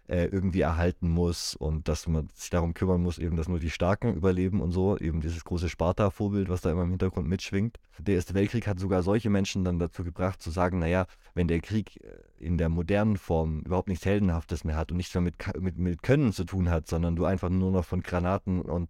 äh, 0.07 0.25
irgendwie 0.25 0.61
erhalten 0.61 1.09
muss 1.09 1.55
und 1.55 1.87
dass 1.87 2.07
man 2.07 2.27
sich 2.33 2.49
darum 2.49 2.73
kümmern 2.73 3.01
muss, 3.01 3.17
eben, 3.17 3.37
dass 3.37 3.47
nur 3.47 3.59
die 3.59 3.69
Starken 3.69 4.13
überleben 4.13 4.61
und 4.61 4.71
so, 4.71 4.97
eben 4.97 5.21
dieses 5.21 5.45
große 5.45 5.69
Sparta-Vorbild, 5.69 6.49
was 6.49 6.61
da 6.61 6.71
immer 6.71 6.83
im 6.83 6.89
Hintergrund 6.89 7.27
mitschwingt. 7.27 7.79
Der 7.99 8.15
Erste 8.15 8.33
Weltkrieg 8.33 8.67
hat 8.67 8.79
sogar 8.79 9.01
solche 9.01 9.29
Menschen 9.29 9.63
dann 9.63 9.79
dazu 9.79 10.03
gebracht, 10.03 10.41
zu 10.41 10.51
sagen, 10.51 10.79
naja, 10.79 11.05
wenn 11.35 11.47
der 11.47 11.61
Krieg 11.61 12.03
äh, 12.03 12.17
in 12.37 12.57
der 12.57 12.69
modernen 12.69 13.17
Form 13.17 13.61
überhaupt 13.61 13.87
nichts 13.87 14.05
Heldenhaftes 14.05 14.65
mehr 14.65 14.75
hat 14.75 14.91
und 14.91 14.97
nichts 14.97 15.13
mehr 15.13 15.21
mit, 15.21 15.35
mit, 15.59 15.77
mit 15.77 16.03
Können 16.03 16.33
zu 16.33 16.43
tun 16.43 16.69
hat, 16.69 16.87
sondern 16.87 17.15
du 17.15 17.25
einfach 17.25 17.49
nur 17.49 17.71
noch 17.71 17.85
von 17.85 18.01
Granaten 18.01 18.61
und 18.61 18.89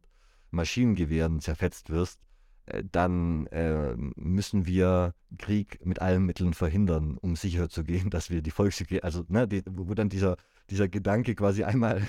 Maschinengewehren 0.49 1.41
zerfetzt 1.41 1.89
wirst, 1.89 2.19
äh, 2.65 2.84
dann 2.91 3.47
äh, 3.47 3.95
müssen 4.15 4.65
wir 4.65 5.13
Krieg 5.38 5.86
mit 5.86 6.02
allen 6.02 6.26
Mitteln 6.26 6.54
verhindern, 6.54 7.17
um 7.21 7.36
sicher 7.36 7.69
zu 7.69 7.84
gehen, 7.84 8.10
dass 8.10 8.30
wir 8.30 8.41
die 8.41 8.52
Volkshygiene, 8.52 9.04
also 9.04 9.26
ne, 9.28 9.47
die, 9.47 9.63
wo 9.69 9.93
dann 9.93 10.10
dieser 10.10 10.38
dieser 10.74 10.90
Gedanke 10.90 11.36
quasi 11.36 11.64
einmal 11.64 12.02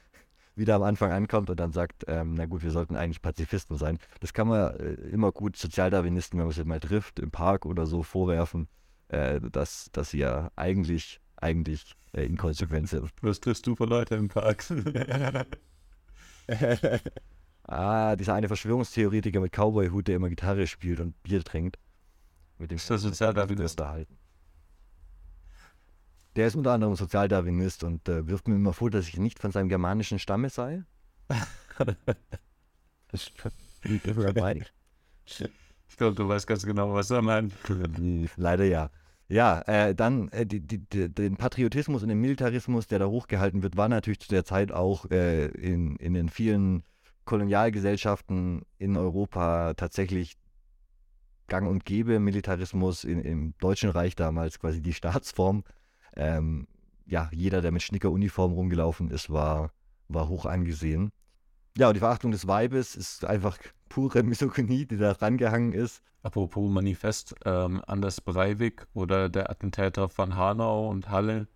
wieder 0.56 0.74
am 0.74 0.82
Anfang 0.82 1.12
ankommt 1.12 1.50
und 1.50 1.60
dann 1.60 1.72
sagt, 1.72 2.04
ähm, 2.08 2.32
na 2.34 2.46
gut, 2.46 2.62
wir 2.62 2.70
sollten 2.70 2.96
eigentlich 2.96 3.20
Pazifisten 3.20 3.76
sein. 3.76 3.98
Das 4.20 4.32
kann 4.32 4.48
man 4.48 4.74
äh, 4.76 4.94
immer 5.10 5.32
gut 5.32 5.56
Sozialdarwinisten, 5.56 6.38
wenn 6.38 6.46
man 6.46 6.54
sie 6.54 6.64
mal 6.64 6.80
trifft, 6.80 7.20
im 7.20 7.30
Park 7.30 7.66
oder 7.66 7.84
so 7.84 8.02
vorwerfen, 8.02 8.68
äh, 9.08 9.38
dass, 9.40 9.90
dass 9.92 10.10
sie 10.10 10.18
ja 10.18 10.50
eigentlich, 10.56 11.20
eigentlich 11.36 11.94
äh, 12.14 12.24
inkonsequent 12.24 12.88
sind. 12.88 13.10
Was 13.20 13.40
triffst 13.40 13.66
du 13.66 13.76
für 13.76 13.84
Leute 13.84 14.14
im 14.14 14.28
Park? 14.28 14.64
ah, 17.64 18.16
dieser 18.16 18.32
eine 18.32 18.48
Verschwörungstheoretiker 18.48 19.40
mit 19.40 19.52
Cowboy-Hut, 19.52 20.08
der 20.08 20.16
immer 20.16 20.30
Gitarre 20.30 20.66
spielt 20.66 21.00
und 21.00 21.22
Bier 21.22 21.44
trinkt. 21.44 21.78
Mit 22.56 22.70
dem 22.70 22.76
ist 22.76 22.88
das 22.88 23.02
Sozialdarwinist? 23.02 23.78
Halten. 23.78 24.16
Der 26.36 26.46
ist 26.46 26.54
unter 26.54 26.72
anderem 26.72 26.94
Sozialdarwinist 26.96 27.82
und 27.82 28.08
äh, 28.08 28.28
wirft 28.28 28.46
mir 28.46 28.54
immer 28.56 28.74
vor, 28.74 28.90
dass 28.90 29.08
ich 29.08 29.16
nicht 29.16 29.38
von 29.38 29.52
seinem 29.52 29.70
germanischen 29.70 30.18
Stamme 30.18 30.50
sei. 30.50 30.84
ich 33.12 33.32
glaube, 35.96 36.14
du 36.14 36.28
weißt 36.28 36.46
ganz 36.46 36.66
genau, 36.66 36.92
was 36.92 37.10
er 37.10 37.22
meint. 37.22 37.54
Leider 38.36 38.64
ja. 38.64 38.90
Ja, 39.28 39.62
äh, 39.62 39.94
dann 39.94 40.28
äh, 40.28 40.46
die, 40.46 40.60
die, 40.60 40.78
die, 40.78 41.08
den 41.08 41.36
Patriotismus 41.36 42.02
und 42.02 42.10
den 42.10 42.20
Militarismus, 42.20 42.86
der 42.86 43.00
da 43.00 43.06
hochgehalten 43.06 43.62
wird, 43.62 43.76
war 43.76 43.88
natürlich 43.88 44.20
zu 44.20 44.28
der 44.28 44.44
Zeit 44.44 44.70
auch 44.70 45.10
äh, 45.10 45.46
in, 45.46 45.96
in 45.96 46.14
den 46.14 46.28
vielen 46.28 46.84
Kolonialgesellschaften 47.24 48.62
in 48.78 48.96
Europa 48.96 49.74
tatsächlich 49.74 50.36
gang 51.48 51.68
und 51.68 51.84
gäbe. 51.84 52.20
Militarismus 52.20 53.02
in, 53.04 53.20
im 53.20 53.54
Deutschen 53.58 53.90
Reich 53.90 54.14
damals 54.14 54.60
quasi 54.60 54.80
die 54.80 54.92
Staatsform. 54.92 55.64
Ähm, 56.16 56.66
ja, 57.06 57.30
jeder, 57.32 57.62
der 57.62 57.72
mit 57.72 57.82
Schnickeruniform 57.82 58.52
rumgelaufen 58.52 59.10
ist, 59.10 59.30
war, 59.30 59.70
war 60.08 60.28
hoch 60.28 60.46
angesehen. 60.46 61.12
Ja, 61.78 61.88
und 61.88 61.94
die 61.94 62.00
Verachtung 62.00 62.32
des 62.32 62.46
Weibes 62.46 62.96
ist 62.96 63.24
einfach 63.24 63.58
pure 63.88 64.22
Misogynie, 64.24 64.86
die 64.86 64.96
da 64.96 65.12
rangehangen 65.12 65.72
ist. 65.72 66.02
Apropos 66.22 66.70
Manifest, 66.70 67.34
ähm, 67.44 67.82
Anders 67.86 68.20
Breivik 68.20 68.86
oder 68.94 69.28
der 69.28 69.50
Attentäter 69.50 70.08
von 70.08 70.34
Hanau 70.34 70.88
und 70.88 71.08
Halle 71.08 71.46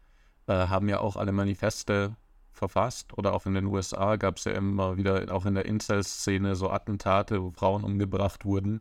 äh, 0.47 0.53
haben 0.53 0.89
ja 0.89 1.01
auch 1.01 1.17
alle 1.17 1.33
Manifeste 1.33 2.17
verfasst. 2.53 3.17
Oder 3.19 3.33
auch 3.33 3.47
in 3.47 3.55
den 3.55 3.67
USA 3.67 4.17
gab 4.17 4.37
es 4.37 4.45
ja 4.45 4.53
immer 4.53 4.97
wieder, 4.97 5.35
auch 5.35 5.47
in 5.47 5.55
der 5.55 5.65
Incel-Szene, 5.65 6.55
so 6.55 6.71
Attentate, 6.71 7.43
wo 7.43 7.51
Frauen 7.51 7.83
umgebracht 7.83 8.45
wurden. 8.45 8.81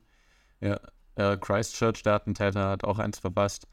Ja, 0.61 0.79
äh, 1.15 1.37
Christchurch, 1.37 2.03
der 2.03 2.13
Attentäter, 2.13 2.69
hat 2.69 2.83
auch 2.83 2.99
eins 2.99 3.19
verfasst. 3.19 3.67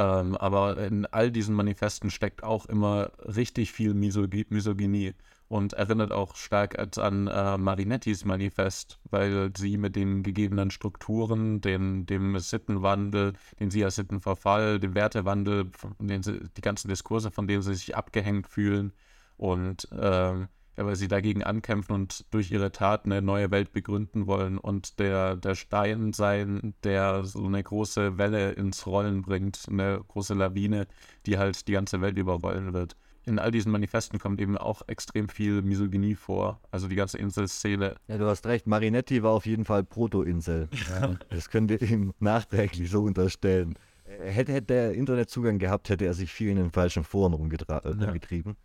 Ähm, 0.00 0.34
aber 0.36 0.78
in 0.78 1.04
all 1.04 1.30
diesen 1.30 1.54
Manifesten 1.54 2.10
steckt 2.10 2.42
auch 2.42 2.64
immer 2.66 3.12
richtig 3.18 3.70
viel 3.72 3.92
Misogy 3.92 4.46
Misogynie 4.48 5.12
und 5.48 5.74
erinnert 5.74 6.10
auch 6.10 6.36
stark 6.36 6.78
an 6.98 7.26
äh, 7.26 7.58
Marinettis 7.58 8.24
Manifest, 8.24 8.98
weil 9.10 9.50
sie 9.54 9.76
mit 9.76 9.96
den 9.96 10.22
gegebenen 10.22 10.70
Strukturen, 10.70 11.60
den, 11.60 12.06
dem 12.06 12.38
Sittenwandel, 12.38 13.34
den 13.58 13.70
sie 13.70 13.84
als 13.84 13.96
Sittenverfall, 13.96 14.80
dem 14.80 14.94
Wertewandel, 14.94 15.70
den 15.98 16.22
sie, 16.22 16.40
die 16.56 16.62
ganzen 16.62 16.88
Diskurse, 16.88 17.30
von 17.30 17.46
denen 17.46 17.62
sie 17.62 17.74
sich 17.74 17.94
abgehängt 17.94 18.46
fühlen 18.46 18.92
und 19.36 19.90
äh, 19.92 20.46
weil 20.86 20.96
sie 20.96 21.08
dagegen 21.08 21.42
ankämpfen 21.42 21.94
und 21.94 22.24
durch 22.30 22.50
ihre 22.50 22.72
Taten 22.72 23.12
eine 23.12 23.22
neue 23.22 23.50
Welt 23.50 23.72
begründen 23.72 24.26
wollen 24.26 24.58
und 24.58 24.98
der, 24.98 25.36
der 25.36 25.54
Stein 25.54 26.12
sein, 26.12 26.74
der 26.84 27.24
so 27.24 27.44
eine 27.44 27.62
große 27.62 28.18
Welle 28.18 28.52
ins 28.52 28.86
Rollen 28.86 29.22
bringt, 29.22 29.66
eine 29.68 30.00
große 30.08 30.34
Lawine, 30.34 30.86
die 31.26 31.38
halt 31.38 31.68
die 31.68 31.72
ganze 31.72 32.00
Welt 32.00 32.18
überrollen 32.18 32.72
wird. 32.72 32.96
In 33.26 33.38
all 33.38 33.50
diesen 33.50 33.70
Manifesten 33.70 34.18
kommt 34.18 34.40
eben 34.40 34.56
auch 34.56 34.82
extrem 34.88 35.28
viel 35.28 35.62
Misogynie 35.62 36.14
vor, 36.14 36.60
also 36.70 36.88
die 36.88 36.96
ganze 36.96 37.18
Inselszene. 37.18 37.96
Ja, 38.08 38.16
du 38.16 38.26
hast 38.26 38.46
recht, 38.46 38.66
Marinetti 38.66 39.22
war 39.22 39.32
auf 39.32 39.46
jeden 39.46 39.64
Fall 39.64 39.84
Proto-Insel. 39.84 40.68
Ja. 40.88 41.16
Das 41.28 41.50
können 41.50 41.68
wir 41.68 41.80
ihm 41.82 42.14
nachträglich 42.18 42.90
so 42.90 43.02
unterstellen. 43.02 43.74
Hätte, 44.04 44.52
hätte 44.52 44.74
er 44.74 44.94
Internetzugang 44.94 45.58
gehabt, 45.58 45.88
hätte 45.90 46.06
er 46.06 46.14
sich 46.14 46.32
viel 46.32 46.48
in 46.48 46.56
den 46.56 46.72
falschen 46.72 47.04
Foren 47.04 47.34
rumgetrieben. 47.34 48.56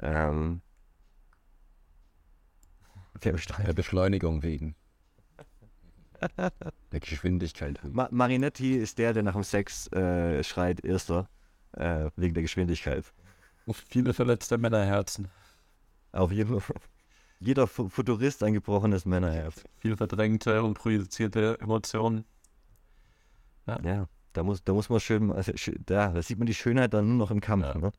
Ja. 0.00 0.30
Ähm, 0.30 0.60
der, 3.24 3.32
der 3.32 3.72
Beschleunigung 3.72 4.42
wegen. 4.42 4.74
der 6.92 7.00
Geschwindigkeit. 7.00 7.80
Ma 7.84 8.08
Marinetti 8.10 8.76
ist 8.76 8.98
der, 8.98 9.12
der 9.12 9.22
nach 9.22 9.34
dem 9.34 9.42
Sex 9.42 9.90
äh, 9.92 10.42
schreit, 10.44 10.84
erster, 10.84 11.28
äh, 11.72 12.10
wegen 12.16 12.34
der 12.34 12.42
Geschwindigkeit. 12.42 13.04
Viele 13.88 14.12
verletzte 14.14 14.58
Männerherzen. 14.58 15.28
Auf 16.12 16.32
jeden 16.32 16.60
Fall. 16.60 16.76
Jeder 17.40 17.66
Futurist 17.66 18.42
ein 18.44 18.52
gebrochenes 18.52 19.04
Männerherz. 19.04 19.64
Viel 19.78 19.96
verdrängte 19.96 20.62
und 20.62 20.74
projizierte 20.74 21.58
Emotionen. 21.60 22.24
Ja. 23.66 23.80
ja, 23.82 24.08
da, 24.32 24.42
muss, 24.42 24.62
da 24.62 24.72
muss 24.72 24.88
man 24.88 25.00
schön, 25.00 25.32
also, 25.32 25.52
da, 25.86 26.12
da 26.12 26.22
sieht 26.22 26.38
man 26.38 26.46
die 26.46 26.54
Schönheit 26.54 26.94
dann 26.94 27.08
nur 27.08 27.16
noch 27.16 27.30
im 27.30 27.40
Kampf. 27.40 27.66
Ja. 27.66 27.78
Ne? 27.78 27.92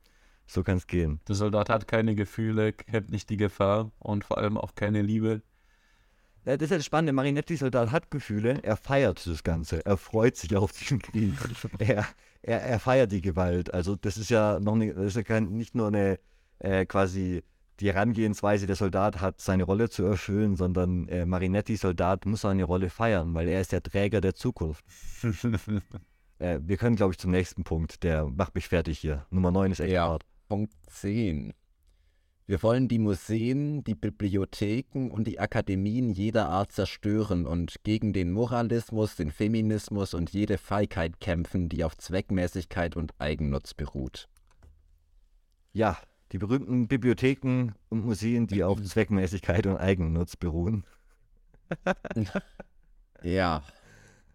So 0.46 0.62
kann 0.62 0.76
es 0.76 0.86
gehen. 0.86 1.20
Der 1.28 1.34
Soldat 1.34 1.68
hat 1.68 1.88
keine 1.88 2.14
Gefühle, 2.14 2.72
kennt 2.72 3.10
nicht 3.10 3.30
die 3.30 3.36
Gefahr 3.36 3.90
und 3.98 4.24
vor 4.24 4.38
allem 4.38 4.58
auch 4.58 4.74
keine 4.74 5.02
Liebe. 5.02 5.42
Ja, 6.44 6.56
das 6.56 6.64
ist 6.66 6.70
ja 6.70 6.76
das 6.76 6.86
Spannende. 6.86 7.12
Marinetti-Soldat 7.12 7.90
hat 7.90 8.10
Gefühle, 8.10 8.62
er 8.62 8.76
feiert 8.76 9.26
das 9.26 9.42
Ganze, 9.42 9.84
er 9.86 9.96
freut 9.96 10.36
sich 10.36 10.54
auf 10.54 10.72
diesen 10.72 11.00
Krieg. 11.00 11.32
er, 11.78 12.06
er, 12.42 12.62
er 12.62 12.78
feiert 12.78 13.12
die 13.12 13.22
Gewalt. 13.22 13.72
Also, 13.72 13.96
das 13.96 14.18
ist 14.18 14.30
ja 14.30 14.60
noch 14.60 14.76
nicht, 14.76 14.96
das 14.96 15.16
ist 15.16 15.28
ja 15.28 15.40
nicht 15.40 15.74
nur 15.74 15.88
eine 15.88 16.18
äh, 16.58 16.84
quasi 16.84 17.42
die 17.80 17.92
Herangehensweise, 17.92 18.66
der 18.66 18.76
Soldat 18.76 19.20
hat 19.20 19.40
seine 19.40 19.64
Rolle 19.64 19.90
zu 19.90 20.04
erfüllen, 20.04 20.56
sondern 20.56 21.08
äh, 21.08 21.26
Marinetti-Soldat 21.26 22.26
muss 22.26 22.42
seine 22.42 22.64
Rolle 22.64 22.88
feiern, 22.88 23.34
weil 23.34 23.48
er 23.48 23.60
ist 23.60 23.72
der 23.72 23.82
Träger 23.82 24.20
der 24.20 24.34
Zukunft. 24.34 24.84
äh, 26.38 26.60
wir 26.62 26.76
können, 26.76 26.96
glaube 26.96 27.12
ich, 27.12 27.18
zum 27.18 27.32
nächsten 27.32 27.64
Punkt. 27.64 28.02
Der 28.04 28.26
macht 28.26 28.54
mich 28.54 28.68
fertig 28.68 28.98
hier. 28.98 29.26
Nummer 29.30 29.50
9 29.50 29.72
ist 29.72 29.80
echt 29.80 29.92
ja. 29.92 30.06
hart. 30.06 30.24
Punkt 30.48 30.74
10. 30.88 31.54
Wir 32.46 32.62
wollen 32.62 32.88
die 32.88 32.98
Museen, 32.98 33.82
die 33.84 33.94
Bibliotheken 33.94 35.10
und 35.10 35.26
die 35.26 35.40
Akademien 35.40 36.10
jeder 36.10 36.50
Art 36.50 36.72
zerstören 36.72 37.46
und 37.46 37.76
gegen 37.84 38.12
den 38.12 38.30
Moralismus, 38.30 39.16
den 39.16 39.30
Feminismus 39.30 40.12
und 40.12 40.30
jede 40.30 40.58
Feigheit 40.58 41.20
kämpfen, 41.20 41.70
die 41.70 41.82
auf 41.82 41.96
Zweckmäßigkeit 41.96 42.96
und 42.96 43.14
Eigennutz 43.18 43.72
beruht. 43.72 44.28
Ja, 45.72 45.96
die 46.32 46.38
berühmten 46.38 46.86
Bibliotheken 46.88 47.72
und 47.88 48.04
Museen, 48.04 48.46
die 48.46 48.62
auf 48.62 48.82
Zweckmäßigkeit 48.82 49.66
und 49.66 49.78
Eigennutz 49.78 50.36
beruhen. 50.36 50.84
ja. 53.22 53.62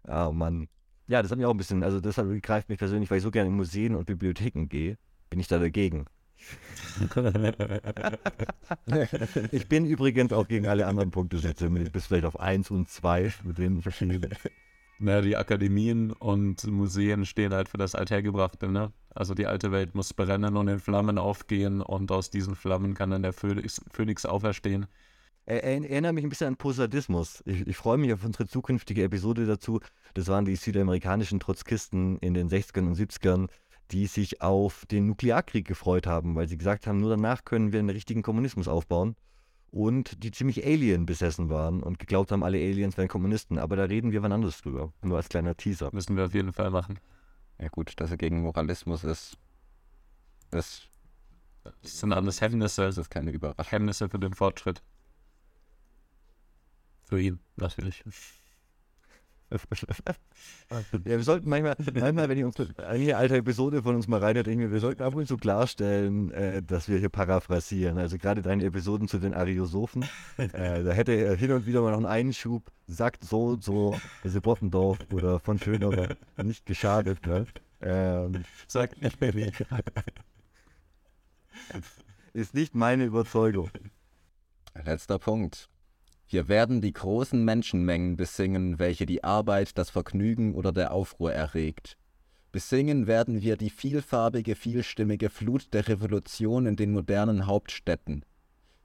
Oh 0.08 0.32
Mann. 0.32 0.66
Ja, 1.06 1.22
das 1.22 1.30
hat 1.30 1.38
mich 1.38 1.46
auch 1.46 1.54
ein 1.54 1.56
bisschen, 1.56 1.84
also 1.84 2.00
das 2.00 2.20
greift 2.42 2.68
mich 2.68 2.78
persönlich, 2.78 3.08
weil 3.08 3.18
ich 3.18 3.22
so 3.22 3.30
gerne 3.30 3.50
in 3.50 3.56
Museen 3.56 3.94
und 3.94 4.06
Bibliotheken 4.06 4.66
gehe 4.68 4.98
bin 5.30 5.40
ich 5.40 5.48
da 5.48 5.58
dagegen. 5.58 6.06
ich 9.52 9.68
bin 9.68 9.86
übrigens 9.86 10.32
auch 10.32 10.48
gegen 10.48 10.66
alle 10.66 10.86
anderen 10.86 11.10
Punktesätze, 11.10 11.70
bis 11.70 12.06
vielleicht 12.06 12.24
auf 12.24 12.38
1 12.38 12.70
und 12.70 12.88
2 12.88 13.32
mit 13.44 13.58
den 13.58 13.82
verschiedenen. 13.82 14.30
Na, 14.98 15.22
die 15.22 15.36
Akademien 15.36 16.12
und 16.12 16.66
Museen 16.66 17.24
stehen 17.24 17.54
halt 17.54 17.70
für 17.70 17.78
das 17.78 17.94
Althergebrachte, 17.94 18.68
ne? 18.68 18.92
Also 19.14 19.32
die 19.32 19.46
alte 19.46 19.72
Welt 19.72 19.94
muss 19.94 20.12
brennen 20.12 20.56
und 20.56 20.68
in 20.68 20.78
Flammen 20.78 21.16
aufgehen 21.16 21.80
und 21.80 22.12
aus 22.12 22.28
diesen 22.28 22.54
Flammen 22.54 22.92
kann 22.92 23.10
dann 23.10 23.22
der 23.22 23.32
Phönix, 23.32 23.80
Phönix 23.90 24.26
auferstehen. 24.26 24.86
Er, 25.46 25.64
erinnert 25.64 26.14
mich 26.14 26.24
ein 26.24 26.28
bisschen 26.28 26.48
an 26.48 26.56
Posadismus. 26.56 27.42
Ich, 27.46 27.66
ich 27.66 27.76
freue 27.76 27.96
mich 27.96 28.12
auf 28.12 28.24
unsere 28.24 28.46
zukünftige 28.46 29.04
Episode 29.04 29.46
dazu. 29.46 29.80
Das 30.12 30.28
waren 30.28 30.44
die 30.44 30.56
südamerikanischen 30.56 31.40
Trotzkisten 31.40 32.18
in 32.18 32.34
den 32.34 32.50
60ern 32.50 32.86
und 32.86 32.96
70ern, 32.96 33.48
die 33.90 34.06
sich 34.06 34.40
auf 34.40 34.86
den 34.86 35.06
Nuklearkrieg 35.06 35.66
gefreut 35.66 36.06
haben, 36.06 36.34
weil 36.34 36.48
sie 36.48 36.58
gesagt 36.58 36.86
haben, 36.86 37.00
nur 37.00 37.10
danach 37.10 37.44
können 37.44 37.72
wir 37.72 37.80
einen 37.80 37.90
richtigen 37.90 38.22
Kommunismus 38.22 38.68
aufbauen. 38.68 39.16
Und 39.72 40.24
die 40.24 40.32
ziemlich 40.32 40.64
Alien 40.66 41.06
besessen 41.06 41.48
waren 41.48 41.82
und 41.82 42.00
geglaubt 42.00 42.32
haben, 42.32 42.42
alle 42.42 42.58
Aliens 42.58 42.96
wären 42.96 43.08
Kommunisten. 43.08 43.56
Aber 43.58 43.76
da 43.76 43.84
reden 43.84 44.10
wir 44.10 44.22
wann 44.22 44.32
anders 44.32 44.60
drüber. 44.60 44.92
Nur 45.02 45.16
als 45.16 45.28
kleiner 45.28 45.56
Teaser. 45.56 45.90
Müssen 45.92 46.16
wir 46.16 46.24
auf 46.24 46.34
jeden 46.34 46.52
Fall 46.52 46.70
machen. 46.70 46.98
Ja, 47.60 47.68
gut, 47.68 47.92
dass 47.96 48.10
er 48.10 48.16
gegen 48.16 48.40
Moralismus 48.40 49.04
ist. 49.04 49.38
Das, 50.50 50.82
das 51.62 51.74
sind 51.82 52.12
alles 52.12 52.40
Hemmnisse. 52.40 52.82
Das 52.82 52.98
ist 52.98 53.10
keine 53.10 53.30
Überraschung. 53.30 53.70
Hemmnisse 53.70 54.08
für 54.08 54.18
den 54.18 54.34
Fortschritt. 54.34 54.82
Für 57.04 57.20
ihn, 57.20 57.38
natürlich 57.56 58.04
ja, 60.70 61.04
wir 61.04 61.22
sollten 61.22 61.48
manchmal, 61.48 61.76
manchmal, 61.92 62.28
wenn 62.28 62.38
ich 62.38 62.44
uns 62.44 62.56
eine 62.78 63.16
alte 63.16 63.36
Episode 63.36 63.82
von 63.82 63.96
uns 63.96 64.06
mal 64.06 64.20
reinhört, 64.20 64.46
denke 64.46 64.62
ich 64.62 64.68
mir, 64.68 64.72
wir 64.72 64.80
sollten 64.80 65.02
ab 65.02 65.14
und 65.14 65.26
zu 65.26 65.36
klarstellen, 65.36 66.30
äh, 66.32 66.62
dass 66.62 66.88
wir 66.88 66.98
hier 66.98 67.08
paraphrasieren. 67.08 67.98
Also 67.98 68.16
gerade 68.16 68.42
deine 68.42 68.64
Episoden 68.64 69.08
zu 69.08 69.18
den 69.18 69.34
Ariosophen, 69.34 70.04
äh, 70.36 70.84
da 70.84 70.92
hätte 70.92 71.12
er 71.12 71.34
hin 71.34 71.52
und 71.52 71.66
wieder 71.66 71.82
mal 71.82 71.90
noch 71.90 71.98
einen 71.98 72.06
Einschub, 72.06 72.70
sagt 72.86 73.24
so 73.24 73.46
und 73.46 73.64
so, 73.64 73.98
also 74.22 74.40
Bottendorf 74.40 74.98
oder 75.12 75.40
von 75.40 75.58
Schönerer 75.58 76.14
nicht 76.42 76.64
geschadet. 76.66 77.26
Ne? 77.26 77.46
Ähm, 77.80 78.44
sagt 78.68 79.02
nicht 79.02 79.20
mehr 79.20 79.34
weh. 79.34 79.50
Ist 82.32 82.54
nicht 82.54 82.74
meine 82.74 83.04
Überzeugung. 83.04 83.70
Letzter 84.84 85.18
Punkt. 85.18 85.68
Wir 86.32 86.46
werden 86.46 86.80
die 86.80 86.92
großen 86.92 87.44
Menschenmengen 87.44 88.16
besingen, 88.16 88.78
welche 88.78 89.04
die 89.04 89.24
Arbeit, 89.24 89.76
das 89.76 89.90
Vergnügen 89.90 90.54
oder 90.54 90.70
der 90.70 90.92
Aufruhr 90.92 91.32
erregt. 91.32 91.96
Besingen 92.52 93.08
werden 93.08 93.42
wir 93.42 93.56
die 93.56 93.68
vielfarbige, 93.68 94.54
vielstimmige 94.54 95.28
Flut 95.28 95.74
der 95.74 95.88
Revolution 95.88 96.66
in 96.66 96.76
den 96.76 96.92
modernen 96.92 97.46
Hauptstädten. 97.46 98.24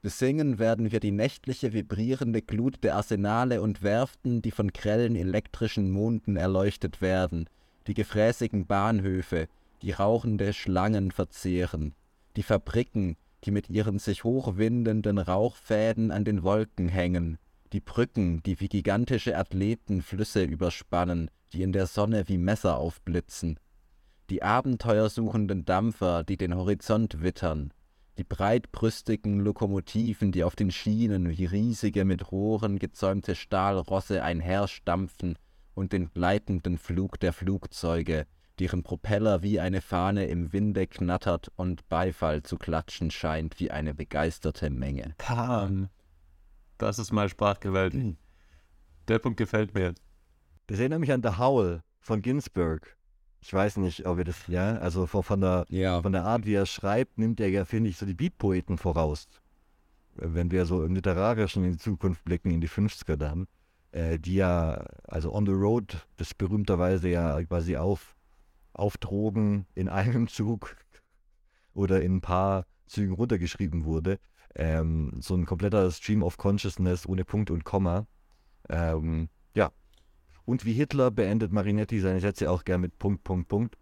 Besingen 0.02 0.58
werden 0.58 0.90
wir 0.90 0.98
die 0.98 1.12
nächtliche, 1.12 1.72
vibrierende 1.72 2.42
Glut 2.42 2.82
der 2.82 2.96
Arsenale 2.96 3.62
und 3.62 3.80
Werften, 3.80 4.42
die 4.42 4.50
von 4.50 4.72
grellen 4.72 5.14
elektrischen 5.14 5.92
Monden 5.92 6.36
erleuchtet 6.36 7.00
werden, 7.00 7.48
die 7.86 7.94
gefräßigen 7.94 8.66
Bahnhöfe, 8.66 9.46
die 9.82 9.92
rauchende 9.92 10.52
Schlangen 10.52 11.12
verzehren, 11.12 11.94
die 12.34 12.42
Fabriken, 12.42 13.16
die 13.46 13.52
mit 13.52 13.70
ihren 13.70 14.00
sich 14.00 14.24
hochwindenden 14.24 15.18
Rauchfäden 15.18 16.10
an 16.10 16.24
den 16.24 16.42
Wolken 16.42 16.88
hängen, 16.88 17.38
die 17.72 17.80
Brücken, 17.80 18.42
die 18.42 18.60
wie 18.60 18.68
gigantische 18.68 19.38
Athleten 19.38 20.02
Flüsse 20.02 20.42
überspannen, 20.42 21.30
die 21.52 21.62
in 21.62 21.72
der 21.72 21.86
Sonne 21.86 22.28
wie 22.28 22.38
Messer 22.38 22.76
aufblitzen, 22.76 23.58
die 24.30 24.42
abenteuersuchenden 24.42 25.64
Dampfer, 25.64 26.24
die 26.24 26.36
den 26.36 26.56
Horizont 26.56 27.22
wittern, 27.22 27.72
die 28.18 28.24
breitbrüstigen 28.24 29.38
Lokomotiven, 29.38 30.32
die 30.32 30.42
auf 30.42 30.56
den 30.56 30.72
Schienen 30.72 31.28
wie 31.28 31.44
riesige 31.44 32.04
mit 32.04 32.32
Rohren 32.32 32.80
gezäumte 32.80 33.36
Stahlrosse 33.36 34.22
einherstampfen 34.24 35.38
und 35.74 35.92
den 35.92 36.10
gleitenden 36.10 36.78
Flug 36.78 37.20
der 37.20 37.32
Flugzeuge, 37.32 38.26
deren 38.58 38.82
Propeller 38.82 39.42
wie 39.42 39.60
eine 39.60 39.80
Fahne 39.80 40.26
im 40.26 40.52
Winde 40.52 40.86
knattert 40.86 41.50
und 41.56 41.88
Beifall 41.88 42.42
zu 42.42 42.56
klatschen 42.56 43.10
scheint 43.10 43.60
wie 43.60 43.70
eine 43.70 43.94
begeisterte 43.94 44.70
Menge. 44.70 45.14
Pan. 45.18 45.88
Das 46.78 46.98
ist 46.98 47.12
mal 47.12 47.28
Sprachgewalt. 47.28 47.94
Der 49.08 49.18
Punkt 49.18 49.38
gefällt 49.38 49.74
mir. 49.74 49.94
Das 50.66 50.78
erinnert 50.78 51.00
mich 51.00 51.12
an 51.12 51.22
The 51.22 51.38
Howl 51.38 51.82
von 52.00 52.22
Ginsberg. 52.22 52.96
Ich 53.40 53.52
weiß 53.52 53.76
nicht, 53.76 54.06
ob 54.06 54.18
ihr 54.18 54.24
das, 54.24 54.46
ja, 54.48 54.76
also 54.78 55.06
von, 55.06 55.22
von, 55.22 55.40
der, 55.40 55.64
Ja, 55.68 56.02
von 56.02 56.12
der 56.12 56.24
Art, 56.24 56.46
wie 56.46 56.54
er 56.54 56.66
schreibt, 56.66 57.18
nimmt 57.18 57.38
er 57.38 57.48
ja, 57.48 57.64
finde 57.64 57.90
ich, 57.90 57.96
so 57.96 58.04
die 58.04 58.14
Beatpoeten 58.14 58.76
voraus. 58.76 59.28
Wenn 60.14 60.50
wir 60.50 60.66
so 60.66 60.82
im 60.82 60.94
Literarischen 60.94 61.64
in 61.64 61.72
die 61.72 61.78
Zukunft 61.78 62.24
blicken, 62.24 62.50
in 62.50 62.60
die 62.60 62.68
50er 62.68 63.16
dann, 63.16 63.46
äh, 63.92 64.18
die 64.18 64.34
ja, 64.34 64.84
also 65.04 65.32
On 65.32 65.46
the 65.46 65.52
Road, 65.52 66.06
das 66.16 66.34
berühmterweise 66.34 67.08
ja 67.08 67.40
quasi 67.44 67.76
auf, 67.76 68.15
auf 68.76 68.98
Drogen 68.98 69.66
in 69.74 69.88
einem 69.88 70.28
Zug 70.28 70.76
oder 71.74 72.02
in 72.02 72.16
ein 72.16 72.20
paar 72.20 72.66
Zügen 72.86 73.14
runtergeschrieben 73.14 73.84
wurde. 73.84 74.18
Ähm, 74.54 75.12
so 75.20 75.34
ein 75.34 75.44
kompletter 75.44 75.90
Stream 75.90 76.22
of 76.22 76.38
Consciousness 76.38 77.06
ohne 77.06 77.24
Punkt 77.24 77.50
und 77.50 77.64
Komma. 77.64 78.06
Ähm, 78.68 79.28
ja. 79.54 79.70
Und 80.44 80.64
wie 80.64 80.72
Hitler 80.72 81.10
beendet 81.10 81.52
Marinetti 81.52 82.00
seine 82.00 82.20
Sätze 82.20 82.50
auch 82.50 82.64
gern 82.64 82.80
mit 82.80 82.98
Punkt, 82.98 83.24
Punkt, 83.24 83.48
Punkt. 83.48 83.76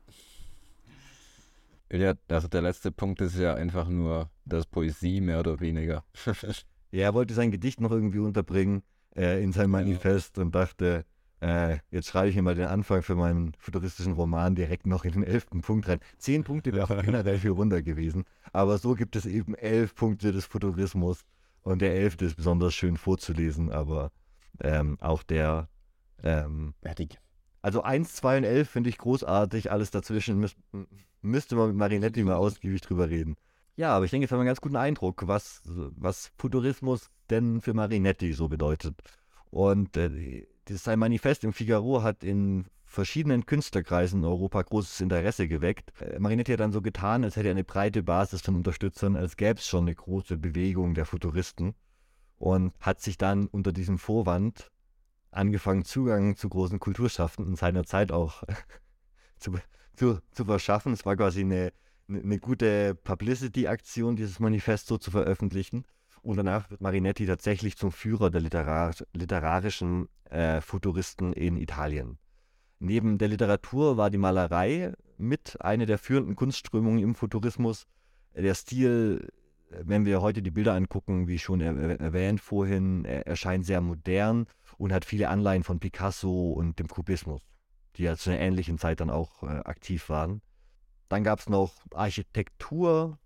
ja, 1.92 2.14
also 2.28 2.48
der 2.48 2.62
letzte 2.62 2.90
Punkt 2.90 3.20
ist 3.20 3.36
ja 3.36 3.54
einfach 3.54 3.88
nur 3.88 4.30
das 4.44 4.66
Poesie, 4.66 5.20
mehr 5.20 5.40
oder 5.40 5.60
weniger. 5.60 6.04
Ja, 6.90 7.06
er 7.06 7.14
wollte 7.14 7.34
sein 7.34 7.50
Gedicht 7.50 7.80
noch 7.80 7.90
irgendwie 7.90 8.20
unterbringen 8.20 8.84
äh, 9.16 9.42
in 9.42 9.50
sein 9.50 9.68
Manifest 9.68 10.38
und 10.38 10.54
dachte, 10.54 11.04
äh, 11.44 11.78
jetzt 11.90 12.08
schreibe 12.08 12.28
ich 12.28 12.34
hier 12.34 12.42
mal 12.42 12.54
den 12.54 12.68
Anfang 12.68 13.02
für 13.02 13.16
meinen 13.16 13.52
futuristischen 13.58 14.14
Roman 14.14 14.54
direkt 14.54 14.86
noch 14.86 15.04
in 15.04 15.12
den 15.12 15.24
elften 15.24 15.60
Punkt 15.60 15.86
rein. 15.86 16.00
Zehn 16.16 16.42
Punkte 16.42 16.72
wäre 16.72 16.84
auch 16.84 17.02
generell 17.02 17.38
viel 17.38 17.50
runter 17.50 17.82
gewesen. 17.82 18.24
Aber 18.54 18.78
so 18.78 18.94
gibt 18.94 19.14
es 19.14 19.26
eben 19.26 19.54
elf 19.54 19.94
Punkte 19.94 20.32
des 20.32 20.46
Futurismus. 20.46 21.20
Und 21.60 21.82
der 21.82 21.94
elfte 21.96 22.24
ist 22.24 22.36
besonders 22.36 22.72
schön 22.72 22.96
vorzulesen, 22.96 23.70
aber 23.70 24.10
ähm, 24.60 24.96
auch 25.00 25.22
der, 25.22 25.68
ähm, 26.22 26.72
die, 26.98 27.08
also 27.60 27.82
1, 27.82 28.14
2 28.14 28.38
und 28.38 28.44
11 28.44 28.70
finde 28.70 28.88
ich 28.88 28.96
großartig. 28.96 29.70
Alles 29.70 29.90
dazwischen 29.90 30.38
müß, 30.38 30.56
müsste 31.20 31.56
man 31.56 31.68
mit 31.68 31.76
Marinetti 31.76 32.22
mal 32.22 32.36
ausgiebig 32.36 32.80
drüber 32.80 33.10
reden. 33.10 33.36
Ja, 33.76 33.94
aber 33.94 34.06
ich 34.06 34.10
denke, 34.10 34.24
jetzt 34.24 34.30
haben 34.30 34.38
wir 34.38 34.42
einen 34.42 34.48
ganz 34.48 34.62
guten 34.62 34.76
Eindruck, 34.76 35.26
was, 35.26 35.60
was 35.66 36.32
Futurismus 36.38 37.10
denn 37.28 37.60
für 37.60 37.74
Marinetti 37.74 38.32
so 38.32 38.48
bedeutet. 38.48 38.94
Und 39.50 39.96
äh, 39.98 40.46
sein 40.68 40.98
Manifest 40.98 41.44
im 41.44 41.52
Figaro 41.52 42.02
hat 42.02 42.24
in 42.24 42.66
verschiedenen 42.84 43.44
Künstlerkreisen 43.44 44.20
in 44.20 44.24
Europa 44.24 44.62
großes 44.62 45.00
Interesse 45.00 45.48
geweckt. 45.48 45.92
Äh, 46.00 46.18
Marinetti 46.18 46.52
hat 46.52 46.60
dann 46.60 46.72
so 46.72 46.80
getan, 46.80 47.24
als 47.24 47.36
hätte 47.36 47.48
er 47.48 47.52
eine 47.52 47.64
breite 47.64 48.02
Basis 48.02 48.40
von 48.40 48.54
Unterstützern, 48.54 49.16
als 49.16 49.36
gäbe 49.36 49.58
es 49.58 49.66
schon 49.66 49.84
eine 49.84 49.94
große 49.94 50.36
Bewegung 50.36 50.94
der 50.94 51.04
Futuristen 51.04 51.74
und 52.38 52.72
hat 52.80 53.00
sich 53.00 53.18
dann 53.18 53.46
unter 53.46 53.72
diesem 53.72 53.98
Vorwand 53.98 54.70
angefangen, 55.30 55.84
Zugang 55.84 56.36
zu 56.36 56.48
großen 56.48 56.78
Kulturschaffenden 56.78 57.56
seiner 57.56 57.84
Zeit 57.84 58.12
auch 58.12 58.44
zu, 59.38 59.52
zu, 59.96 60.20
zu 60.30 60.44
verschaffen. 60.44 60.92
Es 60.92 61.04
war 61.04 61.16
quasi 61.16 61.40
eine, 61.40 61.72
eine 62.08 62.38
gute 62.38 62.94
Publicity-Aktion, 62.94 64.16
dieses 64.16 64.38
Manifest 64.38 64.86
so 64.86 64.98
zu 64.98 65.10
veröffentlichen. 65.10 65.84
Und 66.24 66.38
danach 66.38 66.70
wird 66.70 66.80
Marinetti 66.80 67.26
tatsächlich 67.26 67.76
zum 67.76 67.92
Führer 67.92 68.30
der 68.30 68.40
Literar 68.40 68.94
literarischen 69.12 70.08
äh, 70.30 70.62
Futuristen 70.62 71.34
in 71.34 71.58
Italien. 71.58 72.16
Neben 72.78 73.18
der 73.18 73.28
Literatur 73.28 73.98
war 73.98 74.08
die 74.08 74.16
Malerei 74.16 74.94
mit 75.18 75.58
eine 75.60 75.84
der 75.84 75.98
führenden 75.98 76.34
Kunstströmungen 76.34 76.98
im 77.02 77.14
Futurismus. 77.14 77.86
Der 78.34 78.54
Stil, 78.54 79.28
wenn 79.68 80.06
wir 80.06 80.22
heute 80.22 80.40
die 80.40 80.50
Bilder 80.50 80.72
angucken, 80.72 81.28
wie 81.28 81.38
schon 81.38 81.60
er 81.60 82.00
erwähnt 82.00 82.40
vorhin, 82.40 83.04
er 83.04 83.26
erscheint 83.26 83.66
sehr 83.66 83.82
modern 83.82 84.46
und 84.78 84.94
hat 84.94 85.04
viele 85.04 85.28
Anleihen 85.28 85.62
von 85.62 85.78
Picasso 85.78 86.52
und 86.52 86.78
dem 86.78 86.88
Kubismus, 86.88 87.42
die 87.96 88.04
ja 88.04 88.16
zu 88.16 88.30
einer 88.30 88.40
ähnlichen 88.40 88.78
Zeit 88.78 89.00
dann 89.00 89.10
auch 89.10 89.42
äh, 89.42 89.46
aktiv 89.46 90.08
waren. 90.08 90.40
Dann 91.10 91.22
gab 91.22 91.40
es 91.40 91.50
noch 91.50 91.74
Architektur, 91.92 93.18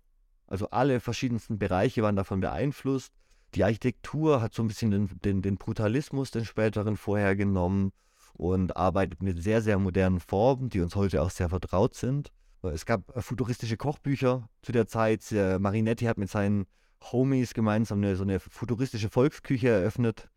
also 0.49 0.69
alle 0.71 0.99
verschiedensten 0.99 1.59
Bereiche 1.59 2.01
waren 2.01 2.15
davon 2.15 2.39
beeinflusst. 2.39 3.13
Die 3.55 3.63
Architektur 3.63 4.41
hat 4.41 4.53
so 4.53 4.63
ein 4.63 4.67
bisschen 4.67 4.91
den, 4.91 5.09
den, 5.23 5.41
den 5.41 5.57
Brutalismus, 5.57 6.31
den 6.31 6.43
späteren, 6.43 6.97
vorhergenommen 6.97 7.91
und 8.33 8.75
arbeitet 8.75 9.21
mit 9.21 9.41
sehr, 9.41 9.61
sehr 9.61 9.77
modernen 9.79 10.19
Formen, 10.19 10.69
die 10.69 10.81
uns 10.81 10.95
heute 10.95 11.21
auch 11.21 11.29
sehr 11.29 11.49
vertraut 11.49 11.93
sind. 11.93 12.31
Es 12.63 12.85
gab 12.85 13.15
äh, 13.15 13.21
futuristische 13.21 13.77
Kochbücher 13.77 14.49
zu 14.61 14.71
der 14.71 14.87
Zeit. 14.87 15.31
Äh, 15.31 15.59
Marinetti 15.59 16.05
hat 16.05 16.17
mit 16.17 16.29
seinen 16.29 16.65
Homies 17.11 17.53
gemeinsam 17.53 17.99
eine, 17.99 18.15
so 18.15 18.23
eine 18.23 18.39
futuristische 18.39 19.09
Volksküche 19.09 19.69
eröffnet 19.69 20.29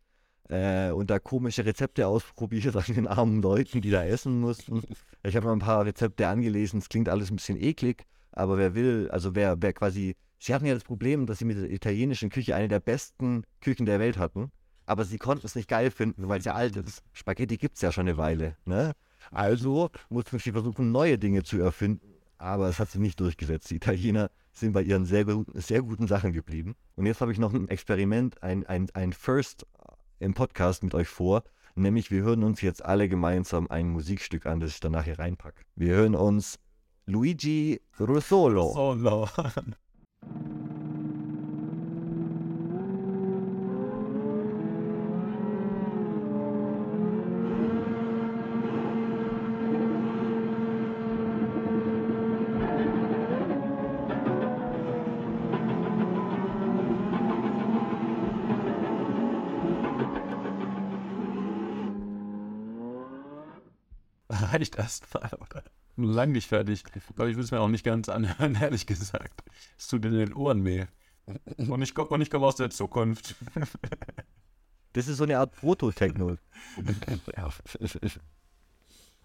äh, 0.49 0.91
und 0.91 1.09
da 1.09 1.19
komische 1.19 1.65
Rezepte 1.65 2.07
ausprobiert 2.07 2.75
an 2.75 2.83
den 2.87 3.07
armen 3.07 3.41
Leuten, 3.41 3.81
die 3.81 3.91
da 3.91 4.05
essen 4.05 4.39
mussten. 4.39 4.83
Ich 5.23 5.35
habe 5.35 5.47
mal 5.47 5.53
ein 5.53 5.59
paar 5.59 5.85
Rezepte 5.85 6.27
angelesen, 6.27 6.79
es 6.79 6.89
klingt 6.89 7.09
alles 7.09 7.31
ein 7.31 7.37
bisschen 7.37 7.61
eklig, 7.61 8.05
aber 8.33 8.57
wer 8.57 8.75
will, 8.75 9.09
also 9.11 9.35
wer, 9.35 9.61
wer 9.61 9.73
quasi, 9.73 10.15
sie 10.39 10.53
hatten 10.53 10.65
ja 10.65 10.73
das 10.73 10.83
Problem, 10.83 11.25
dass 11.25 11.39
sie 11.39 11.45
mit 11.45 11.57
der 11.57 11.71
italienischen 11.71 12.29
Küche 12.29 12.55
eine 12.55 12.67
der 12.67 12.79
besten 12.79 13.43
Küchen 13.61 13.85
der 13.85 13.99
Welt 13.99 14.17
hatten, 14.17 14.51
aber 14.85 15.05
sie 15.05 15.17
konnten 15.17 15.45
es 15.45 15.55
nicht 15.55 15.69
geil 15.69 15.91
finden, 15.91 16.27
weil 16.27 16.39
es 16.39 16.45
ja 16.45 16.53
alt 16.53 16.75
ist. 16.75 17.01
Spaghetti 17.13 17.57
gibt 17.57 17.75
es 17.75 17.81
ja 17.81 17.91
schon 17.91 18.07
eine 18.07 18.17
Weile, 18.17 18.57
ne? 18.65 18.93
Also 19.31 19.89
mussten 20.09 20.37
sie 20.39 20.51
versuchen, 20.51 20.91
neue 20.91 21.17
Dinge 21.17 21.43
zu 21.43 21.59
erfinden, 21.59 22.13
aber 22.37 22.67
es 22.67 22.79
hat 22.79 22.89
sich 22.89 22.99
nicht 22.99 23.19
durchgesetzt. 23.19 23.71
Die 23.71 23.75
Italiener 23.77 24.29
sind 24.51 24.73
bei 24.73 24.81
ihren 24.81 25.05
sehr, 25.05 25.23
guten- 25.23 25.59
sehr 25.61 25.81
guten 25.81 26.07
Sachen 26.07 26.33
geblieben. 26.33 26.75
Und 26.95 27.05
jetzt 27.05 27.21
habe 27.21 27.31
ich 27.31 27.39
noch 27.39 27.53
ein 27.53 27.69
Experiment, 27.69 28.43
ein, 28.43 28.65
ein, 28.65 28.89
ein 28.93 29.13
First 29.13 29.65
im 30.19 30.33
Podcast 30.33 30.83
mit 30.83 30.93
euch 30.93 31.07
vor. 31.07 31.43
Nämlich, 31.75 32.11
wir 32.11 32.21
hören 32.21 32.43
uns 32.43 32.61
jetzt 32.61 32.83
alle 32.85 33.07
gemeinsam 33.09 33.67
ein 33.71 33.87
Musikstück 33.89 34.45
an, 34.45 34.59
das 34.59 34.71
ich 34.71 34.79
danach 34.79 35.05
hier 35.05 35.17
reinpacke. 35.17 35.63
Wir 35.75 35.95
hören 35.95 36.15
uns 36.15 36.59
Luigi 37.05 37.79
Russolo. 37.99 38.71
Solo. 38.73 39.29
Reicht 64.29 64.75
erstmal, 64.77 65.29
oder? 65.39 65.52
Lang 65.95 66.31
nicht 66.31 66.47
fertig. 66.47 66.83
Aber 67.09 67.27
ich 67.27 67.35
will 67.35 67.43
es 67.43 67.51
mir 67.51 67.59
auch 67.59 67.67
nicht 67.67 67.83
ganz 67.83 68.09
anhören, 68.09 68.55
ehrlich 68.61 68.85
gesagt. 68.85 69.43
Es 69.77 69.87
tut 69.87 70.05
in 70.05 70.13
den 70.13 70.33
Ohren 70.33 70.65
weh. 70.65 70.85
Und 71.57 71.81
ich 71.81 71.95
komme 71.95 72.23
ich 72.23 72.29
komm 72.29 72.43
aus 72.43 72.55
der 72.55 72.69
Zukunft. 72.69 73.35
Das 74.95 75.07
ist 75.07 75.17
so 75.17 75.23
eine 75.23 75.39
Art 75.39 75.53
Proto-Techno. 75.53 76.37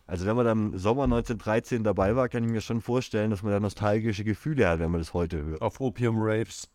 Also 0.07 0.25
wenn 0.25 0.37
man 0.37 0.47
dann 0.47 0.73
im 0.73 0.79
Sommer 0.79 1.03
1913 1.05 1.85
dabei 1.85 2.17
war, 2.17 2.31
kann 2.31 2.43
ich 2.43 2.51
mir 2.51 2.63
schon 2.63 2.81
vorstellen, 2.81 3.31
dass 3.31 3.43
man 3.43 3.53
da 3.53 3.61
nostalgische 3.61 4.25
Gefühle 4.25 4.67
hat, 4.67 4.79
wenn 4.81 4.91
man 4.91 5.03
das 5.03 5.13
heute 5.13 5.45
hört. 5.45 5.61
Auf 5.61 5.83
Opium 5.83 6.17
Rapes. 6.19 6.71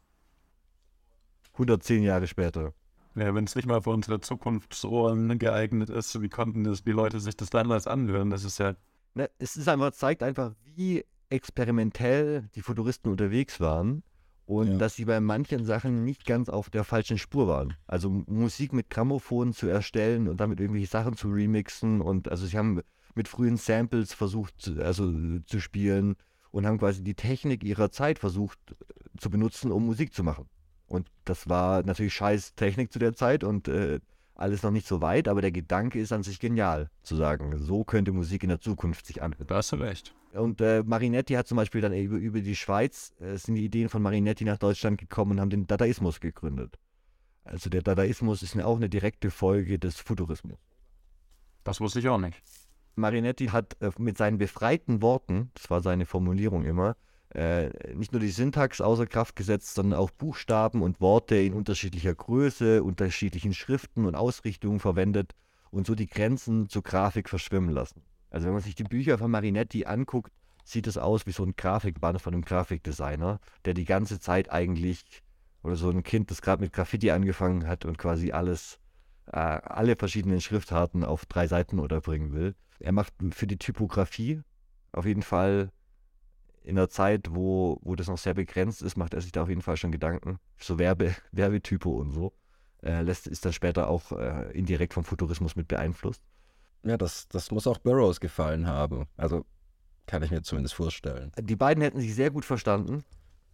110 1.54 2.04
Jahre 2.04 2.28
später. 2.28 2.74
Ja, 3.16 3.34
wenn 3.34 3.46
es 3.46 3.56
nicht 3.56 3.68
mal 3.68 3.82
für 3.82 3.90
unsere 3.90 4.22
Zukunftsohren 4.22 5.40
geeignet 5.40 5.90
ist, 5.90 6.22
wie 6.22 6.30
konnten 6.30 6.64
das 6.64 6.84
die 6.84 6.92
Leute 6.92 7.20
sich 7.20 7.36
das 7.36 7.50
damals 7.50 7.88
anhören? 7.88 8.30
Das 8.30 8.44
ist 8.44 8.60
ja 8.60 8.76
Ne, 9.16 9.30
es 9.38 9.56
ist 9.56 9.68
einfach, 9.68 9.92
zeigt 9.92 10.24
einfach, 10.24 10.54
wie 10.76 11.06
experimentell 11.30 12.50
die 12.56 12.62
Futuristen 12.62 13.12
unterwegs 13.12 13.60
waren 13.60 14.04
und 14.46 14.68
Ja. 14.74 14.78
dass 14.78 14.96
sie 14.96 15.06
bei 15.06 15.20
manchen 15.20 15.66
Sachen 15.66 16.04
nicht 16.04 16.26
ganz 16.26 16.50
auf 16.50 16.70
der 16.70 16.84
falschen 16.84 17.18
Spur 17.18 17.48
waren. 17.48 17.76
Also 17.88 18.10
Musik 18.10 18.74
mit 18.74 18.90
Grammophon 18.90 19.54
zu 19.54 19.68
erstellen 19.68 20.28
und 20.28 20.40
damit 20.40 20.60
irgendwelche 20.60 20.88
Sachen 20.88 21.16
zu 21.16 21.30
remixen 21.30 22.02
und 22.02 22.30
also 22.30 22.46
sie 22.46 22.58
haben 22.58 22.82
mit 23.16 23.28
frühen 23.28 23.58
Samples 23.58 24.14
versucht, 24.14 24.60
zu- 24.60 24.84
also 24.84 25.12
zu 25.46 25.60
spielen 25.60 26.16
und 26.52 26.66
haben 26.66 26.80
quasi 26.80 27.04
die 27.04 27.14
Technik 27.16 27.64
ihrer 27.64 27.92
Zeit 27.92 28.20
versucht 28.20 28.60
äh, 28.72 28.76
zu 29.20 29.30
benutzen, 29.30 29.72
um 29.72 29.86
Musik 29.86 30.14
zu 30.14 30.24
machen. 30.24 30.48
Und 30.88 31.08
das 31.24 31.48
war 31.48 31.84
natürlich 31.84 32.14
scheiß 32.14 32.56
Technik 32.56 32.92
zu 32.92 33.00
der 33.00 33.14
Zeit 33.14 33.44
und 33.44 33.68
äh, 33.68 34.00
alles 34.36 34.64
noch 34.64 34.72
nicht 34.72 34.88
so 34.88 35.02
weit, 35.02 35.28
aber 35.28 35.42
der 35.42 35.52
Gedanke 35.52 36.00
ist 36.00 36.12
an 36.12 36.24
sich 36.24 36.40
genial, 36.40 36.90
zu 37.04 37.16
sagen, 37.16 37.58
so 37.58 37.84
könnte 37.84 38.12
Musik 38.12 38.44
in 38.44 38.50
der 38.50 38.60
Zukunft 38.60 39.06
sich 39.06 39.22
anhören. 39.22 39.48
Da 39.48 39.56
hast 39.56 39.72
du 39.72 39.78
recht. 39.78 40.14
Und 40.34 40.62
äh, 40.62 40.82
Marinetti 40.84 41.34
hat 41.34 41.48
zum 41.48 41.58
Beispiel 41.58 41.82
dann 41.82 41.94
über, 41.94 42.18
über 42.18 42.42
die 42.42 42.56
Schweiz, 42.56 43.14
äh, 43.20 43.38
sind 43.38 43.56
die 43.56 43.66
Ideen 43.66 43.90
von 43.90 44.02
Marinetti 44.02 44.44
nach 44.46 44.58
Deutschland 44.58 45.00
gekommen 45.00 45.34
und 45.34 45.42
haben 45.42 45.52
den 45.52 45.68
Dadaismus 45.68 46.20
gegründet. 46.20 46.80
Also 47.44 47.70
der 47.70 47.84
Dadaismus 47.84 48.42
ist 48.42 48.60
auch 48.60 48.78
eine 48.78 48.90
direkte 48.90 49.30
Folge 49.30 49.78
des 49.78 50.00
Futurismus. 50.00 50.58
Das 51.64 51.80
wusste 51.80 52.00
ich 52.00 52.10
auch 52.10 52.18
nicht. 52.18 52.42
Marinetti 52.96 53.48
hat 53.48 53.78
äh, 53.82 53.92
mit 54.00 54.18
seinen 54.18 54.40
befreiten 54.40 55.02
Worten, 55.02 55.52
das 55.54 55.70
war 55.70 55.82
seine 55.82 56.06
Formulierung 56.06 56.66
immer, 56.66 56.96
äh, 57.34 57.70
nicht 57.96 58.12
nur 58.12 58.22
die 58.22 58.30
Syntax 58.30 58.80
außer 58.82 59.08
Kraft 59.08 59.36
gesetzt, 59.36 59.74
sondern 59.76 60.00
auch 60.00 60.12
Buchstaben 60.12 60.82
und 60.82 61.02
Worte 61.02 61.36
in 61.36 61.54
unterschiedlicher 61.54 62.14
Größe, 62.14 62.84
unterschiedlichen 62.84 63.54
Schriften 63.54 64.06
und 64.06 64.16
Ausrichtungen 64.16 64.80
verwendet 64.80 65.34
und 65.72 65.88
so 65.88 65.96
die 65.96 66.08
Grenzen 66.08 66.70
zur 66.70 66.84
Grafik 66.84 67.30
verschwimmen 67.30 67.72
lassen. 67.72 68.04
Also 68.30 68.46
wenn 68.48 68.54
man 68.54 68.62
sich 68.62 68.76
die 68.76 68.84
Bücher 68.84 69.18
von 69.18 69.32
Marinetti 69.32 69.86
anguckt, 69.86 70.32
sieht 70.64 70.88
es 70.88 70.98
aus 70.98 71.26
wie 71.26 71.32
so 71.32 71.44
ein 71.44 71.56
Grafikband 71.56 72.22
von 72.22 72.34
einem 72.34 72.46
Grafikdesigner, 72.46 73.40
der 73.66 73.74
die 73.74 73.86
ganze 73.86 74.20
Zeit 74.20 74.52
eigentlich, 74.52 75.04
oder 75.64 75.76
so 75.76 75.90
ein 75.90 76.04
Kind, 76.04 76.30
das 76.30 76.42
gerade 76.42 76.62
mit 76.62 76.74
Graffiti 76.74 77.12
angefangen 77.12 77.68
hat 77.68 77.86
und 77.86 77.98
quasi 77.98 78.32
alles, 78.32 78.80
äh, 79.28 79.38
alle 79.38 79.96
verschiedenen 79.96 80.42
Schriftarten 80.42 81.04
auf 81.04 81.26
drei 81.26 81.48
Seiten 81.48 81.80
unterbringen 81.80 82.34
will. 82.34 82.56
Er 82.80 82.92
macht 82.92 83.14
für 83.32 83.48
die 83.48 83.58
Typografie 83.58 84.42
auf 84.92 85.06
jeden 85.06 85.24
Fall 85.24 85.72
in 86.64 86.78
einer 86.78 86.90
Zeit, 86.90 87.28
wo, 87.32 87.80
wo 87.82 87.96
das 87.96 88.08
noch 88.08 88.18
sehr 88.18 88.34
begrenzt 88.34 88.82
ist, 88.82 88.98
macht 88.98 89.14
er 89.14 89.22
sich 89.22 89.32
da 89.32 89.44
auf 89.44 89.50
jeden 89.50 89.62
Fall 89.62 89.78
schon 89.78 89.92
Gedanken. 89.92 90.40
So 90.58 90.80
Werbe, 90.80 91.16
Werbetypo 91.32 91.90
und 91.90 92.12
so. 92.12 92.34
Äh, 92.82 93.02
lässt, 93.02 93.28
ist 93.28 93.46
dann 93.46 93.54
später 93.54 93.90
auch 93.90 94.12
äh, 94.12 94.52
indirekt 94.52 94.94
vom 94.94 95.04
Futurismus 95.04 95.56
mit 95.56 95.68
beeinflusst. 95.68 96.22
Ja, 96.84 96.98
das, 96.98 97.28
das 97.30 97.52
muss 97.52 97.66
auch 97.66 97.78
Burroughs 97.78 98.20
gefallen 98.20 98.68
haben. 98.68 99.06
Also 99.16 99.46
kann 100.06 100.22
ich 100.24 100.32
mir 100.32 100.42
zumindest 100.42 100.76
vorstellen. 100.76 101.32
Die 101.40 101.56
beiden 101.56 101.82
hätten 101.82 102.02
sich 102.02 102.14
sehr 102.14 102.30
gut 102.30 102.44
verstanden. 102.44 103.06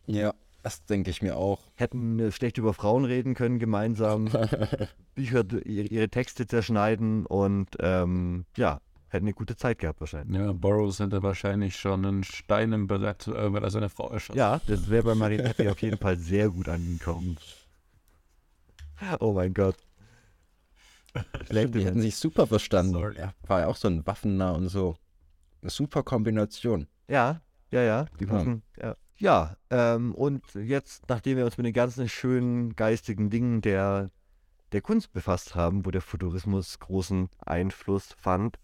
Ja, 0.08 0.34
das 0.64 0.84
denke 0.86 1.12
ich 1.12 1.22
mir 1.22 1.38
auch. 1.38 1.62
Hätten 1.76 2.20
äh, 2.20 2.32
schlecht 2.32 2.58
über 2.58 2.74
Frauen 2.74 3.06
reden 3.06 3.36
können 3.36 3.60
gemeinsam, 3.60 4.30
Bücher, 5.16 5.46
ihre 5.66 6.10
Texte 6.10 6.48
zerschneiden 6.48 7.26
und 7.26 7.70
ähm, 7.80 8.46
ja, 8.58 8.82
hätten 9.10 9.26
eine 9.26 9.34
gute 9.34 9.56
Zeit 9.56 9.80
gehabt 9.80 10.00
wahrscheinlich. 10.00 10.40
Ja, 10.40 10.52
Burroughs 10.54 11.00
hätte 11.00 11.24
wahrscheinlich 11.24 11.76
schon 11.76 12.06
einen 12.06 12.24
Stein 12.24 12.74
im 12.74 12.88
Brett, 12.88 13.28
äh, 13.28 13.52
weil 13.52 13.64
er 13.64 13.72
seine 13.72 13.90
Frau 13.90 14.10
erschossen 14.10 14.38
Ja, 14.38 14.62
das 14.68 14.90
wäre 14.90 15.04
bei 15.04 15.16
Marinetti 15.16 15.68
auf 15.70 15.82
jeden 15.82 15.98
Fall 15.98 16.18
sehr 16.18 16.50
gut 16.50 16.70
angekommen. 16.70 17.38
Oh 19.20 19.34
mein 19.34 19.54
Gott. 19.54 19.78
Stimmt, 21.46 21.76
die 21.76 21.86
hätten 21.86 22.02
sich 22.02 22.16
super 22.16 22.48
verstanden. 22.48 22.94
Sorry. 22.94 23.18
Ja, 23.18 23.34
war 23.48 23.62
ja 23.62 23.68
auch 23.68 23.76
so 23.76 23.88
ein 23.88 24.06
Waffennah 24.06 24.52
und 24.52 24.68
so. 24.68 24.98
Eine 25.62 25.72
super 25.72 26.04
Kombination. 26.04 26.88
Ja, 27.08 27.42
ja, 27.72 27.82
ja. 27.82 28.06
Die 28.20 28.30
Waffen, 28.30 28.64
ja. 28.82 28.96
Ja, 29.18 29.58
ähm, 29.70 30.16
und 30.16 30.54
jetzt, 30.54 31.10
nachdem 31.10 31.38
wir 31.38 31.46
uns 31.46 31.58
mit 31.58 31.66
den 31.66 31.74
ganzen 31.74 32.08
schönen 32.08 32.76
geistigen 32.78 33.30
Dingen 33.30 33.60
der, 33.60 34.12
der 34.72 34.82
Kunst 34.82 35.12
befasst 35.12 35.56
haben, 35.56 35.86
wo 35.86 35.92
der 35.92 36.02
Futurismus 36.02 36.80
großen 36.80 37.30
Einfluss 37.40 38.14
fand, 38.18 38.58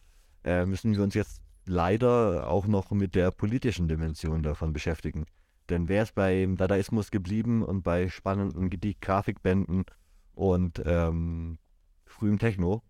äh, 0.45 0.65
müssen 0.65 0.95
wir 0.95 1.03
uns 1.03 1.15
jetzt 1.15 1.41
leider 1.65 2.47
auch 2.47 2.67
noch 2.67 2.91
mit 2.91 3.15
der 3.15 3.31
politischen 3.31 3.87
Dimension 3.87 4.43
davon 4.43 4.71
beschäftigen. 4.71 5.25
Denn 5.69 5.89
wäre 5.89 6.03
es 6.03 6.11
beim 6.11 6.57
Dadaismus 6.57 7.09
geblieben 7.09 7.63
und 7.63 7.81
bei 7.81 8.07
spannenden 8.07 8.69
Grafikbänden 9.01 9.85
und 10.33 10.81
ähm, 10.85 11.57
frühem 12.05 12.37
Techno, 12.37 12.83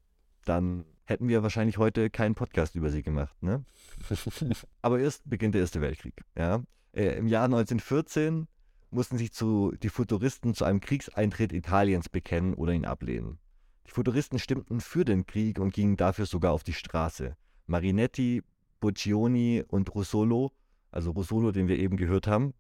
dann 0.43 0.83
hätten 1.05 1.29
wir 1.29 1.41
wahrscheinlich 1.41 1.77
heute 1.77 2.09
keinen 2.09 2.35
Podcast 2.35 2.75
über 2.75 2.89
sie 2.89 3.01
gemacht. 3.01 3.41
Ne? 3.41 3.63
Aber 4.81 4.99
erst 4.99 5.29
beginnt 5.29 5.55
der 5.55 5.61
Erste 5.61 5.79
Weltkrieg. 5.79 6.21
Ja? 6.37 6.63
Äh, 6.91 7.17
Im 7.17 7.27
Jahr 7.27 7.45
1914 7.45 8.47
mussten 8.89 9.17
sich 9.17 9.31
zu, 9.31 9.73
die 9.81 9.89
Futuristen 9.89 10.53
zu 10.53 10.65
einem 10.65 10.81
Kriegseintritt 10.81 11.53
Italiens 11.53 12.09
bekennen 12.09 12.53
oder 12.53 12.73
ihn 12.73 12.85
ablehnen. 12.85 13.39
Die 13.88 13.91
Futuristen 13.91 14.39
stimmten 14.39 14.81
für 14.81 15.05
den 15.05 15.25
Krieg 15.25 15.59
und 15.59 15.73
gingen 15.73 15.97
dafür 15.97 16.25
sogar 16.25 16.51
auf 16.51 16.63
die 16.63 16.73
Straße. 16.73 17.36
Marinetti, 17.67 18.43
Boccioni 18.79 19.63
und 19.67 19.93
Russolo, 19.93 20.51
also 20.91 21.11
Russolo, 21.11 21.51
den 21.51 21.67
wir 21.67 21.77
eben 21.77 21.97
gehört 21.97 22.27
haben, 22.27 22.53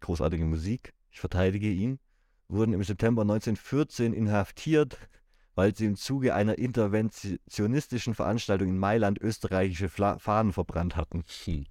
großartige 0.00 0.44
Musik, 0.44 0.92
ich 1.10 1.20
verteidige 1.20 1.70
ihn, 1.70 1.98
wurden 2.48 2.72
im 2.72 2.82
September 2.84 3.22
1914 3.22 4.12
inhaftiert, 4.12 4.98
weil 5.54 5.74
sie 5.74 5.86
im 5.86 5.96
Zuge 5.96 6.34
einer 6.34 6.58
interventionistischen 6.58 8.14
Veranstaltung 8.14 8.68
in 8.68 8.78
Mailand 8.78 9.20
österreichische 9.20 9.88
Fla 9.88 10.18
Fahnen 10.18 10.52
verbrannt 10.52 10.96
hatten. 10.96 11.24
Hm. 11.44 11.64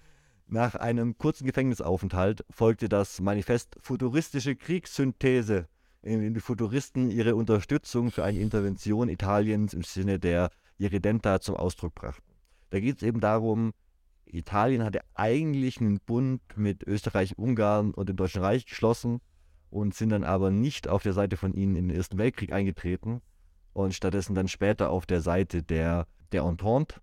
Nach 0.48 0.76
einem 0.76 1.18
kurzen 1.18 1.48
Gefängnisaufenthalt 1.48 2.46
folgte 2.50 2.89
das 2.89 3.20
Manifest 3.20 3.78
Futuristische 3.80 4.56
Kriegssynthese, 4.56 5.68
die 6.06 6.39
Futuristen 6.39 7.10
ihre 7.10 7.36
Unterstützung 7.36 8.12
für 8.12 8.24
eine 8.24 8.39
Intervention 8.39 9.10
Italiens 9.10 9.74
im 9.74 9.84
Sinne 9.84 10.20
der 10.20 10.49
Irredenta 10.78 11.39
zum 11.39 11.56
Ausdruck 11.56 11.95
brachten. 11.95 12.36
Da 12.70 12.80
geht 12.80 12.97
es 12.97 13.03
eben 13.03 13.20
darum, 13.20 13.74
Italien 14.26 14.84
hatte 14.84 15.01
eigentlich 15.14 15.80
einen 15.80 15.99
Bund 15.99 16.41
mit 16.56 16.84
Österreich, 16.84 17.38
Ungarn 17.38 17.93
und 17.93 18.10
dem 18.10 18.18
Deutschen 18.18 18.41
Reich 18.41 18.66
geschlossen 18.66 19.20
und 19.70 19.93
sind 19.93 20.10
dann 20.10 20.24
aber 20.24 20.51
nicht 20.51 20.88
auf 20.88 21.03
der 21.03 21.14
Seite 21.14 21.38
von 21.38 21.53
ihnen 21.53 21.76
in 21.76 21.89
den 21.89 21.97
Ersten 21.97 22.18
Weltkrieg 22.18 22.51
eingetreten 22.51 23.22
und 23.74 23.93
stattdessen 23.93 24.36
dann 24.36 24.47
später 24.47 24.89
auf 24.89 25.06
der 25.06 25.22
Seite 25.22 25.64
der, 25.64 26.08
der 26.32 26.43
Entente, 26.43 27.01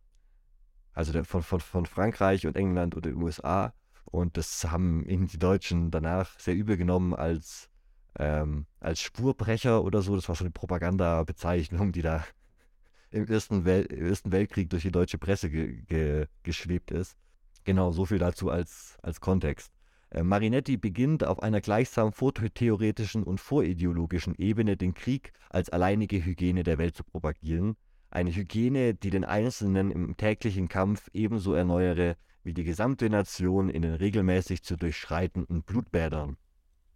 also 0.93 1.13
der, 1.13 1.25
von, 1.25 1.43
von, 1.43 1.61
von 1.61 1.87
Frankreich 1.87 2.47
und 2.47 2.57
England 2.57 2.95
und 2.95 3.05
den 3.05 3.17
USA. 3.17 3.73
Und 4.05 4.37
das 4.37 4.65
haben 4.71 5.05
ihnen 5.07 5.27
die 5.27 5.39
Deutschen 5.39 5.91
danach 5.91 6.39
sehr 6.39 6.55
übel 6.55 6.77
genommen 6.77 7.15
als, 7.15 7.71
ähm, 8.19 8.67
als 8.81 9.01
Spurbrecher 9.01 9.83
oder 9.85 10.03
so. 10.03 10.17
Das 10.17 10.29
war 10.29 10.37
so 10.37 10.45
eine 10.45 10.51
Propagandabezeichnung, 10.51 11.93
die 11.93 12.03
da 12.03 12.25
im 13.11 13.27
Ersten, 13.27 13.65
Wel 13.65 13.87
Ersten 13.87 14.33
Weltkrieg 14.33 14.71
durch 14.71 14.83
die 14.83 14.93
deutsche 14.93 15.19
Presse 15.19 15.51
ge 15.51 15.83
ge 15.87 16.27
geschwebt 16.43 16.91
ist. 16.91 17.17
Genau, 17.65 17.93
so 17.93 18.05
viel 18.05 18.19
dazu 18.19 18.51
als, 18.51 18.99
als 19.03 19.21
Kontext. 19.21 19.71
Äh, 20.11 20.25
Marinetti 20.25 20.77
beginnt 20.77 21.25
auf 21.25 21.43
einer 21.43 21.61
gleichsam 21.61 22.13
vortheoretischen 22.13 23.23
und 23.23 23.41
vorideologischen 23.41 24.35
Ebene 24.37 24.77
den 24.77 24.95
Krieg 24.95 25.33
als 25.49 25.71
alleinige 25.71 26.25
Hygiene 26.25 26.65
der 26.65 26.79
Welt 26.79 26.97
zu 26.97 27.05
propagieren. 27.05 27.77
Eine 28.11 28.35
Hygiene, 28.35 28.95
die 28.95 29.11
den 29.11 29.25
Einzelnen 29.25 29.91
im 29.91 30.17
täglichen 30.17 30.69
Kampf 30.69 31.09
ebenso 31.15 31.55
erneuere 31.55 32.17
wie 32.45 32.53
die 32.53 32.65
gesamte 32.65 33.09
Nation 33.09 33.71
in 33.71 33.83
den 33.83 33.95
regelmäßig 33.95 34.63
zu 34.63 34.77
durchschreitenden 34.77 35.63
Blutbädern. 35.63 36.37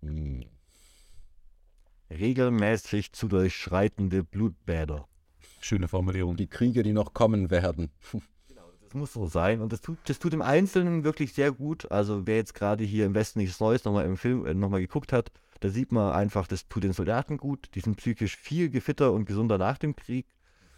Hm. 0.02 0.44
Regelmäßig 2.11 3.12
zu 3.12 3.28
durchschreitende 3.28 4.22
Blutbäder. 4.22 5.09
Schöne 5.61 5.88
Formulierung. 5.88 6.36
Die 6.36 6.46
Kriege, 6.46 6.82
die 6.82 6.92
noch 6.92 7.14
kommen 7.14 7.50
werden. 7.50 7.90
Genau, 8.48 8.70
das 8.80 8.94
muss 8.94 9.12
so 9.12 9.26
sein. 9.26 9.61
Und 9.61 9.72
das 9.72 9.80
tut, 9.80 9.98
das 10.04 10.18
tut 10.18 10.32
im 10.32 10.42
Einzelnen 10.42 11.02
wirklich 11.02 11.32
sehr 11.32 11.50
gut. 11.50 11.90
Also 11.90 12.26
wer 12.26 12.36
jetzt 12.36 12.54
gerade 12.54 12.84
hier 12.84 13.07
im 13.07 13.14
Westen 13.14 13.40
nichts 13.40 13.59
Neues 13.59 13.84
nochmal 13.84 14.04
im 14.04 14.16
Film 14.16 14.46
äh, 14.46 14.54
nochmal 14.54 14.80
geguckt 14.80 15.12
hat, 15.12 15.32
da 15.61 15.68
sieht 15.68 15.90
man 15.90 16.12
einfach, 16.12 16.46
das 16.46 16.68
tut 16.68 16.84
den 16.84 16.92
Soldaten 16.92 17.38
gut. 17.38 17.70
Die 17.74 17.80
sind 17.80 17.96
psychisch 17.96 18.36
viel 18.36 18.70
gefitter 18.70 19.12
und 19.12 19.24
gesunder 19.24 19.59
nach 19.59 19.78
dem 19.78 19.96
Krieg. 19.96 20.26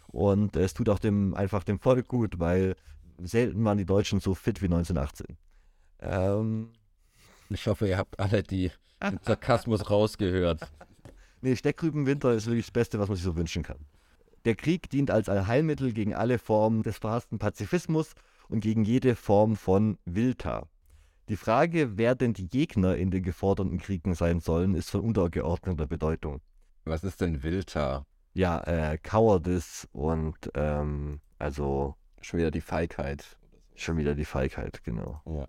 Und 0.07 0.55
es 0.55 0.73
tut 0.73 0.89
auch 0.89 0.99
dem 0.99 1.35
einfach 1.35 1.63
dem 1.63 1.79
Volk 1.79 2.07
gut, 2.07 2.39
weil 2.39 2.75
selten 3.21 3.63
waren 3.63 3.77
die 3.77 3.85
Deutschen 3.85 4.19
so 4.19 4.33
fit 4.33 4.61
wie 4.61 4.65
1918. 4.65 5.37
Ähm, 5.99 6.69
ich 7.49 7.67
hoffe, 7.67 7.87
ihr 7.87 7.97
habt 7.97 8.19
alle 8.19 8.41
die 8.41 8.71
den 9.03 9.19
Sarkasmus 9.23 9.89
rausgehört. 9.89 10.61
Nee, 11.41 11.55
Steckrübenwinter 11.55 12.33
ist 12.33 12.47
wirklich 12.47 12.65
das 12.65 12.71
Beste, 12.71 12.99
was 12.99 13.07
man 13.07 13.15
sich 13.15 13.25
so 13.25 13.35
wünschen 13.35 13.63
kann. 13.63 13.85
Der 14.45 14.55
Krieg 14.55 14.89
dient 14.89 15.11
als 15.11 15.29
Allheilmittel 15.29 15.93
gegen 15.93 16.13
alle 16.13 16.39
Formen 16.39 16.83
des 16.83 16.97
verhassten 16.97 17.39
Pazifismus 17.39 18.13
und 18.47 18.61
gegen 18.61 18.83
jede 18.83 19.15
Form 19.15 19.55
von 19.55 19.97
Wilta. 20.05 20.67
Die 21.29 21.35
Frage, 21.35 21.97
wer 21.97 22.15
denn 22.15 22.33
die 22.33 22.49
Gegner 22.49 22.95
in 22.95 23.11
den 23.11 23.23
geforderten 23.23 23.77
Kriegen 23.77 24.15
sein 24.15 24.39
sollen, 24.39 24.73
ist 24.75 24.89
von 24.89 25.01
untergeordneter 25.01 25.87
Bedeutung. 25.87 26.41
Was 26.85 27.03
ist 27.03 27.21
denn 27.21 27.43
Wilta? 27.43 28.05
Ja, 28.33 28.61
äh, 28.61 28.97
Cowardice 28.97 29.87
und 29.91 30.49
ähm, 30.55 31.21
also. 31.37 31.95
Schon 32.21 32.39
wieder 32.39 32.51
die 32.51 32.61
Feigheit. 32.61 33.37
Schon 33.75 33.97
wieder 33.97 34.15
die 34.15 34.25
Feigheit, 34.25 34.83
genau. 34.83 35.21
Ja. 35.25 35.47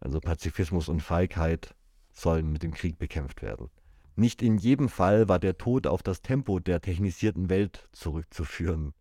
Also 0.00 0.20
Pazifismus 0.20 0.88
und 0.88 1.00
Feigheit 1.00 1.74
sollen 2.12 2.50
mit 2.52 2.62
dem 2.62 2.74
Krieg 2.74 2.98
bekämpft 2.98 3.42
werden. 3.42 3.70
Nicht 4.14 4.42
in 4.42 4.58
jedem 4.58 4.88
Fall 4.88 5.28
war 5.28 5.38
der 5.38 5.56
Tod 5.56 5.86
auf 5.86 6.02
das 6.02 6.20
Tempo 6.20 6.58
der 6.58 6.80
technisierten 6.80 7.48
Welt 7.48 7.88
zurückzuführen. 7.92 8.92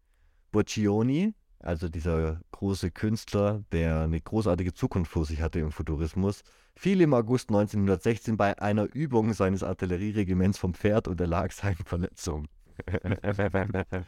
Boccioni, 0.51 1.33
also 1.59 1.89
dieser 1.89 2.39
große 2.51 2.91
Künstler, 2.91 3.63
der 3.71 4.01
eine 4.01 4.21
großartige 4.21 4.73
Zukunft 4.73 5.11
vor 5.11 5.25
sich 5.25 5.41
hatte 5.41 5.59
im 5.59 5.71
Futurismus, 5.71 6.43
fiel 6.75 7.01
im 7.01 7.13
August 7.13 7.49
1916 7.49 8.37
bei 8.37 8.57
einer 8.59 8.87
Übung 8.93 9.33
seines 9.33 9.63
Artillerieregiments 9.63 10.57
vom 10.57 10.73
Pferd 10.73 11.07
und 11.07 11.19
erlag 11.19 11.51
seinen 11.51 11.83
Verletzungen. 11.85 12.47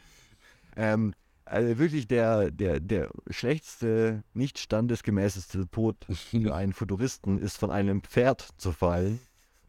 ähm, 0.76 1.14
also 1.44 1.78
wirklich 1.78 2.08
der, 2.08 2.50
der, 2.50 2.80
der 2.80 3.10
schlechteste, 3.28 4.24
nicht 4.32 4.58
standesgemäßeste 4.58 5.70
Tod 5.70 6.06
für 6.08 6.54
einen 6.54 6.72
Futuristen 6.72 7.38
ist 7.38 7.58
von 7.58 7.70
einem 7.70 8.02
Pferd 8.02 8.48
zu 8.56 8.72
fallen 8.72 9.20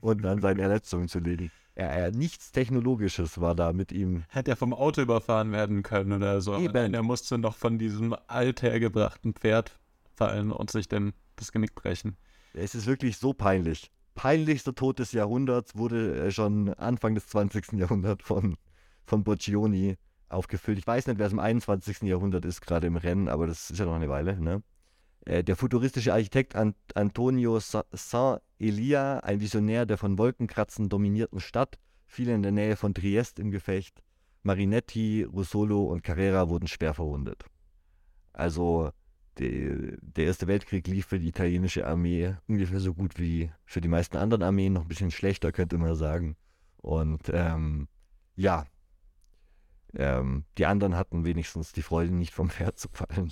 und 0.05 0.21
dann 0.21 0.41
seine 0.41 0.61
Ersetzungen 0.61 1.07
zu 1.07 1.19
legen. 1.19 1.51
er, 1.73 1.89
er, 1.89 2.11
nichts 2.11 2.51
Technologisches 2.51 3.41
war 3.41 3.55
da 3.55 3.73
mit 3.73 3.91
ihm. 3.91 4.23
Hätte 4.29 4.51
er 4.51 4.57
vom 4.57 4.73
Auto 4.73 5.01
überfahren 5.01 5.51
werden 5.51 5.83
können 5.83 6.13
oder 6.13 6.41
so. 6.41 6.57
Eben. 6.57 6.93
Er 6.93 7.03
musste 7.03 7.37
noch 7.37 7.55
von 7.55 7.77
diesem 7.79 8.15
althergebrachten 8.27 9.33
Pferd 9.33 9.79
fallen 10.13 10.51
und 10.51 10.71
sich 10.71 10.87
dann 10.87 11.13
das 11.35 11.51
Genick 11.51 11.75
brechen. 11.75 12.17
Es 12.53 12.75
ist 12.75 12.85
wirklich 12.85 13.17
so 13.17 13.33
peinlich. 13.33 13.91
Peinlichster 14.13 14.73
Tod 14.73 14.99
des 14.99 15.11
Jahrhunderts 15.11 15.75
wurde 15.75 16.31
schon 16.31 16.73
Anfang 16.75 17.15
des 17.15 17.27
20. 17.27 17.73
Jahrhunderts 17.73 18.23
von, 18.23 18.55
von 19.05 19.23
Boccioni 19.25 19.97
aufgefüllt. 20.29 20.77
Ich 20.77 20.87
weiß 20.87 21.07
nicht, 21.07 21.19
wer 21.19 21.27
es 21.27 21.33
im 21.33 21.39
21. 21.39 22.03
Jahrhundert 22.03 22.45
ist, 22.45 22.61
gerade 22.61 22.87
im 22.87 22.95
Rennen, 22.95 23.27
aber 23.27 23.47
das 23.47 23.69
ist 23.71 23.79
ja 23.79 23.85
noch 23.85 23.95
eine 23.95 24.07
Weile. 24.07 24.39
Ne? 24.39 24.63
Äh, 25.25 25.43
der 25.43 25.55
futuristische 25.57 26.13
Architekt 26.13 26.55
Antonio 26.55 27.59
Saint-Elia, 28.59 29.19
ein 29.19 29.39
Visionär 29.39 29.85
der 29.85 29.97
von 29.97 30.17
Wolkenkratzen 30.17 30.89
dominierten 30.89 31.39
Stadt, 31.39 31.77
fiel 32.07 32.29
in 32.29 32.43
der 32.43 32.51
Nähe 32.51 32.75
von 32.75 32.93
Triest 32.93 33.39
im 33.39 33.51
Gefecht. 33.51 34.01
Marinetti, 34.43 35.23
Russolo 35.23 35.85
und 35.85 36.03
Carrera 36.03 36.49
wurden 36.49 36.67
schwer 36.67 36.93
verwundet. 36.93 37.45
Also 38.33 38.91
die, 39.39 39.97
der 39.99 40.25
Erste 40.25 40.47
Weltkrieg 40.47 40.87
lief 40.87 41.07
für 41.07 41.19
die 41.19 41.29
italienische 41.29 41.85
Armee 41.85 42.35
ungefähr 42.47 42.79
so 42.79 42.93
gut 42.93 43.17
wie 43.17 43.51
für 43.65 43.81
die 43.81 43.87
meisten 43.87 44.17
anderen 44.17 44.43
Armeen, 44.43 44.73
noch 44.73 44.83
ein 44.83 44.87
bisschen 44.87 45.11
schlechter, 45.11 45.51
könnte 45.51 45.77
man 45.77 45.95
sagen. 45.95 46.37
Und 46.77 47.23
ähm, 47.33 47.87
ja, 48.35 48.65
ähm, 49.95 50.45
die 50.57 50.65
anderen 50.65 50.95
hatten 50.95 51.25
wenigstens 51.25 51.73
die 51.73 51.81
Freude, 51.81 52.13
nicht 52.13 52.33
vom 52.33 52.49
Pferd 52.49 52.77
zu 52.77 52.87
fallen. 52.89 53.31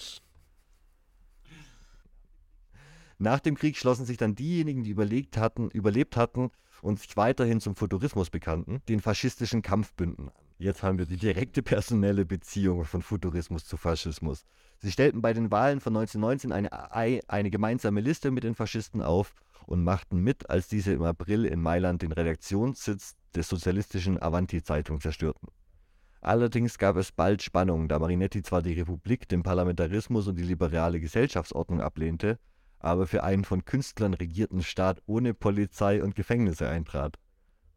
Nach 3.18 3.40
dem 3.40 3.56
Krieg 3.56 3.78
schlossen 3.78 4.06
sich 4.06 4.18
dann 4.18 4.36
diejenigen, 4.36 4.84
die 4.84 4.90
überlegt 4.90 5.38
hatten, 5.38 5.70
überlebt 5.70 6.18
hatten 6.18 6.52
und 6.82 7.00
sich 7.00 7.16
weiterhin 7.16 7.62
zum 7.62 7.76
Futurismus 7.76 8.30
bekannten, 8.30 8.82
den 8.90 9.00
faschistischen 9.00 9.62
Kampfbünden 9.62 10.30
an. 10.30 10.44
Jetzt 10.58 10.84
haben 10.84 10.98
wir 10.98 11.06
die 11.06 11.18
direkte 11.18 11.62
personelle 11.62 12.26
Beziehung 12.26 12.86
von 12.86 13.02
Futurismus 13.02 13.66
zu 13.66 13.76
Faschismus. 13.76 14.46
Sie 14.80 14.92
stellten 14.92 15.22
bei 15.22 15.34
den 15.34 15.52
Wahlen 15.52 15.80
von 15.80 15.96
1919 15.96 16.52
eine, 16.52 17.30
eine 17.30 17.50
gemeinsame 17.50 18.02
Liste 18.02 18.32
mit 18.32 18.44
den 18.44 18.56
Faschisten 18.56 19.02
auf 19.02 19.34
und 19.66 19.84
machten 19.84 20.20
mit, 20.20 20.50
als 20.50 20.68
diese 20.68 20.94
im 20.94 21.04
April 21.04 21.46
in 21.46 21.62
Mailand 21.62 22.02
den 22.02 22.12
Redaktionssitz 22.12 23.16
des 23.36 23.50
sozialistischen 23.50 24.22
Avanti-Zeitung 24.22 25.02
zerstörten. 25.02 25.50
Allerdings 26.22 26.78
gab 26.78 26.96
es 26.96 27.12
bald 27.12 27.42
Spannungen, 27.42 27.90
da 27.90 28.00
Marinetti 28.00 28.44
zwar 28.44 28.62
die 28.62 28.74
Republik, 28.74 29.28
den 29.28 29.44
Parlamentarismus 29.44 30.28
und 30.28 30.38
die 30.38 30.44
liberale 30.44 31.02
Gesellschaftsordnung 31.02 31.82
ablehnte, 31.82 32.40
aber 32.84 33.08
für 33.08 33.24
einen 33.24 33.46
von 33.46 33.66
Künstlern 33.66 34.14
regierten 34.14 34.62
Staat 34.62 35.02
ohne 35.06 35.34
Polizei 35.34 36.04
und 36.04 36.16
Gefängnisse 36.16 36.68
eintrat. 36.68 37.18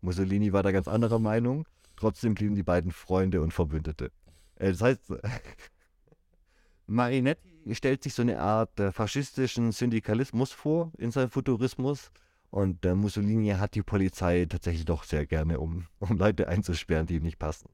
Mussolini 0.01 0.53
war 0.53 0.63
da 0.63 0.73
ganz 0.73 0.89
anderer 0.89 1.19
Meinung, 1.19 1.67
trotzdem 1.97 2.35
blieben 2.35 2.55
die 2.55 2.63
beiden 2.63 2.91
Freunde 2.91 3.41
und 3.41 3.55
Verbündete. 3.55 4.11
Äh, 4.57 4.73
das 4.73 4.83
heißt, 4.83 5.13
Marinetti 6.87 7.75
stellt 7.75 8.03
sich 8.03 8.15
so 8.15 8.23
eine 8.23 8.41
Art 8.41 8.79
äh, 8.81 8.93
faschistischen 8.93 9.73
Syndikalismus 9.73 10.53
vor 10.53 10.93
in 10.99 11.11
seinem 11.13 11.31
Futurismus 11.31 12.11
und 12.51 12.85
äh, 12.85 12.95
Mussolini 12.95 13.51
hat 13.51 13.75
die 13.75 13.83
Polizei 13.83 14.47
tatsächlich 14.47 14.87
doch 14.87 15.05
sehr 15.05 15.25
gerne, 15.25 15.61
um, 15.61 15.87
um 16.01 16.19
Leute 16.19 16.49
einzusperren, 16.49 17.07
die 17.07 17.17
ihm 17.17 17.23
nicht 17.23 17.39
passen. 17.39 17.69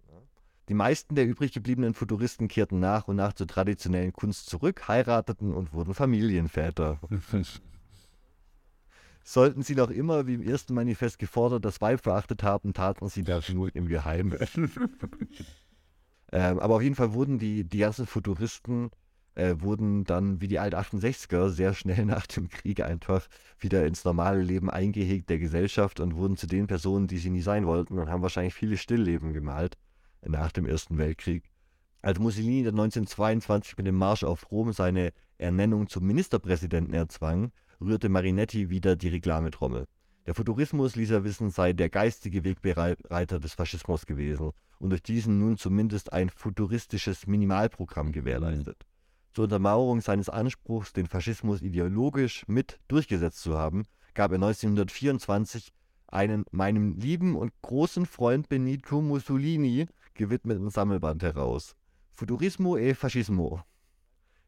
Die 0.69 0.75
meisten 0.75 1.15
der 1.17 1.27
übrig 1.27 1.53
gebliebenen 1.53 1.95
Futuristen 1.95 2.47
kehrten 2.49 2.79
nach 2.79 3.09
und 3.09 3.17
nach 3.17 3.33
zur 3.33 3.49
traditionellen 3.49 4.13
Kunst 4.13 4.49
zurück, 4.49 4.87
heirateten 4.87 5.53
und 5.53 5.73
wurden 5.73 5.93
Familienväter. 5.93 7.01
Sollten 9.25 9.63
sie 9.63 9.75
noch 9.75 9.91
immer, 9.91 10.27
wie 10.27 10.35
im 10.35 10.43
ersten 10.43 10.75
Manifest 10.75 11.19
gefordert, 11.19 11.65
das 11.65 11.81
Weib 11.81 12.03
verachtet 12.03 12.43
haben, 12.43 12.75
taten 12.75 13.09
sie 13.09 13.23
das 13.23 13.49
nur 13.49 13.75
im 13.75 13.87
Geheimen. 13.89 14.39
ähm, 16.33 16.59
aber 16.59 16.77
auf 16.77 16.83
jeden 16.83 16.97
Fall 16.97 17.13
wurden 17.13 17.39
die, 17.39 17.65
die 17.65 17.79
ganzen 17.79 18.07
Futuristen 18.07 18.91
äh, 19.35 19.55
wurden 19.59 20.05
dann 20.05 20.41
wie 20.41 20.49
die 20.49 20.59
Alt-68er 20.59 21.49
sehr 21.49 21.75
schnell 21.75 22.05
nach 22.07 22.27
dem 22.27 22.49
Krieg 22.49 22.81
einfach 22.81 23.27
wieder 23.59 23.87
ins 23.87 24.05
normale 24.05 24.43
Leben 24.43 24.71
eingehegt 24.71 25.31
der 25.31 25.39
Gesellschaft 25.39 26.01
und 26.01 26.17
wurden 26.17 26.37
zu 26.37 26.47
den 26.47 26.67
Personen, 26.67 27.07
die 27.07 27.19
sie 27.19 27.31
nie 27.31 27.43
sein 27.43 27.67
wollten 27.67 27.99
und 27.99 28.11
haben 28.11 28.23
wahrscheinlich 28.23 28.55
viele 28.55 28.77
Stillleben 28.77 29.33
gemalt 29.33 29.77
nach 30.27 30.53
dem 30.53 30.67
Ersten 30.67 30.99
Weltkrieg. 30.99 31.51
Als 32.01 32.19
Mussolini 32.19 32.67
1922 32.67 33.77
mit 33.77 33.87
dem 33.87 33.97
Marsch 33.97 34.25
auf 34.25 34.51
Rom 34.51 34.73
seine 34.73 35.13
Ernennung 35.39 35.89
zum 35.89 36.07
Ministerpräsidenten 36.07 36.95
erzwang, 36.95 37.53
rührte 37.81 38.09
Marinetti 38.09 38.71
wieder 38.71 38.97
die 38.97 39.09
Reklametrommel. 39.09 39.87
Der 40.27 40.35
Futurismus, 40.35 40.95
ließ 40.95 41.11
er 41.11 41.25
wissen, 41.25 41.51
sei 41.51 41.73
der 41.73 41.91
geistige 41.91 42.45
Wegbereiter 42.45 43.41
des 43.41 43.55
Faschismus 43.55 44.07
gewesen 44.07 44.53
und 44.79 44.91
durch 44.91 45.03
diesen 45.03 45.39
nun 45.39 45.57
zumindest 45.57 46.13
ein 46.13 46.31
futuristisches 46.31 47.27
Minimalprogramm 47.27 48.13
gewährleistet. 48.13 48.85
Zur 49.33 49.45
Untermauerung 49.45 50.01
seines 50.01 50.29
Anspruchs, 50.29 50.93
den 50.93 51.07
Faschismus 51.07 51.63
ideologisch 51.63 52.45
mit 52.47 52.79
durchgesetzt 52.89 53.43
zu 53.43 53.57
haben, 53.57 53.85
gab 54.15 54.31
er 54.31 54.37
1924 54.37 55.73
einen 56.07 56.45
meinem 56.51 56.97
lieben 56.99 57.35
und 57.35 57.53
großen 57.63 58.07
Freund 58.07 58.49
Benito 58.49 59.01
Mussolini 59.01 59.87
gewidmeten 60.15 60.71
Sammelband 60.71 61.23
heraus. 61.23 61.77
Futurismo 62.13 62.77
e 62.77 62.95
Fascismo. 62.95 63.63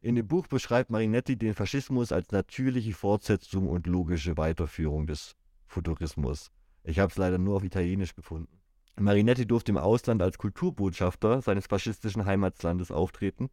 In 0.01 0.17
dem 0.17 0.27
Buch 0.29 0.47
beschreibt 0.47 0.91
Marinetti 0.91 1.37
den 1.37 1.55
Faschismus 1.55 2.13
als 2.13 2.31
natürliche 2.31 2.93
Fortsetzung 2.93 3.69
und 3.69 3.87
logische 3.87 4.37
Weiterführung 4.37 5.07
des 5.07 5.35
Futurismus. 5.67 6.51
Ich 6.83 6.99
habe 6.99 7.11
es 7.11 7.17
leider 7.17 7.39
nur 7.39 7.57
auf 7.57 7.65
Italienisch 7.65 8.15
gefunden. 8.15 8.61
Marinetti 9.01 9.47
durfte 9.47 9.73
im 9.73 9.79
Ausland 9.79 10.23
als 10.23 10.39
Kulturbotschafter 10.39 11.41
seines 11.43 11.67
faschistischen 11.67 12.27
Heimatlandes 12.27 12.91
auftreten 12.91 13.49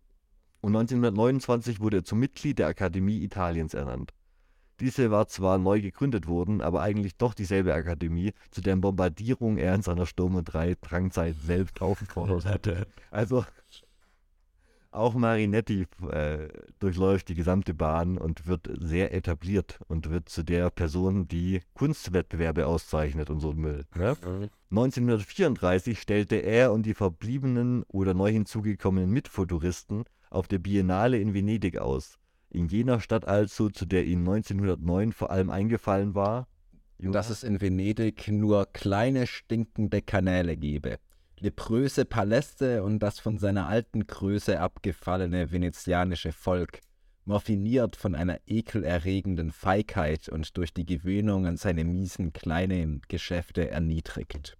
und 0.62 0.76
1929 0.76 1.80
wurde 1.80 1.98
er 1.98 2.04
zum 2.04 2.20
Mitglied 2.20 2.60
der 2.60 2.68
Akademie 2.68 3.24
Italiens 3.24 3.74
ernannt. 3.74 4.14
Diese 4.82 5.12
war 5.12 5.28
zwar 5.28 5.60
neu 5.60 5.80
gegründet 5.80 6.28
worden, 6.28 6.60
aber 6.60 6.82
eigentlich 6.82 7.16
doch 7.16 7.36
dieselbe 7.36 7.74
Akademie, 7.74 8.34
zu 8.50 8.62
deren 8.62 8.82
Bombardierung 8.82 9.58
er 9.58 9.76
in 9.76 9.84
seiner 9.84 10.08
Sturm- 10.08 10.36
und 10.36 10.46
Drangzeit 10.46 11.36
selbst 11.36 11.82
aufgefordert 11.82 12.46
hatte. 12.46 12.88
Also 13.12 13.46
auch 14.90 15.14
Marinetti 15.14 15.86
äh, 16.10 16.50
durchläuft 16.80 17.30
die 17.30 17.36
gesamte 17.36 17.74
Bahn 17.74 18.18
und 18.18 18.48
wird 18.48 18.70
sehr 18.80 19.14
etabliert 19.14 19.80
und 19.88 20.10
wird 20.10 20.28
zu 20.28 20.44
der 20.44 20.70
Person, 20.70 21.28
die 21.28 21.62
Kunstwettbewerbe 21.76 22.68
auszeichnet 22.68 23.30
und 23.30 23.40
so 23.40 23.54
Müll. 23.54 23.86
Ne? 23.96 24.18
Mhm. 24.26 24.50
1934 24.72 26.02
stellte 26.02 26.38
er 26.38 26.74
und 26.74 26.86
die 26.86 26.94
verbliebenen 26.94 27.84
oder 27.88 28.14
neu 28.14 28.32
hinzugekommenen 28.32 29.12
Mitfuturisten 29.12 30.04
auf 30.30 30.48
der 30.48 30.60
Biennale 30.60 31.20
in 31.20 31.34
Venedig 31.34 31.78
aus 31.78 32.18
in 32.52 32.68
jener 32.68 33.00
Stadt 33.00 33.28
also, 33.28 33.70
zu 33.70 33.86
der 33.86 34.06
ihm 34.06 34.20
1909 34.20 35.14
vor 35.14 35.32
allem 35.32 35.50
eingefallen 35.50 36.16
war, 36.16 36.48
dass 37.00 37.30
es 37.30 37.44
in 37.44 37.60
Venedig 37.60 38.28
nur 38.28 38.68
kleine 38.72 39.26
stinkende 39.26 40.02
Kanäle 40.02 40.56
gebe, 40.56 41.00
lepröse 41.40 42.06
Paläste 42.06 42.84
und 42.84 43.00
das 43.00 43.20
von 43.20 43.40
seiner 43.40 43.68
alten 43.68 44.06
Größe 44.06 44.60
abgefallene 44.60 45.52
venezianische 45.52 46.32
Volk, 46.32 46.82
morphiniert 47.26 47.96
von 47.96 48.14
einer 48.14 48.40
ekelerregenden 48.46 49.52
Feigheit 49.52 50.30
und 50.30 50.58
durch 50.58 50.74
die 50.74 50.86
Gewöhnung 50.86 51.48
an 51.48 51.58
seine 51.58 51.86
miesen 51.86 52.34
kleinen 52.34 53.02
Geschäfte 53.08 53.70
erniedrigt 53.70 54.58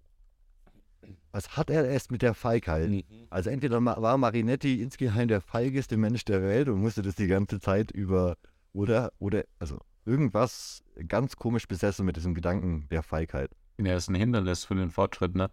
was 1.32 1.56
hat 1.56 1.70
er 1.70 1.88
erst 1.88 2.12
mit 2.12 2.22
der 2.22 2.34
Feigheit? 2.34 2.90
Mhm. 2.90 3.02
Also 3.30 3.50
entweder 3.50 3.84
war 3.84 4.18
Marinetti 4.18 4.80
insgeheim 4.80 5.28
der 5.28 5.40
feigeste 5.40 5.96
Mensch 5.96 6.24
der 6.24 6.42
Welt 6.42 6.68
und 6.68 6.80
musste 6.80 7.02
das 7.02 7.14
die 7.14 7.26
ganze 7.26 7.58
Zeit 7.58 7.90
über, 7.90 8.36
oder, 8.72 9.12
oder, 9.18 9.44
also 9.58 9.78
irgendwas 10.04 10.84
ganz 11.08 11.36
komisch 11.36 11.66
besessen 11.66 12.06
mit 12.06 12.16
diesem 12.16 12.34
Gedanken 12.34 12.86
der 12.90 13.02
Feigheit. 13.02 13.50
Ja, 13.78 13.96
ist 13.96 14.08
ein 14.08 14.14
Hindernis 14.14 14.64
für 14.64 14.74
den 14.74 14.90
Fortschritt, 14.90 15.34
ne? 15.34 15.50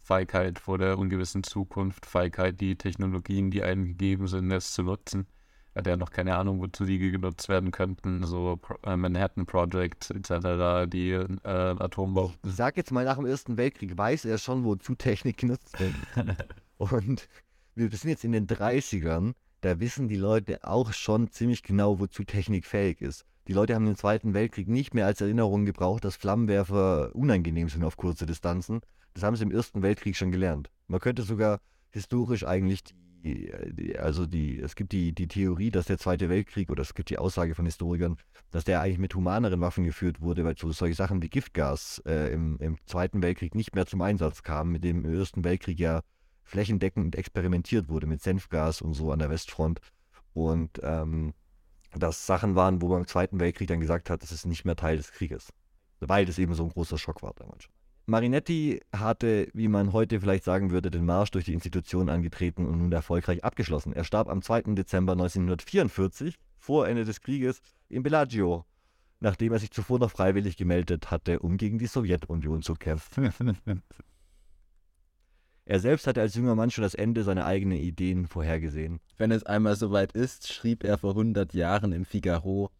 Feigheit 0.00 0.58
vor 0.58 0.78
der 0.78 0.98
ungewissen 0.98 1.42
Zukunft, 1.42 2.06
Feigheit, 2.06 2.60
die 2.60 2.76
Technologien, 2.76 3.50
die 3.50 3.62
einem 3.62 3.84
gegeben 3.84 4.26
sind, 4.26 4.50
es 4.50 4.72
zu 4.72 4.82
nutzen 4.82 5.26
hat 5.74 5.86
er 5.86 5.96
noch 5.96 6.10
keine 6.10 6.36
Ahnung, 6.36 6.60
wozu 6.60 6.84
die 6.84 6.98
genutzt 6.98 7.48
werden 7.48 7.70
könnten, 7.70 8.24
so 8.24 8.58
äh, 8.84 8.96
Manhattan 8.96 9.46
Project 9.46 10.10
etc., 10.10 10.90
die 10.90 11.12
äh, 11.12 11.38
Atombau. 11.44 12.32
Ich 12.44 12.54
sag 12.54 12.76
jetzt 12.76 12.90
mal, 12.90 13.04
nach 13.04 13.16
dem 13.16 13.26
Ersten 13.26 13.56
Weltkrieg 13.56 13.96
weiß 13.96 14.24
er 14.24 14.38
schon, 14.38 14.64
wozu 14.64 14.94
Technik 14.94 15.36
genutzt 15.38 15.78
wird. 15.78 15.94
Und 16.78 17.28
wir 17.74 17.90
sind 17.90 18.10
jetzt 18.10 18.24
in 18.24 18.32
den 18.32 18.46
30ern, 18.46 19.34
da 19.60 19.80
wissen 19.80 20.08
die 20.08 20.16
Leute 20.16 20.64
auch 20.64 20.92
schon 20.92 21.30
ziemlich 21.30 21.62
genau, 21.62 22.00
wozu 22.00 22.24
Technik 22.24 22.66
fähig 22.66 23.00
ist. 23.00 23.24
Die 23.48 23.52
Leute 23.52 23.74
haben 23.74 23.86
den 23.86 23.96
Zweiten 23.96 24.34
Weltkrieg 24.34 24.68
nicht 24.68 24.94
mehr 24.94 25.06
als 25.06 25.20
Erinnerung 25.20 25.64
gebraucht, 25.64 26.04
dass 26.04 26.16
Flammenwerfer 26.16 27.14
unangenehm 27.14 27.68
sind 27.68 27.82
auf 27.82 27.96
kurze 27.96 28.26
Distanzen. 28.26 28.80
Das 29.14 29.22
haben 29.22 29.36
sie 29.36 29.44
im 29.44 29.50
Ersten 29.50 29.82
Weltkrieg 29.82 30.16
schon 30.16 30.30
gelernt. 30.30 30.70
Man 30.86 31.00
könnte 31.00 31.22
sogar 31.22 31.60
historisch 31.90 32.44
eigentlich 32.44 32.84
die 32.84 32.94
die, 33.22 33.98
also 33.98 34.26
die, 34.26 34.60
es 34.60 34.74
gibt 34.74 34.92
die, 34.92 35.12
die 35.12 35.28
Theorie, 35.28 35.70
dass 35.70 35.86
der 35.86 35.98
Zweite 35.98 36.28
Weltkrieg, 36.28 36.70
oder 36.70 36.82
es 36.82 36.94
gibt 36.94 37.10
die 37.10 37.18
Aussage 37.18 37.54
von 37.54 37.64
Historikern, 37.64 38.16
dass 38.50 38.64
der 38.64 38.80
eigentlich 38.80 38.98
mit 38.98 39.14
humaneren 39.14 39.60
Waffen 39.60 39.84
geführt 39.84 40.20
wurde, 40.20 40.44
weil 40.44 40.56
so 40.56 40.70
solche 40.72 40.94
Sachen 40.94 41.22
wie 41.22 41.28
Giftgas 41.28 42.02
äh, 42.06 42.32
im, 42.32 42.58
im 42.60 42.78
Zweiten 42.86 43.22
Weltkrieg 43.22 43.54
nicht 43.54 43.74
mehr 43.74 43.86
zum 43.86 44.02
Einsatz 44.02 44.42
kamen, 44.42 44.72
mit 44.72 44.84
dem 44.84 45.04
im 45.04 45.14
Ersten 45.14 45.44
Weltkrieg 45.44 45.78
ja 45.78 46.02
flächendeckend 46.44 47.14
experimentiert 47.16 47.88
wurde 47.88 48.06
mit 48.06 48.22
Senfgas 48.22 48.80
und 48.80 48.94
so 48.94 49.12
an 49.12 49.18
der 49.18 49.30
Westfront. 49.30 49.80
Und 50.32 50.80
ähm, 50.82 51.34
das 51.92 52.26
Sachen 52.26 52.54
waren, 52.54 52.80
wo 52.80 52.88
man 52.88 53.00
im 53.00 53.06
Zweiten 53.06 53.40
Weltkrieg 53.40 53.68
dann 53.68 53.80
gesagt 53.80 54.10
hat, 54.10 54.22
das 54.22 54.32
ist 54.32 54.46
nicht 54.46 54.64
mehr 54.64 54.76
Teil 54.76 54.96
des 54.96 55.12
Krieges. 55.12 55.52
Weil 56.00 56.26
das 56.26 56.38
eben 56.38 56.54
so 56.54 56.64
ein 56.64 56.70
großer 56.70 56.96
Schock 56.96 57.22
war 57.22 57.34
damals 57.34 57.64
schon. 57.64 57.72
Marinetti 58.08 58.80
hatte, 58.90 59.48
wie 59.52 59.68
man 59.68 59.92
heute 59.92 60.18
vielleicht 60.18 60.44
sagen 60.44 60.70
würde, 60.70 60.90
den 60.90 61.04
Marsch 61.04 61.30
durch 61.30 61.44
die 61.44 61.52
Institution 61.52 62.08
angetreten 62.08 62.64
und 62.64 62.78
nun 62.78 62.90
erfolgreich 62.90 63.44
abgeschlossen. 63.44 63.92
Er 63.92 64.04
starb 64.04 64.30
am 64.30 64.40
2. 64.40 64.74
Dezember 64.74 65.12
1944, 65.12 66.36
vor 66.56 66.88
Ende 66.88 67.04
des 67.04 67.20
Krieges, 67.20 67.60
in 67.90 68.02
Bellagio, 68.02 68.64
nachdem 69.20 69.52
er 69.52 69.58
sich 69.58 69.72
zuvor 69.72 69.98
noch 69.98 70.10
freiwillig 70.10 70.56
gemeldet 70.56 71.10
hatte, 71.10 71.40
um 71.40 71.58
gegen 71.58 71.78
die 71.78 71.86
Sowjetunion 71.86 72.62
zu 72.62 72.76
kämpfen. 72.76 73.58
er 75.66 75.78
selbst 75.78 76.06
hatte 76.06 76.22
als 76.22 76.34
junger 76.34 76.54
Mann 76.54 76.70
schon 76.70 76.84
das 76.84 76.94
Ende 76.94 77.24
seiner 77.24 77.44
eigenen 77.44 77.76
Ideen 77.76 78.26
vorhergesehen. 78.26 79.00
Wenn 79.18 79.32
es 79.32 79.44
einmal 79.44 79.76
soweit 79.76 80.12
ist, 80.12 80.50
schrieb 80.50 80.82
er 80.82 80.96
vor 80.96 81.10
100 81.10 81.52
Jahren 81.52 81.92
im 81.92 82.06
Figaro, 82.06 82.70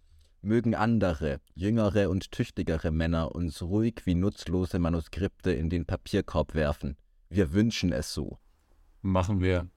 mögen 0.49 0.74
andere, 0.74 1.40
jüngere 1.55 2.09
und 2.09 2.32
tüchtigere 2.32 2.90
Männer 2.90 3.34
uns 3.34 3.62
ruhig 3.62 4.01
wie 4.05 4.14
nutzlose 4.14 4.78
Manuskripte 4.78 5.53
in 5.53 5.68
den 5.68 5.84
Papierkorb 5.84 6.55
werfen. 6.55 6.96
Wir 7.28 7.53
wünschen 7.53 7.92
es 7.92 8.12
so. 8.12 8.38
Machen 9.03 9.40
wir. 9.40 9.68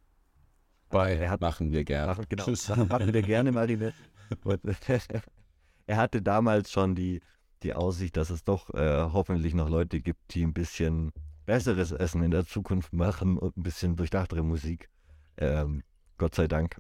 Bei. 0.89 1.15
Er 1.15 1.29
hat, 1.29 1.41
machen 1.41 1.71
wir 1.71 1.83
gerne. 1.83 2.07
Machen, 2.07 2.25
genau. 2.29 2.45
machen 2.89 3.13
wir 3.13 3.21
gerne, 3.21 3.51
Marine. 3.51 3.93
er 5.87 5.97
hatte 5.97 6.21
damals 6.21 6.71
schon 6.71 6.95
die, 6.95 7.21
die 7.63 7.73
Aussicht, 7.73 8.15
dass 8.15 8.29
es 8.29 8.43
doch 8.43 8.73
äh, 8.73 9.09
hoffentlich 9.11 9.53
noch 9.53 9.69
Leute 9.69 9.99
gibt, 9.99 10.33
die 10.33 10.43
ein 10.43 10.53
bisschen 10.53 11.11
besseres 11.45 11.91
Essen 11.91 12.23
in 12.23 12.31
der 12.31 12.45
Zukunft 12.45 12.93
machen 12.93 13.37
und 13.37 13.57
ein 13.57 13.63
bisschen 13.63 13.97
durchdachtere 13.97 14.43
Musik. 14.43 14.89
Ähm, 15.37 15.83
Gott 16.17 16.33
sei 16.33 16.47
Dank 16.47 16.77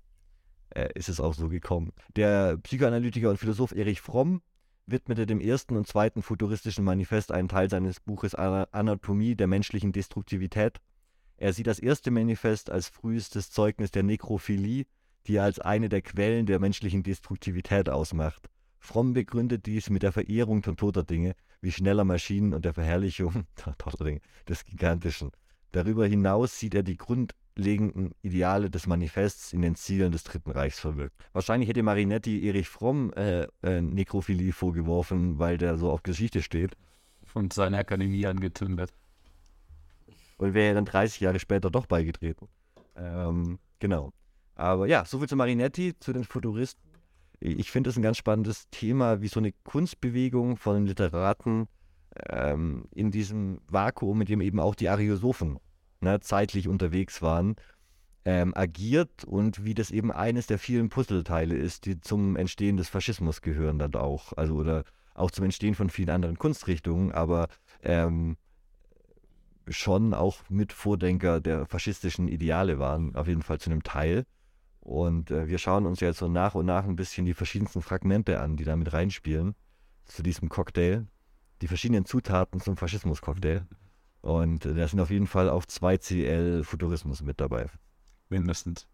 äh, 0.75 0.89
ist 0.95 1.09
es 1.09 1.19
auch 1.19 1.33
so 1.33 1.49
gekommen. 1.49 1.91
Der 2.15 2.57
Psychoanalytiker 2.57 3.29
und 3.29 3.37
Philosoph 3.37 3.73
Erich 3.73 4.01
Fromm 4.01 4.41
widmete 4.85 5.25
dem 5.25 5.39
ersten 5.39 5.77
und 5.77 5.87
zweiten 5.87 6.21
futuristischen 6.21 6.83
Manifest 6.83 7.31
einen 7.31 7.47
Teil 7.47 7.69
seines 7.69 7.99
Buches 7.99 8.35
Anatomie 8.35 9.35
der 9.35 9.47
menschlichen 9.47 9.91
Destruktivität. 9.91 10.79
Er 11.37 11.53
sieht 11.53 11.67
das 11.67 11.79
erste 11.79 12.11
Manifest 12.11 12.69
als 12.69 12.89
frühestes 12.89 13.51
Zeugnis 13.51 13.91
der 13.91 14.03
Nekrophilie, 14.03 14.85
die 15.27 15.35
er 15.35 15.43
als 15.43 15.59
eine 15.59 15.89
der 15.89 16.01
Quellen 16.01 16.45
der 16.45 16.59
menschlichen 16.59 17.03
Destruktivität 17.03 17.89
ausmacht. 17.89 18.49
Fromm 18.79 19.13
begründet 19.13 19.65
dies 19.67 19.89
mit 19.89 20.03
der 20.03 20.11
Verehrung 20.11 20.63
von 20.63 20.75
toter 20.75 21.03
Dinge, 21.03 21.35
wie 21.61 21.71
schneller 21.71 22.03
Maschinen 22.03 22.53
und 22.53 22.65
der 22.65 22.73
Verherrlichung 22.73 23.45
des 24.49 24.65
Gigantischen. 24.65 25.31
Darüber 25.71 26.05
hinaus 26.07 26.59
sieht 26.59 26.75
er 26.75 26.83
die 26.83 26.97
Grund 26.97 27.33
grundlegenden 27.61 28.11
Ideale 28.23 28.69
des 28.69 28.87
Manifests 28.87 29.53
in 29.53 29.61
den 29.61 29.75
Zielen 29.75 30.11
des 30.11 30.23
Dritten 30.23 30.51
Reichs 30.51 30.79
verwirkt. 30.79 31.15
Wahrscheinlich 31.33 31.69
hätte 31.69 31.83
Marinetti 31.83 32.47
Erich 32.47 32.67
Fromm 32.67 33.13
äh, 33.13 33.47
äh, 33.61 33.81
Nekrophilie 33.81 34.51
vorgeworfen, 34.51 35.37
weil 35.37 35.57
der 35.57 35.77
so 35.77 35.91
auf 35.91 36.01
Geschichte 36.01 36.41
steht. 36.41 36.75
Von 37.23 37.51
seiner 37.51 37.77
Akademie 37.77 38.25
angetündert. 38.25 38.91
Und 40.37 40.53
wäre 40.53 40.73
dann 40.73 40.85
30 40.85 41.21
Jahre 41.21 41.39
später 41.39 41.69
doch 41.69 41.85
beigetreten. 41.85 42.47
Ähm, 42.95 43.59
genau. 43.79 44.11
Aber 44.55 44.87
ja, 44.87 45.05
soviel 45.05 45.29
zu 45.29 45.35
Marinetti, 45.35 45.93
zu 45.99 46.13
den 46.13 46.23
Futuristen. 46.23 46.81
Ich 47.39 47.71
finde 47.71 47.91
es 47.91 47.95
ein 47.95 48.01
ganz 48.01 48.17
spannendes 48.17 48.69
Thema, 48.69 49.21
wie 49.21 49.27
so 49.27 49.39
eine 49.39 49.51
Kunstbewegung 49.63 50.57
von 50.57 50.85
Literaten 50.85 51.67
ähm, 52.27 52.85
in 52.91 53.11
diesem 53.11 53.59
Vakuum, 53.67 54.17
mit 54.17 54.29
dem 54.29 54.41
eben 54.41 54.59
auch 54.59 54.75
die 54.75 54.89
Ariosophen 54.89 55.59
ne, 56.01 56.19
zeitlich 56.19 56.67
unterwegs 56.67 57.21
waren, 57.21 57.55
ähm, 58.25 58.53
agiert 58.55 59.23
und 59.23 59.63
wie 59.63 59.73
das 59.73 59.91
eben 59.91 60.11
eines 60.11 60.47
der 60.47 60.59
vielen 60.59 60.89
Puzzleteile 60.89 61.55
ist, 61.55 61.85
die 61.85 61.99
zum 61.99 62.35
Entstehen 62.35 62.77
des 62.77 62.89
Faschismus 62.89 63.41
gehören 63.41 63.79
dann 63.79 63.95
auch. 63.95 64.33
Also 64.33 64.55
oder 64.55 64.83
auch 65.13 65.31
zum 65.31 65.45
Entstehen 65.45 65.75
von 65.75 65.89
vielen 65.89 66.09
anderen 66.09 66.37
Kunstrichtungen, 66.37 67.11
aber 67.11 67.47
ähm, 67.81 68.37
schon 69.67 70.13
auch 70.13 70.37
mit 70.49 70.73
Vordenker 70.73 71.39
der 71.39 71.65
faschistischen 71.65 72.27
Ideale 72.27 72.79
waren, 72.79 73.15
auf 73.15 73.27
jeden 73.27 73.41
Fall 73.41 73.59
zu 73.59 73.69
einem 73.69 73.83
Teil. 73.83 74.25
Und 74.79 75.29
äh, 75.31 75.47
wir 75.47 75.59
schauen 75.59 75.85
uns 75.85 75.99
jetzt 75.99 76.19
so 76.19 76.27
nach 76.27 76.55
und 76.55 76.65
nach 76.65 76.85
ein 76.85 76.95
bisschen 76.95 77.25
die 77.25 77.35
verschiedensten 77.35 77.81
Fragmente 77.81 78.39
an, 78.39 78.57
die 78.57 78.63
da 78.63 78.75
mit 78.75 78.91
reinspielen, 78.91 79.55
zu 80.05 80.23
diesem 80.23 80.49
Cocktail. 80.49 81.05
Die 81.61 81.67
verschiedenen 81.67 82.05
Zutaten 82.05 82.59
zum 82.59 82.75
Faschismus-Cocktail. 82.75 83.61
Und 84.21 84.65
da 84.65 84.87
sind 84.87 84.99
auf 84.99 85.09
jeden 85.09 85.27
Fall 85.27 85.49
auch 85.49 85.65
zwei 85.65 85.97
CL 85.97 86.63
Futurismus 86.63 87.21
mit 87.21 87.41
dabei. 87.41 87.67
Mindestens. 88.29 88.87